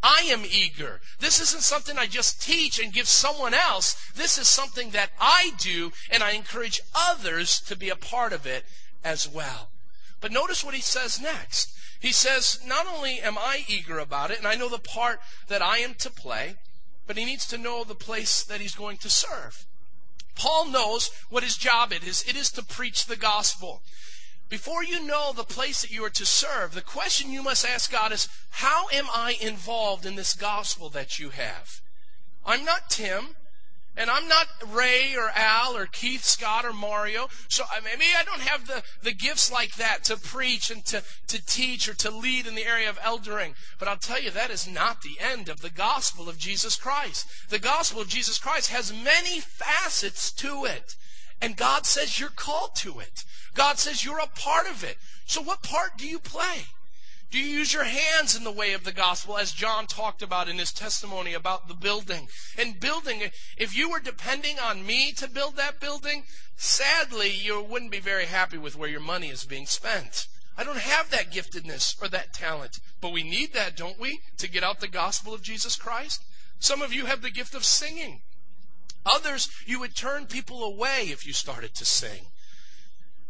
I 0.03 0.23
am 0.29 0.45
eager. 0.45 1.01
This 1.19 1.41
isn't 1.41 1.63
something 1.63 1.99
I 1.99 2.07
just 2.07 2.41
teach 2.41 2.79
and 2.79 2.93
give 2.93 3.09
someone 3.09 3.55
else. 3.55 3.97
This 4.15 4.39
is 4.39 4.49
something 4.49 4.91
that 4.91 5.11
I 5.21 5.53
do, 5.59 5.93
and 6.11 6.23
I 6.23 6.33
encourage 6.33 6.81
others 6.95 7.61
to 7.63 7.77
be 7.77 7.89
a 7.89 7.97
part 7.97 8.33
of 8.33 8.47
it 8.47 8.65
as 9.03 9.29
well. 9.29 9.71
But 10.21 10.33
notice 10.33 10.65
what 10.65 10.75
he 10.75 10.81
says 10.81 11.21
next. 11.21 11.73
He 12.01 12.13
says, 12.13 12.61
Not 12.65 12.87
only 12.87 13.21
am 13.21 13.37
I 13.37 13.65
eager 13.67 13.99
about 13.99 14.31
it, 14.31 14.39
and 14.39 14.47
I 14.47 14.55
know 14.55 14.69
the 14.69 14.79
part 14.79 15.21
that 15.49 15.63
I 15.63 15.79
am 15.79 15.95
to 15.95 16.11
play, 16.11 16.55
but 17.07 17.17
he 17.17 17.25
needs 17.25 17.47
to 17.49 17.59
know 17.59 17.83
the 17.83 17.95
place 17.95 18.45
that 18.45 18.61
he's 18.61 18.75
going 18.75 18.99
to 18.99 19.11
serve. 19.11 19.67
Paul 20.37 20.67
knows 20.67 21.11
what 21.29 21.43
his 21.43 21.57
job 21.57 21.93
it 21.93 22.07
is. 22.07 22.23
It 22.29 22.37
is 22.37 22.51
to 22.53 22.63
preach 22.63 23.07
the 23.07 23.17
gospel. 23.17 23.83
Before 24.49 24.83
you 24.83 25.05
know 25.05 25.33
the 25.33 25.45
place 25.45 25.83
that 25.83 25.91
you 25.91 26.05
are 26.05 26.11
to 26.11 26.25
serve, 26.25 26.75
the 26.75 26.81
question 26.81 27.31
you 27.31 27.43
must 27.43 27.67
ask 27.67 27.93
God 27.93 28.13
is, 28.13 28.29
how 28.51 28.89
am 28.89 29.07
I 29.13 29.37
involved 29.41 30.07
in 30.07 30.15
this 30.15 30.35
gospel 30.35 30.89
that 30.91 31.19
you 31.19 31.31
have? 31.31 31.81
I'm 32.47 32.65
not 32.65 32.89
Tim, 32.89 33.37
and 33.95 34.09
I'm 34.09 34.29
not 34.29 34.47
Ray 34.65 35.15
or 35.17 35.31
Al 35.35 35.77
or 35.77 35.87
Keith, 35.87 36.25
Scott 36.25 36.65
or 36.65 36.73
Mario. 36.73 37.29
So 37.49 37.65
maybe 37.85 38.05
I 38.17 38.23
don't 38.23 38.41
have 38.41 38.67
the, 38.67 38.83
the 39.03 39.13
gifts 39.13 39.51
like 39.51 39.75
that 39.75 40.05
to 40.05 40.17
preach 40.17 40.71
and 40.71 40.85
to, 40.87 41.03
to 41.27 41.45
teach 41.45 41.89
or 41.89 41.95
to 41.95 42.11
lead 42.11 42.47
in 42.47 42.55
the 42.55 42.65
area 42.65 42.89
of 42.89 42.99
eldering. 43.01 43.55
But 43.79 43.89
I'll 43.89 43.97
tell 43.97 44.23
you, 44.23 44.31
that 44.31 44.51
is 44.51 44.69
not 44.69 45.03
the 45.03 45.19
end 45.21 45.49
of 45.49 45.61
the 45.61 45.71
gospel 45.71 46.29
of 46.29 46.39
Jesus 46.39 46.77
Christ. 46.77 47.27
The 47.51 47.59
gospel 47.59 48.01
of 48.01 48.09
Jesus 48.09 48.39
Christ 48.39 48.71
has 48.71 48.93
many 48.93 49.41
facets 49.41 50.31
to 50.33 50.65
it. 50.65 50.95
And 51.41 51.57
God 51.57 51.85
says 51.85 52.19
you're 52.19 52.31
called 52.31 52.77
to 52.77 53.01
it. 53.01 53.25
God 53.59 53.81
says 53.81 54.05
you're 54.05 54.21
a 54.21 54.29
part 54.29 54.71
of 54.71 54.85
it. 54.85 54.99
So 55.27 55.43
what 55.43 55.65
part 55.65 55.99
do 55.99 56.07
you 56.07 56.21
play? 56.21 56.67
Do 57.33 57.39
you 57.41 57.59
use 57.59 57.75
your 57.75 57.85
hands 57.85 58.37
in 58.37 58.45
the 58.45 58.53
way 58.53 58.73
of 58.73 58.85
the 58.85 58.93
gospel, 58.93 59.37
as 59.37 59.51
John 59.51 59.89
talked 59.89 60.23
about 60.23 60.49
in 60.49 60.59
his 60.59 60.73
testimony 60.73 61.35
about 61.35 61.67
the 61.67 61.75
building? 61.75 62.29
And 62.57 62.79
building, 62.79 63.21
if 63.57 63.77
you 63.77 63.91
were 63.91 63.99
depending 63.99 64.61
on 64.61 64.87
me 64.87 65.11
to 65.15 65.29
build 65.29 65.57
that 65.57 65.81
building, 65.81 66.23
sadly, 66.55 67.31
you 67.31 67.61
wouldn't 67.61 67.91
be 67.91 67.99
very 67.99 68.27
happy 68.27 68.59
with 68.59 68.77
where 68.77 68.89
your 68.89 69.01
money 69.01 69.29
is 69.29 69.45
being 69.45 69.67
spent. 69.67 70.29
I 70.57 70.63
don't 70.63 70.79
have 70.79 71.11
that 71.11 71.33
giftedness 71.33 72.01
or 72.01 72.07
that 72.11 72.33
talent, 72.33 72.79
but 73.01 73.13
we 73.13 73.25
need 73.25 73.55
that, 73.55 73.77
don't 73.77 73.99
we, 73.99 74.21
to 74.37 74.49
get 74.49 74.63
out 74.63 74.79
the 74.79 74.87
gospel 74.87 75.35
of 75.35 75.43
Jesus 75.43 75.75
Christ? 75.75 76.23
Some 76.61 76.81
of 76.81 76.93
you 76.93 77.07
have 77.07 77.23
the 77.23 77.31
gift 77.31 77.57
of 77.57 77.65
singing. 77.65 78.21
Others, 79.05 79.49
you 79.67 79.81
would 79.81 79.97
turn 79.97 80.27
people 80.27 80.63
away 80.63 81.09
if 81.09 81.27
you 81.27 81.33
started 81.33 81.75
to 81.75 81.85
sing. 81.85 82.27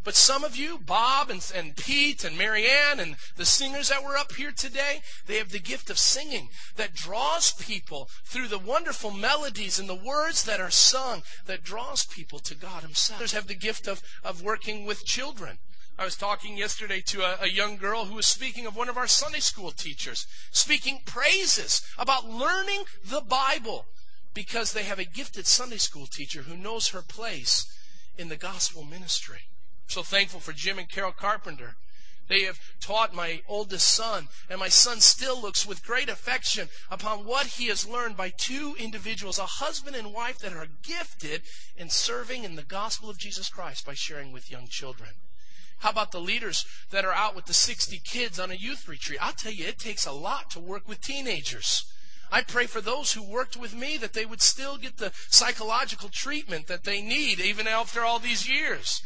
But 0.08 0.16
some 0.16 0.42
of 0.42 0.56
you, 0.56 0.78
Bob 0.78 1.28
and, 1.28 1.52
and 1.54 1.76
Pete 1.76 2.24
and 2.24 2.38
Marianne 2.38 2.98
and 2.98 3.16
the 3.36 3.44
singers 3.44 3.90
that 3.90 4.02
were 4.02 4.16
up 4.16 4.36
here 4.36 4.52
today, 4.52 5.02
they 5.26 5.36
have 5.36 5.50
the 5.50 5.58
gift 5.58 5.90
of 5.90 5.98
singing 5.98 6.48
that 6.76 6.94
draws 6.94 7.52
people 7.52 8.08
through 8.24 8.48
the 8.48 8.58
wonderful 8.58 9.10
melodies 9.10 9.78
and 9.78 9.86
the 9.86 9.94
words 9.94 10.44
that 10.44 10.62
are 10.62 10.70
sung 10.70 11.24
that 11.44 11.62
draws 11.62 12.06
people 12.06 12.38
to 12.38 12.54
God 12.54 12.80
Himself. 12.80 13.20
Others 13.20 13.32
have 13.32 13.48
the 13.48 13.54
gift 13.54 13.86
of, 13.86 14.00
of 14.24 14.40
working 14.40 14.86
with 14.86 15.04
children. 15.04 15.58
I 15.98 16.06
was 16.06 16.16
talking 16.16 16.56
yesterday 16.56 17.02
to 17.08 17.20
a, 17.20 17.42
a, 17.42 17.48
young 17.50 17.76
girl 17.76 18.06
who 18.06 18.14
was 18.14 18.26
speaking 18.26 18.64
of 18.64 18.74
one 18.74 18.88
of 18.88 18.96
our 18.96 19.06
Sunday 19.06 19.40
school 19.40 19.72
teachers, 19.72 20.26
speaking 20.50 21.00
praises 21.04 21.82
about 21.98 22.26
learning 22.26 22.84
the 23.04 23.20
Bible 23.20 23.84
because 24.32 24.72
they 24.72 24.84
have 24.84 24.98
a 24.98 25.04
gifted 25.04 25.46
Sunday 25.46 25.76
school 25.76 26.06
teacher 26.06 26.44
who 26.44 26.56
knows 26.56 26.88
her 26.88 27.02
place 27.02 27.70
in 28.16 28.30
the 28.30 28.36
gospel 28.38 28.84
ministry. 28.84 29.40
So 29.88 30.02
thankful 30.02 30.40
for 30.40 30.52
Jim 30.52 30.78
and 30.78 30.88
Carol 30.88 31.12
Carpenter. 31.12 31.76
They 32.28 32.42
have 32.42 32.60
taught 32.78 33.14
my 33.14 33.40
oldest 33.48 33.88
son, 33.88 34.28
and 34.50 34.60
my 34.60 34.68
son 34.68 35.00
still 35.00 35.40
looks 35.40 35.64
with 35.64 35.84
great 35.84 36.10
affection 36.10 36.68
upon 36.90 37.24
what 37.24 37.46
he 37.46 37.68
has 37.68 37.88
learned 37.88 38.16
by 38.16 38.28
two 38.28 38.76
individuals, 38.78 39.38
a 39.38 39.46
husband 39.46 39.96
and 39.96 40.12
wife 40.12 40.38
that 40.40 40.52
are 40.52 40.68
gifted 40.82 41.42
in 41.74 41.88
serving 41.88 42.44
in 42.44 42.54
the 42.54 42.62
gospel 42.62 43.08
of 43.08 43.18
Jesus 43.18 43.48
Christ 43.48 43.86
by 43.86 43.94
sharing 43.94 44.30
with 44.30 44.50
young 44.50 44.66
children. 44.68 45.10
How 45.78 45.90
about 45.90 46.12
the 46.12 46.20
leaders 46.20 46.66
that 46.90 47.06
are 47.06 47.14
out 47.14 47.34
with 47.34 47.46
the 47.46 47.54
60 47.54 47.98
kids 48.04 48.38
on 48.38 48.50
a 48.50 48.54
youth 48.54 48.88
retreat? 48.88 49.20
I'll 49.22 49.32
tell 49.32 49.52
you, 49.52 49.66
it 49.66 49.78
takes 49.78 50.04
a 50.04 50.12
lot 50.12 50.50
to 50.50 50.60
work 50.60 50.86
with 50.86 51.00
teenagers. 51.00 51.84
I 52.30 52.42
pray 52.42 52.66
for 52.66 52.82
those 52.82 53.12
who 53.12 53.22
worked 53.22 53.56
with 53.56 53.74
me 53.74 53.96
that 53.96 54.12
they 54.12 54.26
would 54.26 54.42
still 54.42 54.76
get 54.76 54.98
the 54.98 55.12
psychological 55.30 56.10
treatment 56.10 56.66
that 56.66 56.84
they 56.84 57.00
need 57.00 57.40
even 57.40 57.66
after 57.66 58.04
all 58.04 58.18
these 58.18 58.46
years. 58.46 59.00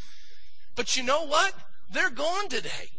But 0.75 0.97
you 0.97 1.03
know 1.03 1.25
what? 1.25 1.55
They're 1.91 2.11
gone 2.11 2.49
today. 2.49 2.91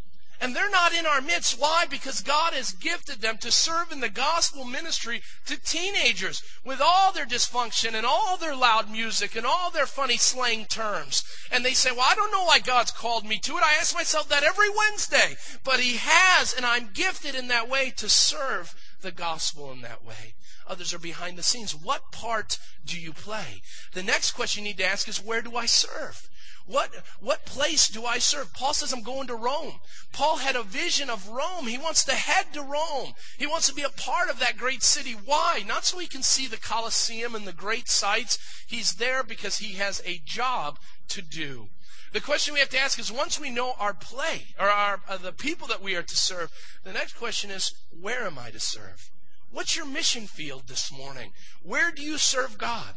And 0.41 0.53
they're 0.53 0.69
not 0.69 0.93
in 0.93 1.05
our 1.05 1.21
midst. 1.21 1.57
Why? 1.57 1.85
Because 1.89 2.19
God 2.19 2.53
has 2.53 2.73
gifted 2.73 3.21
them 3.21 3.37
to 3.37 3.49
serve 3.49 3.93
in 3.93 4.01
the 4.01 4.09
gospel 4.09 4.65
ministry 4.65 5.21
to 5.45 5.55
teenagers 5.57 6.43
with 6.65 6.81
all 6.83 7.13
their 7.13 7.25
dysfunction 7.25 7.93
and 7.93 8.05
all 8.05 8.35
their 8.35 8.55
loud 8.55 8.91
music 8.91 9.37
and 9.37 9.45
all 9.45 9.71
their 9.71 9.85
funny 9.85 10.17
slang 10.17 10.65
terms. 10.65 11.23
And 11.49 11.63
they 11.63 11.71
say, 11.71 11.91
well, 11.91 12.05
I 12.05 12.15
don't 12.15 12.31
know 12.31 12.43
why 12.43 12.59
God's 12.59 12.91
called 12.91 13.25
me 13.25 13.37
to 13.39 13.53
it. 13.53 13.63
I 13.63 13.79
ask 13.79 13.95
myself 13.95 14.27
that 14.29 14.43
every 14.43 14.69
Wednesday. 14.69 15.37
But 15.63 15.79
He 15.79 15.95
has, 16.01 16.53
and 16.53 16.65
I'm 16.65 16.89
gifted 16.93 17.35
in 17.35 17.47
that 17.47 17.69
way 17.69 17.93
to 17.95 18.09
serve 18.09 18.75
the 19.01 19.11
gospel 19.11 19.71
in 19.71 19.81
that 19.81 20.03
way. 20.03 20.33
Others 20.67 20.93
are 20.93 20.99
behind 20.99 21.37
the 21.37 21.43
scenes. 21.43 21.73
What 21.73 22.11
part 22.11 22.59
do 22.85 22.99
you 22.99 23.13
play? 23.13 23.61
The 23.93 24.03
next 24.03 24.31
question 24.31 24.63
you 24.63 24.71
need 24.71 24.77
to 24.79 24.85
ask 24.85 25.07
is, 25.07 25.23
where 25.23 25.41
do 25.41 25.55
I 25.55 25.67
serve? 25.67 26.27
What, 26.65 26.91
what 27.19 27.45
place 27.45 27.89
do 27.89 28.05
I 28.05 28.19
serve? 28.19 28.53
Paul 28.53 28.73
says, 28.73 28.93
I'm 28.93 29.03
going 29.03 29.27
to 29.27 29.35
Rome. 29.35 29.79
Paul 30.13 30.37
had 30.37 30.55
a 30.55 30.63
vision 30.63 31.09
of 31.09 31.27
Rome. 31.27 31.67
He 31.67 31.77
wants 31.77 32.05
to 32.05 32.13
head 32.13 32.53
to 32.53 32.61
Rome. 32.61 33.13
He 33.37 33.45
wants 33.45 33.67
to 33.67 33.75
be 33.75 33.81
a 33.81 33.89
part 33.89 34.29
of 34.29 34.39
that 34.39 34.57
great 34.57 34.81
city. 34.81 35.11
Why? 35.11 35.63
Not 35.65 35.83
so 35.83 35.99
he 35.99 36.07
can 36.07 36.23
see 36.23 36.47
the 36.47 36.57
Colosseum 36.57 37.35
and 37.35 37.45
the 37.45 37.53
great 37.53 37.89
sights. 37.89 38.37
He's 38.65 38.93
there 38.93 39.23
because 39.23 39.57
he 39.57 39.73
has 39.73 40.01
a 40.05 40.21
job 40.25 40.79
to 41.09 41.21
do. 41.21 41.67
The 42.13 42.21
question 42.21 42.53
we 42.53 42.59
have 42.59 42.69
to 42.69 42.79
ask 42.79 42.97
is 42.97 43.11
once 43.11 43.39
we 43.39 43.49
know 43.49 43.73
our 43.79 43.93
play, 43.93 44.53
or 44.59 44.69
our, 44.69 45.01
uh, 45.09 45.17
the 45.17 45.33
people 45.33 45.67
that 45.67 45.81
we 45.81 45.95
are 45.95 46.03
to 46.03 46.15
serve, 46.15 46.51
the 46.83 46.93
next 46.93 47.13
question 47.13 47.49
is, 47.49 47.73
where 47.89 48.25
am 48.25 48.37
I 48.37 48.51
to 48.51 48.59
serve? 48.59 49.09
What's 49.51 49.75
your 49.75 49.85
mission 49.85 50.27
field 50.27 50.67
this 50.67 50.91
morning? 50.91 51.31
Where 51.61 51.91
do 51.91 52.03
you 52.03 52.17
serve 52.17 52.57
God? 52.57 52.95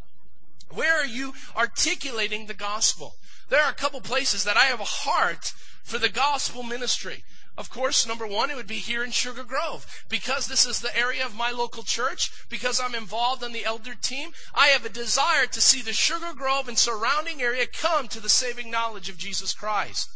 Where 0.70 1.00
are 1.00 1.06
you 1.06 1.34
articulating 1.56 2.46
the 2.46 2.54
gospel? 2.54 3.14
There 3.48 3.62
are 3.62 3.70
a 3.70 3.74
couple 3.74 4.00
places 4.00 4.44
that 4.44 4.56
I 4.56 4.64
have 4.64 4.80
a 4.80 4.84
heart 4.84 5.52
for 5.82 5.98
the 5.98 6.08
gospel 6.08 6.62
ministry. 6.62 7.24
Of 7.56 7.70
course, 7.70 8.06
number 8.06 8.26
one, 8.26 8.50
it 8.50 8.56
would 8.56 8.66
be 8.66 8.74
here 8.74 9.02
in 9.02 9.12
Sugar 9.12 9.44
Grove. 9.44 9.86
Because 10.10 10.46
this 10.46 10.66
is 10.66 10.80
the 10.80 10.94
area 10.96 11.24
of 11.24 11.36
my 11.36 11.50
local 11.50 11.82
church, 11.82 12.30
because 12.50 12.80
I'm 12.80 12.94
involved 12.94 13.42
in 13.42 13.52
the 13.52 13.64
elder 13.64 13.94
team, 13.94 14.30
I 14.54 14.68
have 14.68 14.84
a 14.84 14.90
desire 14.90 15.46
to 15.46 15.60
see 15.60 15.80
the 15.80 15.94
Sugar 15.94 16.34
Grove 16.34 16.68
and 16.68 16.76
surrounding 16.76 17.40
area 17.40 17.66
come 17.66 18.08
to 18.08 18.20
the 18.20 18.28
saving 18.28 18.70
knowledge 18.70 19.08
of 19.08 19.16
Jesus 19.16 19.54
Christ. 19.54 20.10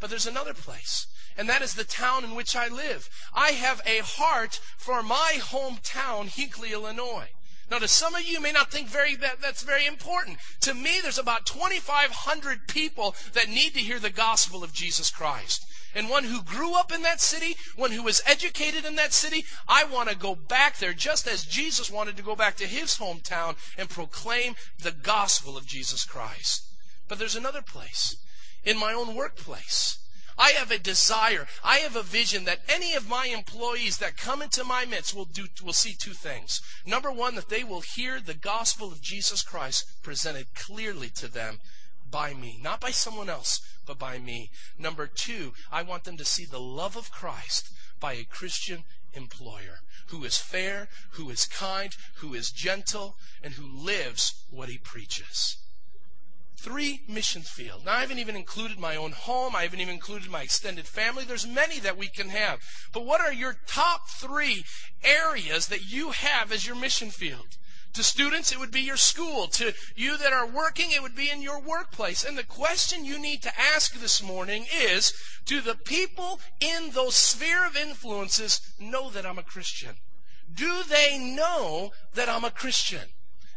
But 0.00 0.08
there's 0.08 0.26
another 0.26 0.54
place, 0.54 1.06
and 1.36 1.48
that 1.48 1.62
is 1.62 1.74
the 1.74 1.84
town 1.84 2.24
in 2.24 2.34
which 2.34 2.56
I 2.56 2.68
live. 2.68 3.10
I 3.34 3.50
have 3.50 3.82
a 3.84 3.98
heart 3.98 4.60
for 4.78 5.02
my 5.02 5.34
hometown, 5.38 6.28
Hinckley, 6.28 6.72
Illinois. 6.72 7.28
Now, 7.70 7.78
to 7.78 7.88
some 7.88 8.14
of 8.14 8.22
you, 8.22 8.40
may 8.40 8.52
not 8.52 8.70
think 8.70 8.88
very 8.88 9.16
that 9.16 9.40
that's 9.42 9.62
very 9.62 9.86
important. 9.86 10.38
To 10.60 10.72
me, 10.72 11.00
there's 11.02 11.18
about 11.18 11.46
2,500 11.46 12.68
people 12.68 13.16
that 13.32 13.48
need 13.48 13.74
to 13.74 13.80
hear 13.80 13.98
the 13.98 14.10
gospel 14.10 14.62
of 14.62 14.72
Jesus 14.72 15.10
Christ. 15.10 15.66
And 15.94 16.08
one 16.08 16.24
who 16.24 16.42
grew 16.42 16.74
up 16.74 16.92
in 16.92 17.02
that 17.02 17.20
city, 17.20 17.56
one 17.74 17.90
who 17.90 18.02
was 18.02 18.22
educated 18.26 18.84
in 18.84 18.96
that 18.96 19.14
city, 19.14 19.44
I 19.66 19.84
want 19.84 20.10
to 20.10 20.16
go 20.16 20.34
back 20.34 20.76
there 20.76 20.92
just 20.92 21.26
as 21.26 21.44
Jesus 21.44 21.90
wanted 21.90 22.16
to 22.18 22.22
go 22.22 22.36
back 22.36 22.56
to 22.56 22.66
his 22.66 22.98
hometown 22.98 23.56
and 23.78 23.88
proclaim 23.88 24.54
the 24.80 24.92
gospel 24.92 25.56
of 25.56 25.66
Jesus 25.66 26.04
Christ. 26.04 26.66
But 27.08 27.18
there's 27.18 27.36
another 27.36 27.62
place, 27.62 28.16
in 28.62 28.78
my 28.78 28.92
own 28.92 29.14
workplace. 29.14 29.98
I 30.38 30.50
have 30.50 30.70
a 30.70 30.78
desire. 30.78 31.46
I 31.64 31.78
have 31.78 31.96
a 31.96 32.02
vision 32.02 32.44
that 32.44 32.60
any 32.68 32.94
of 32.94 33.08
my 33.08 33.26
employees 33.26 33.98
that 33.98 34.16
come 34.16 34.42
into 34.42 34.64
my 34.64 34.84
midst 34.84 35.14
will 35.14 35.24
do 35.24 35.46
will 35.64 35.72
see 35.72 35.94
two 35.94 36.12
things. 36.12 36.60
Number 36.84 37.10
one, 37.10 37.34
that 37.36 37.48
they 37.48 37.64
will 37.64 37.80
hear 37.80 38.20
the 38.20 38.34
gospel 38.34 38.92
of 38.92 39.00
Jesus 39.00 39.42
Christ 39.42 39.86
presented 40.02 40.54
clearly 40.54 41.08
to 41.10 41.28
them 41.28 41.60
by 42.10 42.34
me, 42.34 42.58
not 42.62 42.80
by 42.80 42.90
someone 42.90 43.28
else, 43.28 43.60
but 43.86 43.98
by 43.98 44.18
me. 44.18 44.50
Number 44.78 45.06
two, 45.06 45.54
I 45.72 45.82
want 45.82 46.04
them 46.04 46.16
to 46.18 46.24
see 46.24 46.44
the 46.44 46.60
love 46.60 46.96
of 46.96 47.10
Christ 47.10 47.70
by 47.98 48.12
a 48.14 48.24
Christian 48.24 48.84
employer 49.14 49.80
who 50.08 50.24
is 50.24 50.36
fair, 50.36 50.88
who 51.12 51.30
is 51.30 51.46
kind, 51.46 51.96
who 52.16 52.34
is 52.34 52.50
gentle, 52.50 53.16
and 53.42 53.54
who 53.54 53.66
lives 53.66 54.44
what 54.50 54.68
he 54.68 54.78
preaches. 54.78 55.56
Three 56.58 57.02
mission 57.06 57.42
field. 57.42 57.84
Now, 57.84 57.92
I 57.92 58.00
haven't 58.00 58.18
even 58.18 58.34
included 58.34 58.78
my 58.78 58.96
own 58.96 59.12
home. 59.12 59.54
I 59.54 59.62
haven't 59.62 59.80
even 59.80 59.94
included 59.94 60.30
my 60.30 60.42
extended 60.42 60.86
family. 60.86 61.24
There's 61.24 61.46
many 61.46 61.78
that 61.80 61.98
we 61.98 62.08
can 62.08 62.30
have. 62.30 62.60
But 62.92 63.04
what 63.04 63.20
are 63.20 63.32
your 63.32 63.56
top 63.66 64.08
three 64.08 64.64
areas 65.04 65.68
that 65.68 65.90
you 65.90 66.10
have 66.10 66.50
as 66.50 66.66
your 66.66 66.74
mission 66.74 67.10
field? 67.10 67.58
To 67.92 68.02
students, 68.02 68.52
it 68.52 68.58
would 68.58 68.72
be 68.72 68.80
your 68.80 68.96
school. 68.96 69.46
To 69.48 69.72
you 69.94 70.18
that 70.18 70.32
are 70.32 70.46
working, 70.46 70.90
it 70.90 71.02
would 71.02 71.14
be 71.14 71.30
in 71.30 71.40
your 71.40 71.60
workplace. 71.60 72.24
And 72.24 72.36
the 72.36 72.44
question 72.44 73.04
you 73.04 73.18
need 73.18 73.42
to 73.42 73.58
ask 73.58 73.94
this 73.94 74.22
morning 74.22 74.66
is, 74.70 75.14
do 75.44 75.60
the 75.60 75.76
people 75.76 76.40
in 76.60 76.90
those 76.90 77.14
sphere 77.14 77.66
of 77.66 77.76
influences 77.76 78.60
know 78.78 79.08
that 79.10 79.24
I'm 79.24 79.38
a 79.38 79.42
Christian? 79.42 79.96
Do 80.52 80.82
they 80.88 81.18
know 81.18 81.92
that 82.14 82.28
I'm 82.28 82.44
a 82.44 82.50
Christian? 82.50 83.08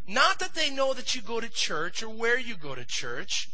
Not 0.09 0.39
that 0.39 0.55
they 0.55 0.71
know 0.71 0.95
that 0.95 1.13
you 1.13 1.21
go 1.21 1.39
to 1.39 1.47
church 1.47 2.01
or 2.01 2.09
where 2.09 2.39
you 2.39 2.55
go 2.55 2.73
to 2.73 2.83
church. 2.83 3.47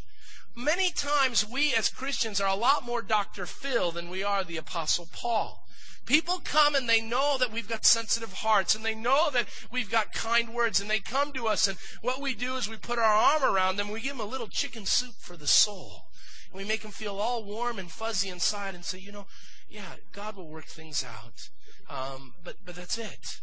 Many 0.56 0.89
times 0.89 1.45
we 1.45 1.74
as 1.76 1.89
Christians 1.89 2.39
are 2.39 2.47
a 2.47 2.56
lot 2.56 2.86
more 2.86 3.01
Dr. 3.01 3.45
Phil 3.45 3.91
than 3.91 4.10
we 4.10 4.24
are 4.24 4.41
the 4.41 4.56
Apostle 4.56 5.10
Paul. 5.12 5.66
People 6.06 6.39
come 6.41 6.74
and 6.74 6.88
they 6.88 7.01
know 7.01 7.36
that 7.38 7.51
we've 7.51 7.68
got 7.68 7.84
sensitive 7.84 8.32
hearts 8.32 8.74
and 8.74 8.86
they 8.86 8.95
know 8.95 9.30
that 9.34 9.47
we've 9.70 9.91
got 9.91 10.14
kind 10.14 10.53
words 10.53 10.80
and 10.80 10.89
they 10.89 11.01
come 11.01 11.34
to 11.34 11.47
us 11.47 11.68
and 11.68 11.78
what 12.01 12.22
we 12.22 12.34
do 12.34 12.56
is 12.56 12.70
we 12.70 12.78
put 12.78 12.99
our 12.99 13.03
arm 13.03 13.43
around 13.43 13.76
them, 13.76 13.91
we 13.91 13.99
give 13.99 14.18
them 14.18 14.26
a 14.26 14.30
little 14.30 14.47
chicken 14.47 14.86
soup 14.86 15.16
for 15.20 15.36
the 15.36 15.47
soul. 15.47 16.06
And 16.53 16.58
we 16.58 16.66
make 16.66 16.84
them 16.84 16.91
feel 16.91 17.18
all 17.18 17.43
warm 17.43 17.78
and 17.78 17.91
fuzzy 17.91 18.30
inside 18.30 18.76
and 18.76 18.86
say, 18.86 18.99
you 18.99 19.12
know, 19.12 19.26
yeah, 19.68 19.95
God 20.14 20.38
will 20.38 20.47
work 20.47 20.68
things 20.68 21.03
out. 21.03 21.49
Um, 21.89 22.36
but, 22.41 22.56
but 22.66 22.76
that's 22.76 22.97
it. 22.97 23.41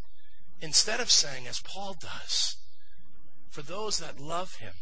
Instead 0.63 0.99
of 0.99 1.11
saying, 1.11 1.47
as 1.47 1.61
Paul 1.61 1.95
does, 2.01 2.57
for 3.53 3.61
those 3.61 3.99
that 3.99 4.19
love 4.19 4.57
him, 4.57 4.73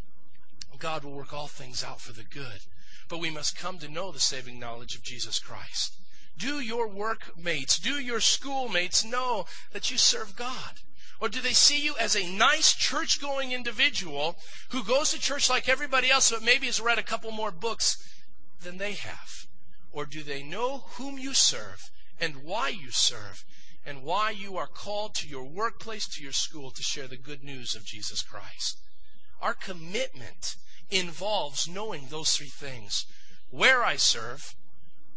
God 0.78 1.04
will 1.04 1.12
work 1.12 1.32
all 1.32 1.48
things 1.48 1.82
out 1.82 2.00
for 2.00 2.12
the 2.12 2.22
good. 2.22 2.60
But 3.08 3.18
we 3.18 3.28
must 3.28 3.58
come 3.58 3.78
to 3.78 3.88
know 3.88 4.12
the 4.12 4.20
saving 4.20 4.60
knowledge 4.60 4.94
of 4.94 5.02
Jesus 5.02 5.40
Christ. 5.40 5.96
Do 6.38 6.60
your 6.60 6.88
workmates, 6.88 7.78
do 7.78 7.98
your 7.98 8.20
schoolmates 8.20 9.04
know 9.04 9.44
that 9.72 9.90
you 9.90 9.98
serve 9.98 10.36
God? 10.36 10.80
Or 11.20 11.28
do 11.28 11.40
they 11.40 11.52
see 11.52 11.84
you 11.84 11.96
as 12.00 12.14
a 12.14 12.32
nice 12.32 12.72
church 12.72 13.20
going 13.20 13.50
individual 13.50 14.36
who 14.70 14.84
goes 14.84 15.10
to 15.10 15.20
church 15.20 15.50
like 15.50 15.68
everybody 15.68 16.08
else, 16.08 16.30
but 16.30 16.42
maybe 16.42 16.66
has 16.66 16.80
read 16.80 16.98
a 16.98 17.02
couple 17.02 17.32
more 17.32 17.50
books 17.50 17.98
than 18.62 18.78
they 18.78 18.92
have? 18.92 19.46
Or 19.90 20.06
do 20.06 20.22
they 20.22 20.44
know 20.44 20.84
whom 20.92 21.18
you 21.18 21.34
serve 21.34 21.90
and 22.20 22.44
why 22.44 22.68
you 22.68 22.92
serve 22.92 23.44
and 23.84 24.02
why 24.02 24.30
you 24.30 24.56
are 24.56 24.66
called 24.66 25.14
to 25.14 25.28
your 25.28 25.44
workplace, 25.44 26.06
to 26.08 26.22
your 26.22 26.32
school, 26.32 26.70
to 26.70 26.82
share 26.82 27.08
the 27.08 27.16
good 27.16 27.42
news 27.42 27.74
of 27.74 27.84
Jesus 27.84 28.22
Christ. 28.22 28.78
Our 29.40 29.54
commitment 29.54 30.56
involves 30.90 31.68
knowing 31.68 32.06
those 32.08 32.32
three 32.32 32.48
things 32.48 33.06
where 33.48 33.82
I 33.82 33.96
serve, 33.96 34.54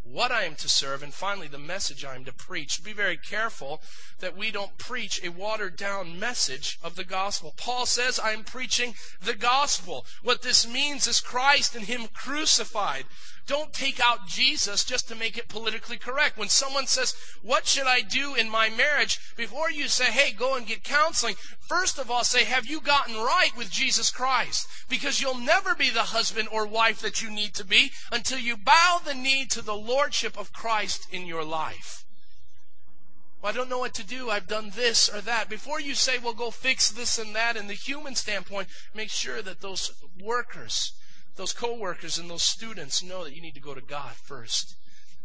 what 0.04 0.32
I 0.32 0.43
am 0.43 0.56
to 0.56 0.70
serve, 0.70 1.01
and 1.01 1.14
finally 1.14 1.47
the 1.47 1.58
message 1.58 2.04
I 2.04 2.16
am 2.16 2.26
to 2.26 2.34
preach. 2.34 2.84
Be 2.84 2.93
very 2.93 3.18
careful 3.18 3.82
that 4.20 4.38
we 4.38 4.51
don't 4.51 4.78
preach 4.78 5.24
a 5.24 5.30
watered 5.30 5.76
down 5.76 6.20
message 6.20 6.78
of 6.84 6.95
the 6.95 7.04
gospel. 7.04 7.54
Paul 7.58 7.86
says, 7.86 8.20
I 8.20 8.32
am 8.32 8.43
preaching 8.43 8.95
the 9.24 9.34
gospel. 9.34 10.06
What 10.22 10.41
this 10.41 10.68
means 10.68 11.08
is 11.08 11.20
Christ 11.20 11.76
and 11.76 11.86
Him 11.86 12.08
crucified. 12.14 13.06
Don't 13.45 13.74
take 13.74 13.99
out 13.99 14.28
Jesus 14.28 14.86
just 14.86 15.10
to 15.10 15.16
make 15.16 15.38
it 15.38 15.49
politically 15.49 15.97
correct. 15.97 16.38
When 16.38 16.47
someone 16.47 16.88
says, 16.88 17.14
What 17.41 17.68
should 17.68 17.88
I 17.88 17.99
do 17.99 18.36
in 18.36 18.49
my 18.49 18.70
marriage? 18.70 19.20
Before 19.36 19.70
you 19.70 19.89
say, 19.89 20.06
Hey, 20.06 20.32
go 20.32 20.56
and 20.56 20.66
get 20.66 20.84
counseling, 20.84 21.36
first 21.60 21.99
of 21.99 22.10
all 22.10 22.24
say, 22.24 22.45
Have 22.45 22.66
you 22.66 22.80
gotten 22.80 23.16
right 23.16 23.51
with 23.58 23.70
Jesus 23.70 24.12
Christ? 24.12 24.68
Because 24.88 25.20
you'll 25.20 25.38
never 25.38 25.76
be 25.76 25.89
the 25.89 26.04
husband 26.04 26.47
or 26.54 26.66
wife 26.66 27.01
that 27.01 27.22
you 27.22 27.30
need 27.30 27.54
to 27.56 27.66
be 27.66 27.91
until 28.14 28.39
you 28.39 28.56
bow 28.56 29.01
the 29.04 29.14
knee 29.14 29.45
to 29.47 29.62
the 29.62 29.76
Lordship 29.94 30.38
of 30.38 30.52
Christ 30.52 31.08
in 31.12 31.26
your 31.26 31.44
life. 31.44 32.04
Well, 33.41 33.52
I 33.52 33.56
don't 33.56 33.70
know 33.70 33.80
what 33.80 33.94
to 33.96 34.06
do. 34.06 34.30
I've 34.30 34.48
done 34.48 34.72
this 34.76 35.10
or 35.14 35.22
that. 35.22 35.50
Before 35.50 35.80
you 35.80 35.94
say, 35.94 36.18
well, 36.18 36.34
go 36.34 36.50
fix 36.50 36.89
this 36.89 37.20
and 37.20 37.36
that 37.36 37.58
in 37.58 37.68
the 37.68 37.74
human 37.74 38.16
standpoint, 38.16 38.70
make 38.96 39.10
sure 39.10 39.41
that 39.41 39.62
those 39.62 39.91
workers 40.22 40.94
those 41.36 41.54
co-workers 41.54 42.18
and 42.18 42.30
those 42.30 42.44
students 42.44 43.04
know 43.04 43.24
that 43.24 43.36
you 43.36 43.41
need 43.41 43.56
to 43.56 43.60
go 43.60 43.74
to 43.74 43.82
God 43.82 44.14
first 44.14 44.76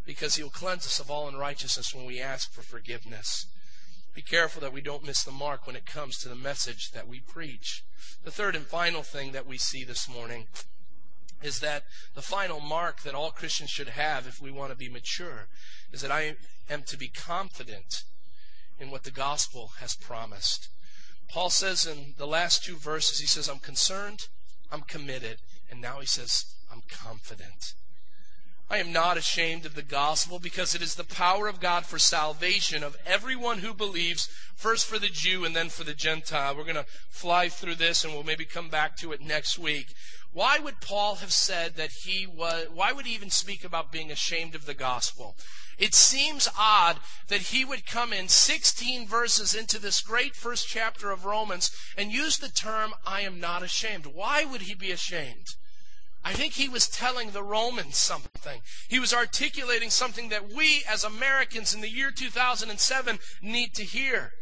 because 0.07 0.37
He'll 0.37 0.49
cleanse 0.49 0.87
us 0.87 1.01
of 1.01 1.11
all 1.11 1.29
unrighteousness 1.29 1.95
when 1.95 2.07
we 2.07 2.21
ask 2.21 2.51
for 2.53 2.63
forgiveness. 2.63 3.47
Be 4.15 4.23
careful 4.23 4.61
that 4.63 4.73
we 4.73 4.81
don't 4.81 5.05
miss 5.05 5.23
the 5.23 5.31
mark 5.31 5.67
when 5.67 5.77
it 5.77 5.87
comes 5.87 6.19
to 6.19 6.29
the 6.29 6.35
message 6.35 6.91
that 6.93 7.07
we 7.07 7.21
preach. 7.21 7.85
The 8.25 8.31
third 8.31 8.57
and 8.57 8.65
final 8.65 9.03
thing 9.03 9.33
that 9.33 9.47
we 9.47 9.59
see 9.59 9.85
this 9.85 10.09
morning 10.09 10.47
is 11.43 11.61
that 11.61 11.85
the 12.15 12.23
final 12.23 12.61
mark 12.61 13.03
that 13.03 13.15
all 13.15 13.31
Christians 13.31 13.71
should 13.71 13.91
have 13.91 14.27
if 14.27 14.41
we 14.41 14.51
want 14.51 14.71
to 14.71 14.77
be 14.77 14.89
mature 14.89 15.49
is 15.93 16.01
that 16.01 16.11
I 16.11 16.37
am 16.69 16.83
to 16.85 16.97
be 16.97 17.09
confident 17.09 18.03
in 18.79 18.91
what 18.91 19.05
the 19.05 19.11
gospel 19.11 19.73
has 19.81 19.95
promised. 19.95 20.69
Paul 21.29 21.51
says 21.51 21.87
in 21.87 22.15
the 22.17 22.27
last 22.27 22.65
two 22.65 22.77
verses, 22.77 23.19
he 23.19 23.27
says, 23.27 23.49
I'm 23.49 23.59
concerned, 23.59 24.29
I'm 24.73 24.83
committed, 24.83 25.39
and 25.71 25.81
now 25.81 26.01
he 26.01 26.07
says, 26.07 26.55
I'm 26.73 26.83
confident. 26.89 27.75
I 28.71 28.79
am 28.79 28.93
not 28.93 29.17
ashamed 29.17 29.65
of 29.65 29.75
the 29.75 29.83
gospel 29.83 30.39
because 30.39 30.75
it 30.75 30.83
is 30.83 30.95
the 30.95 31.05
power 31.05 31.49
of 31.49 31.59
God 31.59 31.87
for 31.87 31.99
salvation 31.99 32.83
of 32.85 32.99
everyone 33.07 33.59
who 33.59 33.73
believes, 33.73 34.29
first 34.55 34.87
for 34.87 34.99
the 34.99 35.09
Jew 35.09 35.47
and 35.47 35.57
then 35.57 35.71
for 35.71 35.85
the 35.85 35.95
Gentile. 35.95 36.55
We're 36.55 36.65
going 36.65 36.77
to 36.77 36.85
fly 37.09 37.49
through 37.49 37.77
this 37.77 38.05
and 38.05 38.13
we'll 38.13 38.25
maybe 38.25 38.45
come 38.45 38.69
back 38.69 38.97
to 38.99 39.13
it 39.13 39.23
next 39.23 39.59
week. 39.59 39.95
Why 40.33 40.59
would 40.59 40.81
Paul 40.81 41.17
have 41.17 41.33
said 41.33 41.77
that 41.77 41.91
he 42.05 42.27
was, 42.27 42.67
why 42.73 42.93
would 42.93 43.07
he 43.07 43.15
even 43.15 43.31
speak 43.31 43.65
about 43.65 43.91
being 43.91 44.11
ashamed 44.11 44.55
of 44.55 44.67
the 44.67 44.75
gospel? 44.75 45.37
It 45.79 45.95
seems 45.95 46.49
odd 46.59 46.99
that 47.29 47.41
he 47.41 47.65
would 47.65 47.87
come 47.87 48.13
in 48.13 48.29
16 48.29 49.07
verses 49.07 49.55
into 49.55 49.79
this 49.79 50.01
great 50.01 50.35
first 50.35 50.69
chapter 50.69 51.11
of 51.11 51.25
Romans 51.25 51.71
and 51.97 52.13
use 52.13 52.37
the 52.37 52.49
term, 52.49 52.95
I 53.07 53.21
am 53.23 53.41
not 53.41 53.63
ashamed. 53.63 54.07
Why 54.07 54.45
would 54.45 54.63
he 54.63 54.75
be 54.75 54.91
ashamed? 54.91 55.55
I 56.25 56.33
think 56.33 56.55
he 56.55 56.69
was 56.69 56.89
telling 56.89 57.31
the 57.31 57.45
Romans 57.45 57.97
something. 57.97 58.61
He 58.89 58.99
was 58.99 59.15
articulating 59.15 59.89
something 59.89 60.29
that 60.31 60.53
we 60.53 60.83
as 60.89 61.05
Americans 61.05 61.73
in 61.73 61.81
the 61.81 61.89
year 61.89 62.11
2007 62.11 63.19
need 63.41 63.75
to 63.75 63.85
hear. 63.85 64.33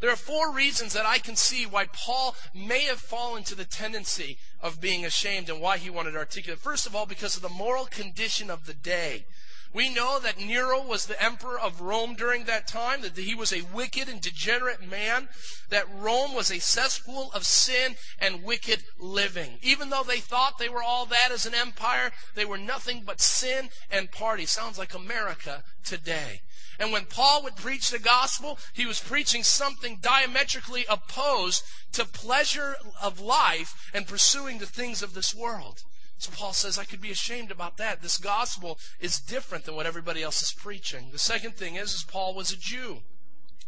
There 0.00 0.10
are 0.10 0.16
four 0.16 0.50
reasons 0.50 0.94
that 0.94 1.04
I 1.04 1.18
can 1.18 1.36
see 1.36 1.66
why 1.66 1.86
Paul 1.86 2.34
may 2.54 2.84
have 2.84 3.00
fallen 3.00 3.42
to 3.44 3.54
the 3.54 3.66
tendency 3.66 4.38
of 4.60 4.80
being 4.80 5.04
ashamed 5.04 5.50
and 5.50 5.60
why 5.60 5.76
he 5.76 5.90
wanted 5.90 6.12
to 6.12 6.18
articulate. 6.18 6.58
First 6.58 6.86
of 6.86 6.96
all, 6.96 7.04
because 7.04 7.36
of 7.36 7.42
the 7.42 7.50
moral 7.50 7.84
condition 7.84 8.50
of 8.50 8.64
the 8.64 8.74
day. 8.74 9.26
We 9.72 9.92
know 9.92 10.18
that 10.18 10.38
Nero 10.40 10.82
was 10.82 11.06
the 11.06 11.22
emperor 11.22 11.58
of 11.58 11.80
Rome 11.80 12.14
during 12.14 12.44
that 12.44 12.66
time, 12.66 13.02
that 13.02 13.16
he 13.16 13.36
was 13.36 13.52
a 13.52 13.62
wicked 13.72 14.08
and 14.08 14.20
degenerate 14.20 14.82
man, 14.82 15.28
that 15.68 15.86
Rome 15.94 16.34
was 16.34 16.50
a 16.50 16.58
cesspool 16.58 17.30
of 17.32 17.46
sin 17.46 17.94
and 18.18 18.42
wicked 18.42 18.82
living. 18.98 19.58
Even 19.62 19.90
though 19.90 20.02
they 20.02 20.18
thought 20.18 20.58
they 20.58 20.68
were 20.68 20.82
all 20.82 21.06
that 21.06 21.30
as 21.30 21.46
an 21.46 21.54
empire, 21.54 22.10
they 22.34 22.44
were 22.44 22.58
nothing 22.58 23.02
but 23.06 23.20
sin 23.20 23.68
and 23.90 24.10
party. 24.10 24.44
Sounds 24.44 24.76
like 24.76 24.92
America 24.92 25.62
today. 25.84 26.40
And 26.80 26.92
when 26.92 27.04
Paul 27.04 27.42
would 27.44 27.56
preach 27.56 27.90
the 27.90 27.98
gospel, 27.98 28.58
he 28.72 28.86
was 28.86 29.00
preaching 29.00 29.44
something 29.44 29.98
diametrically 30.00 30.86
opposed 30.88 31.62
to 31.92 32.04
pleasure 32.06 32.74
of 33.00 33.20
life 33.20 33.90
and 33.92 34.06
pursuing 34.06 34.58
the 34.58 34.66
things 34.66 35.02
of 35.02 35.14
this 35.14 35.34
world. 35.34 35.84
So 36.20 36.30
Paul 36.36 36.52
says, 36.52 36.78
I 36.78 36.84
could 36.84 37.00
be 37.00 37.10
ashamed 37.10 37.50
about 37.50 37.78
that. 37.78 38.02
This 38.02 38.18
gospel 38.18 38.78
is 39.00 39.18
different 39.18 39.64
than 39.64 39.74
what 39.74 39.86
everybody 39.86 40.22
else 40.22 40.42
is 40.42 40.52
preaching. 40.52 41.08
The 41.12 41.18
second 41.18 41.56
thing 41.56 41.76
is, 41.76 41.94
is 41.94 42.02
Paul 42.02 42.34
was 42.34 42.52
a 42.52 42.58
Jew. 42.58 42.98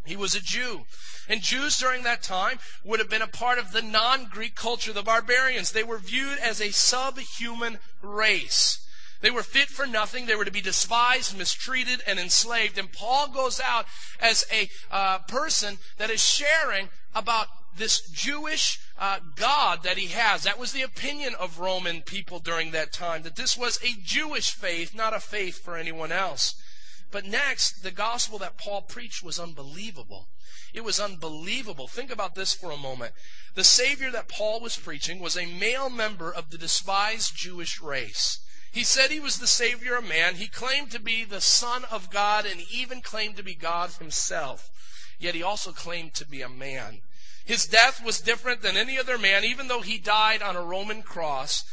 He 0.05 0.17
was 0.17 0.35
a 0.35 0.41
Jew. 0.41 0.83
And 1.31 1.41
Jews 1.41 1.79
during 1.79 2.03
that 2.03 2.23
time 2.23 2.59
would 2.85 2.99
have 2.99 3.09
been 3.09 3.23
a 3.23 3.27
part 3.27 3.59
of 3.59 3.73
the 3.73 3.81
non-Greek 3.81 4.55
culture, 4.55 4.93
the 4.93 5.03
barbarians. 5.03 5.73
They 5.73 5.83
were 5.83 5.97
viewed 5.97 6.39
as 6.41 6.61
a 6.61 6.73
subhuman 6.73 7.79
race. 8.03 8.87
They 9.23 9.31
were 9.31 9.43
fit 9.43 9.69
for 9.69 9.87
nothing. 9.87 10.27
They 10.27 10.35
were 10.35 10.45
to 10.45 10.51
be 10.51 10.61
despised, 10.61 11.39
mistreated, 11.39 12.03
and 12.07 12.19
enslaved. 12.19 12.77
And 12.77 12.93
Paul 12.93 13.29
goes 13.29 13.63
out 13.65 13.87
as 14.21 14.45
a 14.53 14.69
uh, 14.91 15.21
person 15.21 15.79
that 15.97 16.11
is 16.11 16.23
sharing 16.23 16.91
about 17.15 17.47
this 17.75 18.03
Jewish 18.11 18.79
uh, 19.03 19.19
God 19.35 19.83
that 19.83 19.99
he 19.99 20.07
has. 20.07 20.45
That 20.45 20.61
was 20.61 20.71
the 20.71 20.83
opinion 20.83 21.35
of 21.35 21.59
Roman 21.59 22.03
people 22.03 22.39
during 22.39 22.71
that 22.71 22.93
time, 22.93 23.23
that 23.23 23.35
this 23.35 23.59
was 23.59 23.81
a 23.83 24.01
Jewish 24.01 24.53
faith, 24.53 24.95
not 24.95 25.13
a 25.13 25.19
faith 25.19 25.59
for 25.59 25.77
anyone 25.77 26.13
else. 26.13 26.55
But 27.11 27.25
next, 27.25 27.83
the 27.83 27.91
gospel 27.91 28.39
that 28.39 28.57
Paul 28.57 28.83
preached 28.83 29.21
was 29.21 29.41
unbelievable. 29.41 30.29
It 30.73 30.85
was 30.85 31.01
unbelievable. 31.01 31.89
Think 31.89 32.13
about 32.13 32.37
this 32.37 32.55
for 32.55 32.71
a 32.71 32.77
moment. 32.77 33.13
The 33.57 33.65
Savior 33.65 34.13
that 34.13 34.29
Paul 34.29 34.61
was 34.61 34.77
preaching 34.77 35.19
was 35.19 35.37
a 35.37 35.47
male 35.47 35.91
member 35.91 36.33
of 36.33 36.51
the 36.51 36.57
despised 36.57 37.35
Jewish 37.35 37.83
race. 37.83 38.39
He 38.71 38.85
said 38.85 39.11
he 39.11 39.19
was 39.19 39.39
the 39.39 39.49
Savior 39.49 39.97
of 39.97 40.09
man. 40.09 40.37
He 40.37 40.47
claimed 40.47 40.93
to 40.93 41.01
be 41.01 41.25
the 41.25 41.41
Son 41.41 41.83
of 41.91 42.09
God 42.09 42.47
and 42.47 42.61
even 42.71 43.01
claimed 43.01 43.37
to 43.37 43.43
be 43.43 43.57
God 43.57 43.91
himself. 43.91 44.71
Yet 45.19 45.35
he 45.35 45.43
also 45.43 45.73
claimed 45.73 46.15
to 46.15 46.25
be 46.25 46.41
a 46.41 46.49
man. 46.49 47.01
His 47.45 47.67
death 47.67 48.05
was 48.05 48.21
different 48.21 48.63
than 48.63 48.77
any 48.77 48.99
other 48.99 49.19
man, 49.19 49.45
even 49.45 49.69
though 49.69 49.81
he 49.81 49.99
died 49.99 50.43
on 50.43 50.57
a 50.57 50.63
Roman 50.63 51.03
cross. 51.03 51.65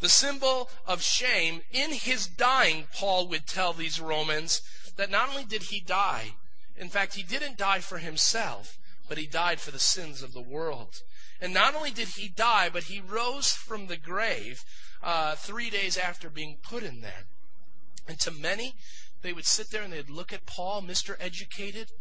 The 0.00 0.08
symbol 0.08 0.68
of 0.86 1.02
shame, 1.02 1.62
in 1.70 1.92
his 1.92 2.26
dying, 2.26 2.88
Paul 2.92 3.28
would 3.28 3.46
tell 3.46 3.72
these 3.72 4.00
Romans 4.00 4.62
that 4.96 5.10
not 5.10 5.28
only 5.28 5.44
did 5.44 5.64
he 5.64 5.80
die, 5.80 6.32
in 6.76 6.88
fact, 6.88 7.14
he 7.14 7.22
didn't 7.22 7.58
die 7.58 7.78
for 7.78 7.98
himself, 7.98 8.78
but 9.08 9.18
he 9.18 9.26
died 9.26 9.60
for 9.60 9.70
the 9.70 9.78
sins 9.78 10.22
of 10.22 10.32
the 10.32 10.40
world. 10.40 11.02
And 11.40 11.52
not 11.52 11.74
only 11.74 11.90
did 11.90 12.08
he 12.08 12.28
die, 12.28 12.68
but 12.72 12.84
he 12.84 13.00
rose 13.00 13.52
from 13.52 13.86
the 13.86 13.96
grave 13.96 14.64
uh, 15.02 15.34
three 15.34 15.70
days 15.70 15.96
after 15.96 16.30
being 16.30 16.58
put 16.62 16.82
in 16.82 17.00
there. 17.00 17.24
And 18.08 18.18
to 18.20 18.30
many, 18.30 18.74
they 19.22 19.32
would 19.32 19.46
sit 19.46 19.70
there 19.70 19.82
and 19.82 19.92
they'd 19.92 20.10
look 20.10 20.32
at 20.32 20.46
Paul, 20.46 20.82
Mr. 20.82 21.16
Educated, 21.20 21.92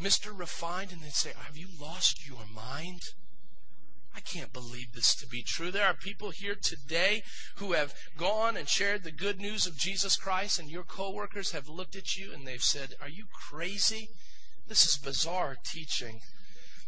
Mr. 0.00 0.36
Refined, 0.36 0.92
and 0.92 1.00
they'd 1.02 1.12
say, 1.12 1.32
Have 1.46 1.56
you 1.56 1.68
lost 1.80 2.26
your 2.26 2.44
mind? 2.54 3.02
I 4.14 4.20
can't 4.20 4.52
believe 4.52 4.92
this 4.94 5.14
to 5.16 5.26
be 5.26 5.42
true. 5.42 5.70
There 5.70 5.86
are 5.86 5.94
people 5.94 6.30
here 6.30 6.54
today 6.54 7.22
who 7.56 7.72
have 7.72 7.94
gone 8.16 8.56
and 8.56 8.66
shared 8.66 9.04
the 9.04 9.10
good 9.10 9.38
news 9.38 9.66
of 9.66 9.76
Jesus 9.76 10.16
Christ, 10.16 10.58
and 10.58 10.70
your 10.70 10.84
coworkers 10.84 11.52
have 11.52 11.68
looked 11.68 11.94
at 11.94 12.16
you 12.16 12.32
and 12.32 12.46
they've 12.46 12.62
said, 12.62 12.94
Are 13.00 13.10
you 13.10 13.26
crazy? 13.30 14.08
This 14.68 14.86
is 14.86 14.96
bizarre 14.96 15.56
teaching. 15.62 16.20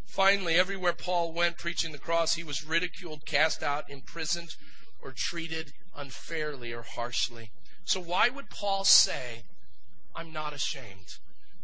Finally, 0.07 0.55
everywhere 0.55 0.95
Paul 0.95 1.35
went 1.35 1.59
preaching 1.59 1.93
the 1.93 1.99
cross, 1.99 2.35
he 2.35 2.43
was 2.43 2.67
ridiculed, 2.67 3.27
cast 3.27 3.63
out, 3.63 3.91
imprisoned, 3.91 4.55
or 5.03 5.13
treated 5.15 5.73
unfairly 5.95 6.73
or 6.73 6.83
harshly. 6.83 7.51
So, 7.85 8.01
why 8.01 8.31
would 8.31 8.49
Paul 8.49 8.85
say, 8.85 9.45
I'm 10.17 10.33
not 10.33 10.55
ashamed? 10.55 11.19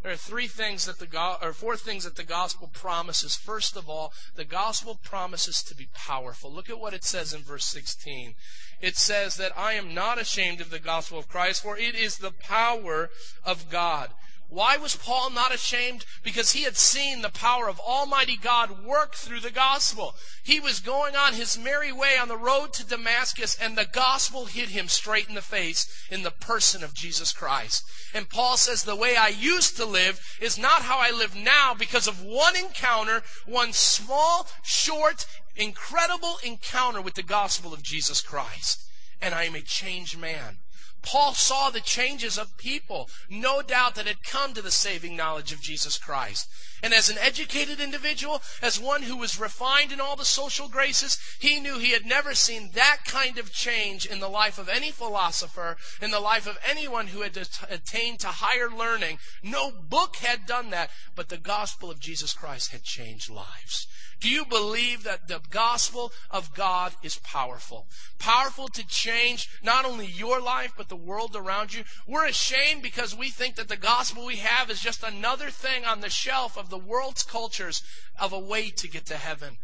There 0.04 0.12
are 0.12 0.16
three 0.16 0.48
things 0.48 0.84
that 0.84 0.98
the 0.98 1.06
go- 1.06 1.38
or 1.40 1.54
four 1.54 1.78
things 1.78 2.04
that 2.04 2.16
the 2.16 2.24
gospel 2.24 2.68
promises. 2.68 3.36
First 3.36 3.74
of 3.74 3.88
all, 3.88 4.12
the 4.34 4.44
gospel 4.44 4.96
promises 5.02 5.62
to 5.62 5.74
be 5.74 5.88
powerful. 5.94 6.52
Look 6.52 6.68
at 6.68 6.78
what 6.78 6.92
it 6.92 7.04
says 7.04 7.32
in 7.32 7.42
verse 7.42 7.64
16. 7.64 8.34
It 8.82 8.98
says 8.98 9.36
that 9.36 9.56
I 9.56 9.72
am 9.72 9.94
not 9.94 10.18
ashamed 10.18 10.60
of 10.60 10.68
the 10.68 10.78
gospel 10.78 11.18
of 11.18 11.26
Christ, 11.26 11.62
for 11.62 11.78
it 11.78 11.94
is 11.94 12.18
the 12.18 12.32
power 12.32 13.08
of 13.46 13.70
God. 13.70 14.10
Why 14.48 14.76
was 14.76 14.94
Paul 14.94 15.30
not 15.30 15.52
ashamed? 15.52 16.04
Because 16.22 16.52
he 16.52 16.62
had 16.62 16.76
seen 16.76 17.22
the 17.22 17.30
power 17.30 17.68
of 17.68 17.80
Almighty 17.80 18.36
God 18.36 18.84
work 18.84 19.14
through 19.14 19.40
the 19.40 19.50
gospel. 19.50 20.14
He 20.44 20.60
was 20.60 20.78
going 20.78 21.16
on 21.16 21.34
his 21.34 21.58
merry 21.58 21.90
way 21.90 22.16
on 22.16 22.28
the 22.28 22.36
road 22.36 22.72
to 22.74 22.86
Damascus, 22.86 23.56
and 23.60 23.76
the 23.76 23.86
gospel 23.90 24.46
hit 24.46 24.68
him 24.68 24.88
straight 24.88 25.28
in 25.28 25.34
the 25.34 25.42
face 25.42 25.88
in 26.10 26.22
the 26.22 26.30
person 26.30 26.84
of 26.84 26.94
Jesus 26.94 27.32
Christ. 27.32 27.84
And 28.14 28.28
Paul 28.28 28.56
says, 28.56 28.84
The 28.84 28.94
way 28.94 29.16
I 29.16 29.28
used 29.28 29.76
to 29.76 29.84
live 29.84 30.20
is 30.40 30.56
not 30.56 30.82
how 30.82 30.98
I 30.98 31.10
live 31.10 31.34
now 31.34 31.74
because 31.74 32.06
of 32.06 32.22
one 32.22 32.56
encounter, 32.56 33.22
one 33.46 33.72
small, 33.72 34.46
short, 34.62 35.26
incredible 35.56 36.36
encounter 36.44 37.00
with 37.00 37.14
the 37.14 37.22
gospel 37.22 37.72
of 37.74 37.82
Jesus 37.82 38.20
Christ. 38.20 38.80
And 39.20 39.34
I 39.34 39.44
am 39.44 39.54
a 39.54 39.62
changed 39.62 40.18
man. 40.18 40.58
Paul 41.04 41.34
saw 41.34 41.70
the 41.70 41.80
changes 41.80 42.38
of 42.38 42.56
people, 42.56 43.08
no 43.28 43.62
doubt 43.62 43.94
that 43.94 44.06
had 44.06 44.22
come 44.22 44.54
to 44.54 44.62
the 44.62 44.70
saving 44.70 45.16
knowledge 45.16 45.52
of 45.52 45.60
Jesus 45.60 45.98
Christ. 45.98 46.48
And 46.84 46.92
as 46.92 47.08
an 47.08 47.16
educated 47.18 47.80
individual, 47.80 48.42
as 48.60 48.78
one 48.78 49.04
who 49.04 49.16
was 49.16 49.40
refined 49.40 49.90
in 49.90 50.02
all 50.02 50.16
the 50.16 50.24
social 50.26 50.68
graces, 50.68 51.18
he 51.38 51.58
knew 51.58 51.78
he 51.78 51.92
had 51.92 52.04
never 52.04 52.34
seen 52.34 52.72
that 52.74 52.98
kind 53.06 53.38
of 53.38 53.54
change 53.54 54.04
in 54.04 54.20
the 54.20 54.28
life 54.28 54.58
of 54.58 54.68
any 54.68 54.90
philosopher, 54.90 55.78
in 56.02 56.10
the 56.10 56.20
life 56.20 56.46
of 56.46 56.58
anyone 56.62 57.06
who 57.06 57.22
had 57.22 57.38
attained 57.70 58.20
to 58.20 58.26
higher 58.26 58.68
learning. 58.68 59.16
No 59.42 59.70
book 59.70 60.16
had 60.16 60.44
done 60.44 60.68
that, 60.70 60.90
but 61.14 61.30
the 61.30 61.38
gospel 61.38 61.90
of 61.90 62.00
Jesus 62.00 62.34
Christ 62.34 62.70
had 62.70 62.82
changed 62.82 63.30
lives. 63.30 63.86
Do 64.20 64.30
you 64.30 64.46
believe 64.46 65.04
that 65.04 65.28
the 65.28 65.42
gospel 65.50 66.10
of 66.30 66.54
God 66.54 66.94
is 67.02 67.18
powerful? 67.18 67.88
Powerful 68.18 68.68
to 68.68 68.86
change 68.86 69.50
not 69.62 69.84
only 69.84 70.06
your 70.06 70.40
life, 70.40 70.72
but 70.76 70.88
the 70.88 70.96
world 70.96 71.36
around 71.36 71.74
you? 71.74 71.84
We're 72.06 72.26
ashamed 72.26 72.82
because 72.82 73.14
we 73.14 73.28
think 73.28 73.56
that 73.56 73.68
the 73.68 73.76
gospel 73.76 74.24
we 74.24 74.36
have 74.36 74.70
is 74.70 74.80
just 74.80 75.02
another 75.02 75.50
thing 75.50 75.84
on 75.84 76.00
the 76.00 76.08
shelf 76.08 76.56
of 76.56 76.70
the 76.70 76.73
world's 76.78 77.22
cultures 77.22 77.82
of 78.18 78.32
a 78.32 78.38
way 78.38 78.70
to 78.70 78.88
get 78.88 79.06
to 79.06 79.16
heaven. 79.16 79.58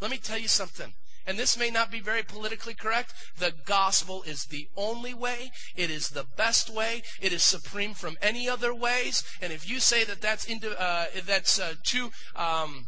Let 0.00 0.10
me 0.10 0.18
tell 0.18 0.38
you 0.38 0.48
something. 0.48 0.92
And 1.26 1.38
this 1.38 1.58
may 1.58 1.70
not 1.70 1.90
be 1.90 1.98
very 1.98 2.22
politically 2.22 2.74
correct. 2.74 3.12
The 3.38 3.52
gospel 3.64 4.22
is 4.22 4.44
the 4.44 4.68
only 4.76 5.12
way. 5.12 5.50
It 5.74 5.90
is 5.90 6.10
the 6.10 6.24
best 6.36 6.70
way. 6.70 7.02
It 7.20 7.32
is 7.32 7.42
supreme 7.42 7.94
from 7.94 8.16
any 8.22 8.48
other 8.48 8.72
ways. 8.72 9.24
And 9.42 9.52
if 9.52 9.68
you 9.68 9.80
say 9.80 10.04
that 10.04 10.20
that's 10.20 10.44
into, 10.44 10.80
uh, 10.80 11.06
that's 11.26 11.58
uh, 11.58 11.74
too 11.82 12.12
um, 12.36 12.86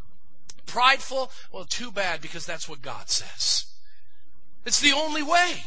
prideful, 0.66 1.32
well, 1.52 1.64
too 1.64 1.90
bad 1.90 2.20
because 2.20 2.46
that's 2.46 2.68
what 2.68 2.80
God 2.80 3.10
says. 3.10 3.64
It's 4.64 4.80
the 4.80 4.92
only 4.92 5.22
way. 5.22 5.64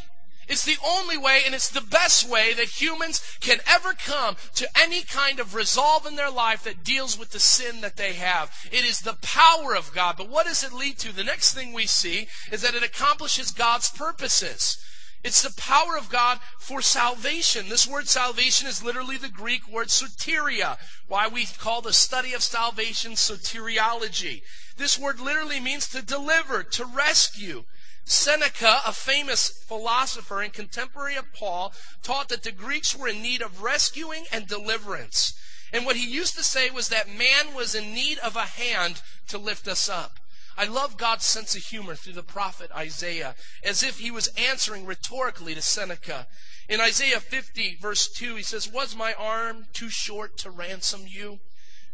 It's 0.48 0.64
the 0.64 0.76
only 0.84 1.16
way 1.16 1.42
and 1.44 1.54
it's 1.54 1.70
the 1.70 1.80
best 1.80 2.28
way 2.28 2.52
that 2.54 2.80
humans 2.80 3.22
can 3.40 3.58
ever 3.66 3.94
come 3.94 4.36
to 4.54 4.68
any 4.78 5.02
kind 5.02 5.40
of 5.40 5.54
resolve 5.54 6.06
in 6.06 6.16
their 6.16 6.30
life 6.30 6.64
that 6.64 6.84
deals 6.84 7.18
with 7.18 7.30
the 7.30 7.40
sin 7.40 7.80
that 7.80 7.96
they 7.96 8.14
have. 8.14 8.50
It 8.70 8.84
is 8.84 9.00
the 9.00 9.18
power 9.22 9.74
of 9.74 9.94
God. 9.94 10.16
But 10.16 10.28
what 10.28 10.46
does 10.46 10.62
it 10.64 10.72
lead 10.72 10.98
to? 10.98 11.14
The 11.14 11.24
next 11.24 11.54
thing 11.54 11.72
we 11.72 11.86
see 11.86 12.28
is 12.50 12.62
that 12.62 12.74
it 12.74 12.82
accomplishes 12.82 13.50
God's 13.50 13.90
purposes. 13.90 14.78
It's 15.24 15.42
the 15.42 15.54
power 15.60 15.96
of 15.96 16.10
God 16.10 16.40
for 16.58 16.82
salvation. 16.82 17.68
This 17.68 17.86
word 17.86 18.08
salvation 18.08 18.66
is 18.66 18.82
literally 18.82 19.16
the 19.16 19.28
Greek 19.28 19.68
word 19.68 19.88
soteria, 19.88 20.78
why 21.06 21.28
we 21.28 21.46
call 21.46 21.80
the 21.80 21.92
study 21.92 22.32
of 22.32 22.42
salvation 22.42 23.12
soteriology. 23.12 24.42
This 24.76 24.98
word 24.98 25.20
literally 25.20 25.60
means 25.60 25.88
to 25.90 26.02
deliver, 26.02 26.64
to 26.64 26.84
rescue. 26.84 27.64
Seneca, 28.04 28.80
a 28.84 28.92
famous 28.92 29.48
philosopher 29.48 30.42
and 30.42 30.52
contemporary 30.52 31.16
of 31.16 31.32
Paul, 31.32 31.72
taught 32.02 32.28
that 32.28 32.42
the 32.42 32.52
Greeks 32.52 32.96
were 32.96 33.08
in 33.08 33.22
need 33.22 33.42
of 33.42 33.62
rescuing 33.62 34.24
and 34.32 34.46
deliverance. 34.46 35.34
And 35.72 35.86
what 35.86 35.96
he 35.96 36.06
used 36.06 36.34
to 36.36 36.42
say 36.42 36.68
was 36.70 36.88
that 36.88 37.08
man 37.08 37.54
was 37.54 37.74
in 37.74 37.94
need 37.94 38.18
of 38.18 38.36
a 38.36 38.42
hand 38.42 39.00
to 39.28 39.38
lift 39.38 39.66
us 39.66 39.88
up. 39.88 40.18
I 40.56 40.64
love 40.64 40.98
God's 40.98 41.24
sense 41.24 41.56
of 41.56 41.62
humor 41.62 41.94
through 41.94 42.12
the 42.12 42.22
prophet 42.22 42.70
Isaiah, 42.76 43.34
as 43.64 43.82
if 43.82 43.98
he 43.98 44.10
was 44.10 44.28
answering 44.36 44.84
rhetorically 44.84 45.54
to 45.54 45.62
Seneca. 45.62 46.26
In 46.68 46.80
Isaiah 46.80 47.20
50, 47.20 47.78
verse 47.80 48.08
2, 48.08 48.36
he 48.36 48.42
says, 48.42 48.70
Was 48.70 48.94
my 48.94 49.14
arm 49.14 49.66
too 49.72 49.88
short 49.88 50.36
to 50.38 50.50
ransom 50.50 51.02
you? 51.06 51.38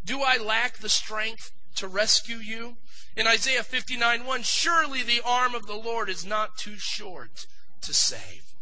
Do 0.03 0.21
I 0.21 0.37
lack 0.37 0.77
the 0.77 0.89
strength 0.89 1.51
to 1.75 1.87
rescue 1.87 2.37
you? 2.37 2.77
In 3.15 3.27
Isaiah 3.27 3.63
59 3.63 4.25
1, 4.25 4.43
surely 4.43 5.03
the 5.03 5.21
arm 5.25 5.55
of 5.55 5.67
the 5.67 5.75
Lord 5.75 6.09
is 6.09 6.25
not 6.25 6.57
too 6.57 6.77
short 6.77 7.47
to 7.81 7.93
save. 7.93 8.53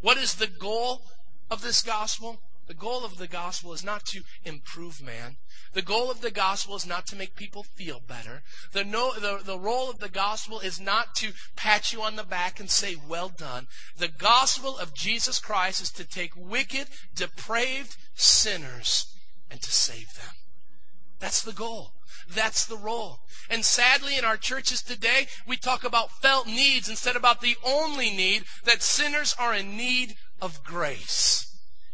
What 0.00 0.16
is 0.16 0.34
the 0.34 0.46
goal 0.46 1.02
of 1.50 1.62
this 1.62 1.82
gospel? 1.82 2.40
The 2.66 2.74
goal 2.74 3.04
of 3.04 3.16
the 3.16 3.26
gospel 3.26 3.72
is 3.72 3.82
not 3.82 4.04
to 4.06 4.22
improve 4.44 5.02
man. 5.02 5.36
The 5.72 5.82
goal 5.82 6.10
of 6.10 6.20
the 6.20 6.30
gospel 6.30 6.76
is 6.76 6.86
not 6.86 7.06
to 7.06 7.16
make 7.16 7.34
people 7.34 7.62
feel 7.62 8.00
better. 8.00 8.42
The, 8.72 8.84
no, 8.84 9.14
the, 9.14 9.40
the 9.42 9.58
role 9.58 9.88
of 9.88 10.00
the 10.00 10.08
gospel 10.08 10.60
is 10.60 10.78
not 10.78 11.14
to 11.16 11.32
pat 11.56 11.92
you 11.92 12.02
on 12.02 12.16
the 12.16 12.24
back 12.24 12.60
and 12.60 12.70
say, 12.70 12.96
well 13.08 13.30
done. 13.30 13.68
The 13.96 14.08
gospel 14.08 14.78
of 14.78 14.94
Jesus 14.94 15.38
Christ 15.38 15.80
is 15.80 15.90
to 15.92 16.04
take 16.04 16.32
wicked, 16.36 16.88
depraved 17.14 17.96
sinners 18.14 19.14
and 19.50 19.62
to 19.62 19.70
save 19.70 20.14
them. 20.14 20.34
That's 21.20 21.42
the 21.42 21.52
goal. 21.52 21.92
That's 22.28 22.64
the 22.64 22.76
role. 22.76 23.20
And 23.50 23.64
sadly, 23.64 24.18
in 24.18 24.24
our 24.24 24.36
churches 24.36 24.82
today, 24.82 25.28
we 25.46 25.56
talk 25.56 25.84
about 25.84 26.20
felt 26.22 26.46
needs 26.46 26.88
instead 26.88 27.16
about 27.16 27.40
the 27.40 27.56
only 27.64 28.10
need 28.10 28.44
that 28.64 28.82
sinners 28.82 29.34
are 29.38 29.54
in 29.54 29.76
need 29.76 30.16
of 30.40 30.62
grace. 30.64 31.46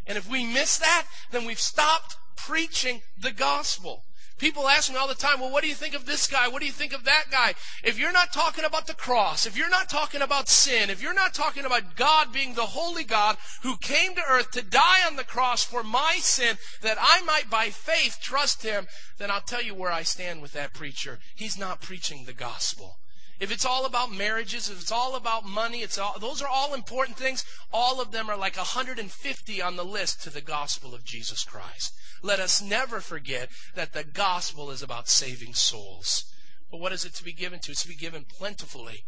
And 0.07 0.18
if 0.18 0.31
we 0.31 0.45
miss 0.45 0.79
that, 0.79 1.07
then 1.31 1.45
we've 1.45 1.61
stopped 1.61 2.16
preaching 2.37 3.03
the 3.16 3.33
gospel. 3.33 4.05
People 4.39 4.68
ask 4.68 4.91
me 4.91 4.97
all 4.97 5.07
the 5.07 5.14
time, 5.14 5.39
well, 5.39 5.51
what 5.51 5.62
do 5.62 5.68
you 5.68 5.74
think 5.74 5.95
of 5.95 6.07
this 6.07 6.26
guy? 6.26 6.49
What 6.49 6.61
do 6.61 6.66
you 6.66 6.72
think 6.72 6.93
of 6.93 7.05
that 7.05 7.26
guy? 7.30 7.55
If 7.85 7.99
you're 7.99 8.12
not 8.12 8.32
talking 8.32 8.64
about 8.64 8.89
the 8.89 8.95
cross, 8.95 9.47
if 9.47 9.57
you're 9.57 9.70
not 9.70 9.89
talking 9.89 10.22
about 10.22 10.49
sin, 10.49 10.91
if 10.91 11.01
you're 11.01 11.14
not 11.14 11.35
talking 11.35 11.64
about 11.64 11.95
God 11.95 12.32
being 12.32 12.55
the 12.55 12.62
holy 12.62 13.05
God 13.05 13.37
who 13.62 13.76
came 13.76 14.14
to 14.16 14.22
earth 14.28 14.51
to 14.53 14.62
die 14.62 15.07
on 15.07 15.14
the 15.14 15.24
cross 15.24 15.62
for 15.62 15.85
my 15.85 16.16
sin, 16.18 16.59
that 16.82 16.99
I 17.01 17.22
might 17.22 17.49
by 17.49 17.70
faith 17.70 18.18
trust 18.20 18.64
him, 18.64 18.89
then 19.18 19.30
I'll 19.30 19.41
tell 19.41 19.62
you 19.62 19.74
where 19.74 19.93
I 19.93 20.03
stand 20.03 20.43
with 20.43 20.53
that 20.53 20.74
preacher. 20.74 21.20
He's 21.37 21.57
not 21.57 21.80
preaching 21.80 22.24
the 22.24 22.32
gospel. 22.32 22.97
If 23.41 23.51
it's 23.51 23.64
all 23.64 23.85
about 23.85 24.12
marriages, 24.12 24.70
if 24.70 24.80
it's 24.80 24.93
all 24.93 25.16
about 25.16 25.45
money, 25.45 25.82
it's 25.82 25.99
all, 25.99 26.16
those 26.20 26.41
are 26.41 26.49
all 26.49 26.72
important 26.72 27.16
things. 27.16 27.45
All 27.72 28.01
of 28.01 28.12
them 28.12 28.30
are 28.30 28.37
like 28.37 28.57
150 28.57 29.62
on 29.62 29.76
the 29.76 29.85
list 29.85 30.22
to 30.22 30.30
the 30.30 30.41
gospel 30.41 30.95
of 30.95 31.05
Jesus 31.05 31.43
Christ. 31.45 31.95
Let 32.22 32.39
us 32.39 32.62
never 32.62 33.01
forget 33.01 33.49
that 33.74 33.93
the 33.93 34.05
gospel 34.05 34.70
is 34.70 34.82
about 34.82 35.09
saving 35.09 35.55
souls. 35.55 36.24
But 36.70 36.80
what 36.80 36.93
is 36.93 37.05
it 37.05 37.14
to 37.14 37.24
be 37.24 37.32
given 37.32 37.59
to? 37.61 37.72
It's 37.72 37.82
to 37.82 37.89
be 37.89 37.97
given 37.97 38.24
plentifully. 38.24 39.05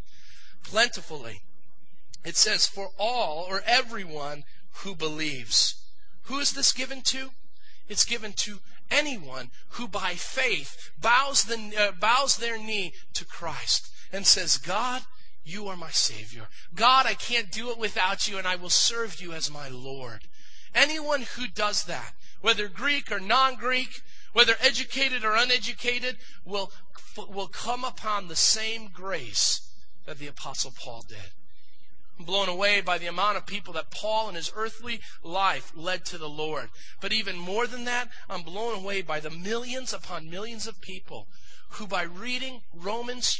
Plentifully. 0.64 1.42
It 2.24 2.36
says, 2.36 2.66
for 2.66 2.90
all 2.98 3.46
or 3.48 3.62
everyone 3.64 4.42
who 4.82 4.96
believes. 4.96 5.76
Who 6.22 6.40
is 6.40 6.52
this 6.52 6.72
given 6.72 7.02
to? 7.02 7.30
It's 7.88 8.04
given 8.04 8.32
to 8.38 8.58
anyone 8.90 9.50
who 9.70 9.86
by 9.86 10.14
faith 10.14 10.90
bows, 11.00 11.44
the, 11.44 11.72
uh, 11.78 11.92
bows 11.92 12.36
their 12.36 12.58
knee 12.58 12.92
to 13.14 13.24
Christ 13.24 13.90
and 14.12 14.26
says, 14.26 14.56
God, 14.56 15.02
you 15.44 15.68
are 15.68 15.76
my 15.76 15.90
Savior. 15.90 16.48
God, 16.74 17.06
I 17.06 17.14
can't 17.14 17.52
do 17.52 17.70
it 17.70 17.78
without 17.78 18.28
you, 18.28 18.38
and 18.38 18.46
I 18.46 18.56
will 18.56 18.70
serve 18.70 19.20
you 19.20 19.32
as 19.32 19.50
my 19.50 19.68
Lord. 19.68 20.22
Anyone 20.74 21.22
who 21.22 21.46
does 21.46 21.84
that, 21.84 22.12
whether 22.40 22.68
Greek 22.68 23.10
or 23.10 23.20
non 23.20 23.54
Greek, 23.54 24.02
whether 24.32 24.54
educated 24.60 25.24
or 25.24 25.34
uneducated, 25.34 26.16
will, 26.44 26.70
will 27.16 27.48
come 27.48 27.84
upon 27.84 28.28
the 28.28 28.36
same 28.36 28.88
grace 28.92 29.72
that 30.04 30.18
the 30.18 30.26
Apostle 30.26 30.72
Paul 30.76 31.04
did. 31.08 31.32
I'm 32.18 32.24
blown 32.24 32.48
away 32.48 32.80
by 32.80 32.98
the 32.98 33.06
amount 33.06 33.36
of 33.36 33.46
people 33.46 33.74
that 33.74 33.90
Paul 33.90 34.28
in 34.28 34.34
his 34.34 34.50
earthly 34.54 35.00
life 35.22 35.72
led 35.74 36.04
to 36.06 36.18
the 36.18 36.28
Lord. 36.28 36.70
But 37.00 37.12
even 37.12 37.36
more 37.36 37.66
than 37.66 37.84
that, 37.84 38.08
I'm 38.28 38.42
blown 38.42 38.74
away 38.78 39.02
by 39.02 39.20
the 39.20 39.30
millions 39.30 39.92
upon 39.92 40.30
millions 40.30 40.66
of 40.66 40.80
people 40.80 41.28
who, 41.70 41.86
by 41.86 42.02
reading 42.02 42.62
Romans 42.74 43.38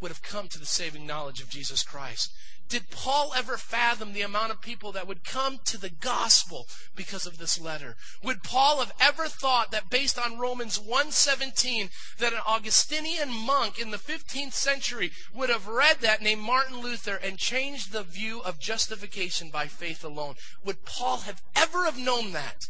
would 0.00 0.10
have 0.10 0.22
come 0.22 0.48
to 0.48 0.58
the 0.58 0.66
saving 0.66 1.06
knowledge 1.06 1.40
of 1.40 1.48
Jesus 1.48 1.82
Christ. 1.82 2.32
Did 2.68 2.90
Paul 2.90 3.32
ever 3.36 3.56
fathom 3.56 4.12
the 4.12 4.22
amount 4.22 4.50
of 4.50 4.60
people 4.60 4.90
that 4.92 5.06
would 5.06 5.22
come 5.22 5.60
to 5.66 5.78
the 5.78 5.88
gospel 5.88 6.66
because 6.96 7.24
of 7.24 7.38
this 7.38 7.60
letter? 7.60 7.96
Would 8.24 8.42
Paul 8.42 8.80
have 8.80 8.92
ever 8.98 9.28
thought 9.28 9.70
that 9.70 9.88
based 9.88 10.18
on 10.18 10.38
Romans 10.38 10.76
1:17 10.76 11.90
that 12.18 12.32
an 12.32 12.40
Augustinian 12.44 13.30
monk 13.30 13.78
in 13.78 13.92
the 13.92 13.98
15th 13.98 14.54
century 14.54 15.12
would 15.32 15.48
have 15.48 15.68
read 15.68 16.00
that 16.00 16.22
named 16.22 16.42
Martin 16.42 16.80
Luther 16.80 17.14
and 17.14 17.38
changed 17.38 17.92
the 17.92 18.02
view 18.02 18.40
of 18.40 18.58
justification 18.58 19.48
by 19.48 19.68
faith 19.68 20.02
alone? 20.02 20.34
Would 20.64 20.84
Paul 20.84 21.18
have 21.18 21.42
ever 21.54 21.84
have 21.84 21.98
known 21.98 22.32
that? 22.32 22.68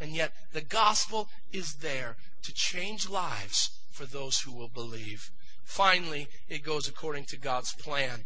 And 0.00 0.14
yet 0.14 0.32
the 0.52 0.62
gospel 0.62 1.28
is 1.52 1.74
there 1.76 2.16
to 2.42 2.54
change 2.54 3.06
lives 3.06 3.70
for 3.90 4.06
those 4.06 4.40
who 4.40 4.52
will 4.52 4.68
believe. 4.68 5.30
Finally, 5.66 6.28
it 6.48 6.62
goes 6.62 6.88
according 6.88 7.24
to 7.24 7.36
God's 7.36 7.74
plan. 7.74 8.24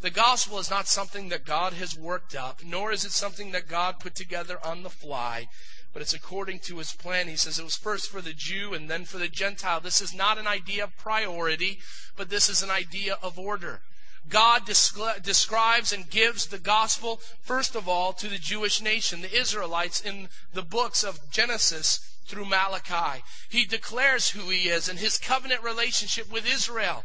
The 0.00 0.10
gospel 0.10 0.58
is 0.58 0.70
not 0.70 0.88
something 0.88 1.28
that 1.28 1.44
God 1.44 1.74
has 1.74 1.96
worked 1.96 2.34
up, 2.34 2.62
nor 2.64 2.90
is 2.90 3.04
it 3.04 3.12
something 3.12 3.52
that 3.52 3.68
God 3.68 4.00
put 4.00 4.14
together 4.14 4.58
on 4.64 4.82
the 4.82 4.90
fly, 4.90 5.48
but 5.92 6.02
it's 6.02 6.14
according 6.14 6.60
to 6.60 6.78
his 6.78 6.92
plan. 6.92 7.28
He 7.28 7.36
says 7.36 7.58
it 7.58 7.64
was 7.64 7.76
first 7.76 8.10
for 8.10 8.20
the 8.20 8.32
Jew 8.32 8.74
and 8.74 8.88
then 8.88 9.04
for 9.04 9.18
the 9.18 9.28
Gentile. 9.28 9.80
This 9.80 10.00
is 10.00 10.14
not 10.14 10.38
an 10.38 10.46
idea 10.46 10.84
of 10.84 10.96
priority, 10.96 11.78
but 12.16 12.30
this 12.30 12.48
is 12.48 12.62
an 12.62 12.70
idea 12.70 13.16
of 13.22 13.38
order. 13.38 13.82
God 14.28 14.62
describes 14.66 15.92
and 15.92 16.10
gives 16.10 16.46
the 16.46 16.58
gospel, 16.58 17.20
first 17.40 17.74
of 17.74 17.88
all, 17.88 18.12
to 18.14 18.28
the 18.28 18.38
Jewish 18.38 18.82
nation, 18.82 19.22
the 19.22 19.34
Israelites, 19.34 20.00
in 20.00 20.28
the 20.52 20.62
books 20.62 21.02
of 21.02 21.30
Genesis 21.30 22.00
through 22.26 22.44
Malachi. 22.44 23.22
He 23.48 23.64
declares 23.64 24.30
who 24.30 24.50
he 24.50 24.68
is 24.68 24.88
and 24.88 24.98
his 24.98 25.18
covenant 25.18 25.62
relationship 25.62 26.30
with 26.30 26.46
Israel. 26.46 27.04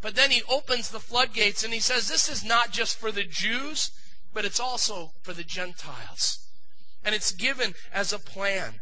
But 0.00 0.16
then 0.16 0.30
he 0.30 0.42
opens 0.48 0.90
the 0.90 1.00
floodgates 1.00 1.64
and 1.64 1.72
he 1.72 1.80
says, 1.80 2.08
This 2.08 2.28
is 2.28 2.44
not 2.44 2.72
just 2.72 2.98
for 2.98 3.12
the 3.12 3.24
Jews, 3.24 3.90
but 4.32 4.44
it's 4.44 4.60
also 4.60 5.12
for 5.22 5.32
the 5.32 5.44
Gentiles. 5.44 6.46
And 7.04 7.14
it's 7.14 7.32
given 7.32 7.74
as 7.92 8.12
a 8.12 8.18
plan. 8.18 8.80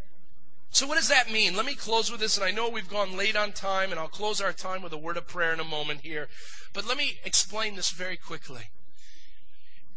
So, 0.75 0.87
what 0.87 0.97
does 0.97 1.09
that 1.09 1.31
mean? 1.31 1.55
Let 1.55 1.67
me 1.67 1.75
close 1.75 2.11
with 2.11 2.21
this, 2.21 2.39
and 2.39 2.45
I 2.45 2.51
know 2.51 2.67
we've 2.67 2.89
gone 2.89 3.15
late 3.15 3.37
on 3.37 3.53
time, 3.53 3.91
and 3.91 4.01
I'll 4.01 4.09
close 4.09 4.41
our 4.41 4.55
time 4.55 4.81
with 4.81 4.95
a 4.95 4.99
word 4.99 5.19
of 5.19 5.29
prayer 5.29 5.53
in 5.53 5.61
a 5.61 5.65
moment 5.65 6.01
here. 6.01 6.29
But 6.73 6.87
let 6.87 6.97
me 6.97 7.19
explain 7.27 7.77
this 7.77 7.91
very 7.91 8.17
quickly. 8.17 8.71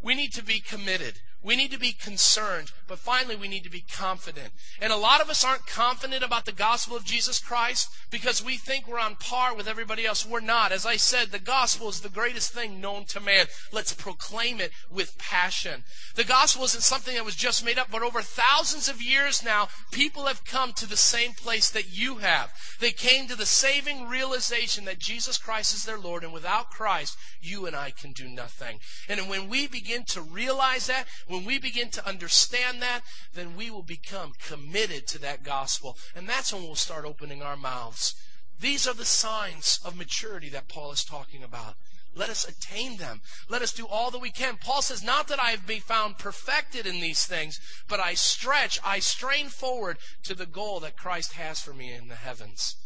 We 0.01 0.15
need 0.15 0.33
to 0.33 0.43
be 0.43 0.59
committed. 0.59 1.21
We 1.45 1.55
need 1.55 1.69
to 1.71 1.79
be 1.79 1.91
concerned, 1.91 2.71
but 2.87 2.97
finally 2.97 3.35
we 3.35 3.47
need 3.47 3.63
to 3.65 3.69
be 3.69 3.85
confident. 3.87 4.49
And 4.81 4.91
a 4.91 4.97
lot 4.97 5.21
of 5.21 5.29
us 5.29 5.45
aren't 5.45 5.67
confident 5.67 6.23
about 6.23 6.45
the 6.45 6.51
gospel 6.51 6.97
of 6.97 7.05
Jesus 7.05 7.37
Christ 7.37 7.87
because 8.09 8.43
we 8.43 8.57
think 8.57 8.87
we're 8.87 8.97
on 8.97 9.15
par 9.15 9.55
with 9.55 9.67
everybody 9.67 10.07
else. 10.07 10.25
We're 10.25 10.39
not. 10.39 10.71
As 10.71 10.87
I 10.87 10.95
said, 10.95 11.27
the 11.27 11.37
gospel 11.37 11.87
is 11.87 11.99
the 11.99 12.09
greatest 12.09 12.51
thing 12.51 12.81
known 12.81 13.05
to 13.05 13.19
man. 13.19 13.45
Let's 13.71 13.93
proclaim 13.93 14.59
it 14.59 14.71
with 14.89 15.19
passion. 15.19 15.83
The 16.15 16.23
gospel 16.23 16.63
isn't 16.63 16.81
something 16.81 17.13
that 17.13 17.25
was 17.25 17.35
just 17.35 17.63
made 17.63 17.77
up, 17.77 17.89
but 17.91 18.01
over 18.01 18.23
thousands 18.23 18.89
of 18.89 18.99
years 18.99 19.43
now, 19.43 19.67
people 19.91 20.25
have 20.25 20.45
come 20.45 20.73
to 20.73 20.89
the 20.89 20.97
same 20.97 21.33
place 21.33 21.69
that 21.69 21.95
you 21.95 22.17
have. 22.17 22.51
They 22.79 22.91
came 22.91 23.27
to 23.27 23.35
the 23.35 23.45
saving 23.45 24.07
realization 24.07 24.85
that 24.85 24.97
Jesus 24.97 25.37
Christ 25.37 25.75
is 25.75 25.85
their 25.85 25.99
Lord, 25.99 26.23
and 26.23 26.33
without 26.33 26.71
Christ, 26.71 27.15
you 27.39 27.67
and 27.67 27.75
I 27.75 27.91
can 27.91 28.13
do 28.13 28.27
nothing. 28.27 28.79
And 29.07 29.29
when 29.29 29.47
we 29.47 29.67
begin 29.67 30.05
to 30.05 30.21
realize 30.21 30.87
that, 30.87 31.05
when 31.35 31.45
we 31.45 31.59
begin 31.59 31.89
to 31.91 32.07
understand 32.07 32.81
that, 32.81 33.01
then 33.33 33.55
we 33.55 33.69
will 33.69 33.83
become 33.83 34.33
committed 34.41 35.05
to 35.07 35.19
that 35.19 35.43
gospel. 35.43 35.97
And 36.15 36.27
that's 36.29 36.53
when 36.53 36.63
we'll 36.63 36.75
start 36.75 37.05
opening 37.05 37.41
our 37.41 37.57
mouths. 37.57 38.15
These 38.59 38.87
are 38.87 38.93
the 38.93 39.05
signs 39.05 39.79
of 39.83 39.97
maturity 39.97 40.49
that 40.49 40.69
Paul 40.69 40.91
is 40.91 41.03
talking 41.03 41.43
about. 41.43 41.75
Let 42.15 42.29
us 42.29 42.47
attain 42.47 42.95
them. 42.95 43.19
Let 43.49 43.61
us 43.61 43.73
do 43.73 43.85
all 43.85 44.09
that 44.11 44.21
we 44.21 44.31
can. 44.31 44.55
Paul 44.55 44.81
says, 44.81 45.03
Not 45.03 45.27
that 45.27 45.43
I 45.43 45.51
have 45.51 45.67
been 45.67 45.81
found 45.81 46.17
perfected 46.17 46.87
in 46.87 47.01
these 47.01 47.25
things, 47.25 47.59
but 47.89 47.99
I 47.99 48.13
stretch, 48.13 48.79
I 48.85 48.99
strain 48.99 49.49
forward 49.49 49.97
to 50.23 50.33
the 50.33 50.45
goal 50.45 50.79
that 50.79 50.95
Christ 50.95 51.33
has 51.33 51.59
for 51.59 51.73
me 51.73 51.93
in 51.93 52.07
the 52.07 52.15
heavens. 52.15 52.77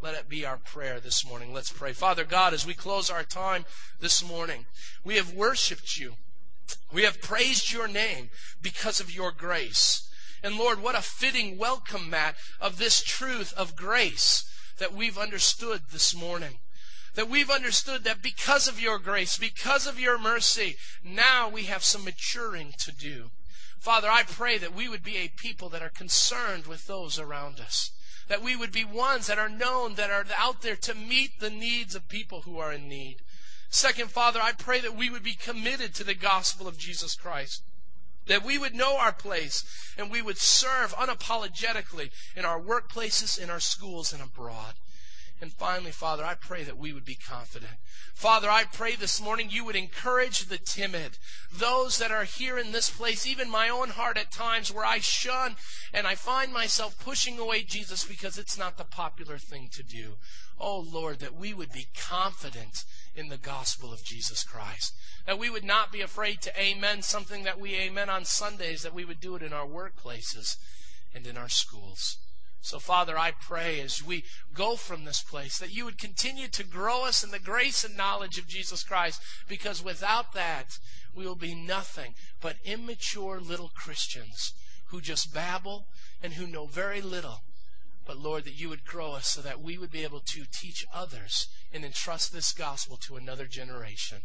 Let 0.00 0.14
it 0.14 0.28
be 0.28 0.46
our 0.46 0.58
prayer 0.58 1.00
this 1.00 1.26
morning. 1.26 1.52
Let's 1.52 1.72
pray. 1.72 1.92
Father 1.92 2.24
God, 2.24 2.54
as 2.54 2.64
we 2.64 2.74
close 2.74 3.10
our 3.10 3.24
time 3.24 3.64
this 3.98 4.22
morning, 4.22 4.66
we 5.02 5.16
have 5.16 5.32
worshiped 5.32 5.98
you. 5.98 6.14
We 6.92 7.02
have 7.02 7.20
praised 7.20 7.72
your 7.72 7.88
name 7.88 8.30
because 8.62 9.00
of 9.00 9.14
your 9.14 9.32
grace. 9.32 10.08
And 10.42 10.56
Lord, 10.56 10.82
what 10.82 10.94
a 10.94 11.02
fitting 11.02 11.58
welcome, 11.58 12.10
Matt, 12.10 12.36
of 12.60 12.78
this 12.78 13.02
truth 13.02 13.52
of 13.54 13.76
grace 13.76 14.44
that 14.78 14.92
we've 14.92 15.18
understood 15.18 15.82
this 15.92 16.14
morning. 16.14 16.58
That 17.14 17.28
we've 17.28 17.50
understood 17.50 18.04
that 18.04 18.22
because 18.22 18.68
of 18.68 18.80
your 18.80 18.98
grace, 18.98 19.38
because 19.38 19.86
of 19.86 19.98
your 19.98 20.18
mercy, 20.18 20.76
now 21.02 21.48
we 21.48 21.64
have 21.64 21.82
some 21.82 22.04
maturing 22.04 22.74
to 22.78 22.92
do. 22.92 23.30
Father, 23.78 24.08
I 24.10 24.22
pray 24.22 24.58
that 24.58 24.74
we 24.74 24.88
would 24.88 25.02
be 25.02 25.16
a 25.16 25.28
people 25.28 25.68
that 25.70 25.82
are 25.82 25.88
concerned 25.88 26.66
with 26.66 26.86
those 26.86 27.18
around 27.18 27.58
us. 27.60 27.90
That 28.28 28.42
we 28.42 28.56
would 28.56 28.72
be 28.72 28.84
ones 28.84 29.28
that 29.28 29.38
are 29.38 29.48
known, 29.48 29.94
that 29.94 30.10
are 30.10 30.26
out 30.36 30.62
there 30.62 30.76
to 30.76 30.94
meet 30.94 31.38
the 31.40 31.50
needs 31.50 31.94
of 31.94 32.08
people 32.08 32.42
who 32.42 32.58
are 32.58 32.72
in 32.72 32.88
need. 32.88 33.18
Second, 33.76 34.10
Father, 34.10 34.40
I 34.42 34.52
pray 34.52 34.80
that 34.80 34.96
we 34.96 35.10
would 35.10 35.22
be 35.22 35.34
committed 35.34 35.94
to 35.96 36.02
the 36.02 36.14
gospel 36.14 36.66
of 36.66 36.78
Jesus 36.78 37.14
Christ. 37.14 37.62
That 38.26 38.42
we 38.42 38.56
would 38.56 38.74
know 38.74 38.96
our 38.96 39.12
place 39.12 39.66
and 39.98 40.10
we 40.10 40.22
would 40.22 40.38
serve 40.38 40.94
unapologetically 40.94 42.08
in 42.34 42.46
our 42.46 42.58
workplaces, 42.58 43.38
in 43.38 43.50
our 43.50 43.60
schools, 43.60 44.14
and 44.14 44.22
abroad. 44.22 44.76
And 45.40 45.52
finally, 45.52 45.90
Father, 45.90 46.24
I 46.24 46.34
pray 46.34 46.64
that 46.64 46.78
we 46.78 46.94
would 46.94 47.04
be 47.04 47.14
confident. 47.14 47.74
Father, 48.14 48.48
I 48.48 48.64
pray 48.64 48.96
this 48.96 49.20
morning 49.20 49.48
you 49.50 49.66
would 49.66 49.76
encourage 49.76 50.46
the 50.46 50.56
timid, 50.56 51.18
those 51.52 51.98
that 51.98 52.10
are 52.10 52.24
here 52.24 52.56
in 52.56 52.72
this 52.72 52.88
place, 52.88 53.26
even 53.26 53.50
my 53.50 53.68
own 53.68 53.90
heart 53.90 54.16
at 54.16 54.30
times 54.30 54.72
where 54.72 54.86
I 54.86 54.98
shun 54.98 55.56
and 55.92 56.06
I 56.06 56.14
find 56.14 56.52
myself 56.52 56.98
pushing 56.98 57.38
away 57.38 57.62
Jesus 57.62 58.04
because 58.04 58.38
it's 58.38 58.58
not 58.58 58.78
the 58.78 58.84
popular 58.84 59.36
thing 59.36 59.68
to 59.72 59.82
do. 59.82 60.14
Oh 60.58 60.80
Lord, 60.80 61.18
that 61.18 61.36
we 61.36 61.52
would 61.52 61.70
be 61.70 61.88
confident 61.94 62.84
in 63.14 63.28
the 63.28 63.36
gospel 63.36 63.92
of 63.92 64.02
Jesus 64.02 64.42
Christ. 64.42 64.94
That 65.26 65.38
we 65.38 65.50
would 65.50 65.64
not 65.64 65.92
be 65.92 66.00
afraid 66.00 66.40
to 66.42 66.58
amen 66.58 67.02
something 67.02 67.44
that 67.44 67.60
we 67.60 67.74
amen 67.74 68.08
on 68.08 68.24
Sundays, 68.24 68.82
that 68.82 68.94
we 68.94 69.04
would 69.04 69.20
do 69.20 69.36
it 69.36 69.42
in 69.42 69.52
our 69.52 69.66
workplaces 69.66 70.56
and 71.14 71.26
in 71.26 71.36
our 71.36 71.50
schools. 71.50 72.16
So, 72.60 72.78
Father, 72.78 73.16
I 73.16 73.30
pray 73.30 73.80
as 73.80 74.02
we 74.02 74.24
go 74.52 74.74
from 74.74 75.04
this 75.04 75.22
place 75.22 75.58
that 75.58 75.74
you 75.74 75.84
would 75.84 75.98
continue 75.98 76.48
to 76.48 76.64
grow 76.64 77.04
us 77.04 77.22
in 77.22 77.30
the 77.30 77.38
grace 77.38 77.84
and 77.84 77.96
knowledge 77.96 78.38
of 78.38 78.48
Jesus 78.48 78.82
Christ, 78.82 79.20
because 79.48 79.84
without 79.84 80.32
that, 80.32 80.78
we 81.14 81.26
will 81.26 81.36
be 81.36 81.54
nothing 81.54 82.14
but 82.40 82.56
immature 82.64 83.40
little 83.40 83.70
Christians 83.74 84.52
who 84.86 85.00
just 85.00 85.32
babble 85.32 85.86
and 86.22 86.34
who 86.34 86.46
know 86.46 86.66
very 86.66 87.00
little. 87.00 87.42
But, 88.04 88.18
Lord, 88.18 88.44
that 88.44 88.58
you 88.58 88.68
would 88.68 88.84
grow 88.84 89.12
us 89.12 89.28
so 89.28 89.40
that 89.42 89.60
we 89.60 89.78
would 89.78 89.90
be 89.90 90.04
able 90.04 90.20
to 90.20 90.44
teach 90.52 90.84
others 90.94 91.48
and 91.72 91.84
entrust 91.84 92.32
this 92.32 92.52
gospel 92.52 92.96
to 92.98 93.16
another 93.16 93.46
generation. 93.46 94.18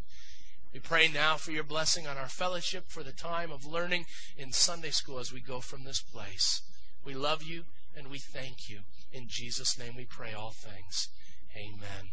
We 0.74 0.80
pray 0.80 1.08
now 1.08 1.36
for 1.36 1.52
your 1.52 1.64
blessing 1.64 2.08
on 2.08 2.18
our 2.18 2.30
fellowship, 2.30 2.86
for 2.88 3.04
the 3.04 3.12
time 3.12 3.52
of 3.52 3.66
learning 3.66 4.06
in 4.38 4.52
Sunday 4.52 4.92
school 4.92 5.20
as 5.20 5.34
we 5.34 5.42
go 5.42 5.60
from 5.60 5.84
this 5.84 6.02
place. 6.02 6.62
We 7.04 7.14
love 7.14 7.44
you 7.44 7.64
and 7.96 8.08
we 8.10 8.20
thank 8.20 8.70
you. 8.70 8.80
In 9.12 9.28
Jesus' 9.28 9.78
name 9.78 9.96
we 9.96 10.06
pray 10.06 10.34
all 10.34 10.52
things. 10.52 11.10
Amen. 11.56 12.12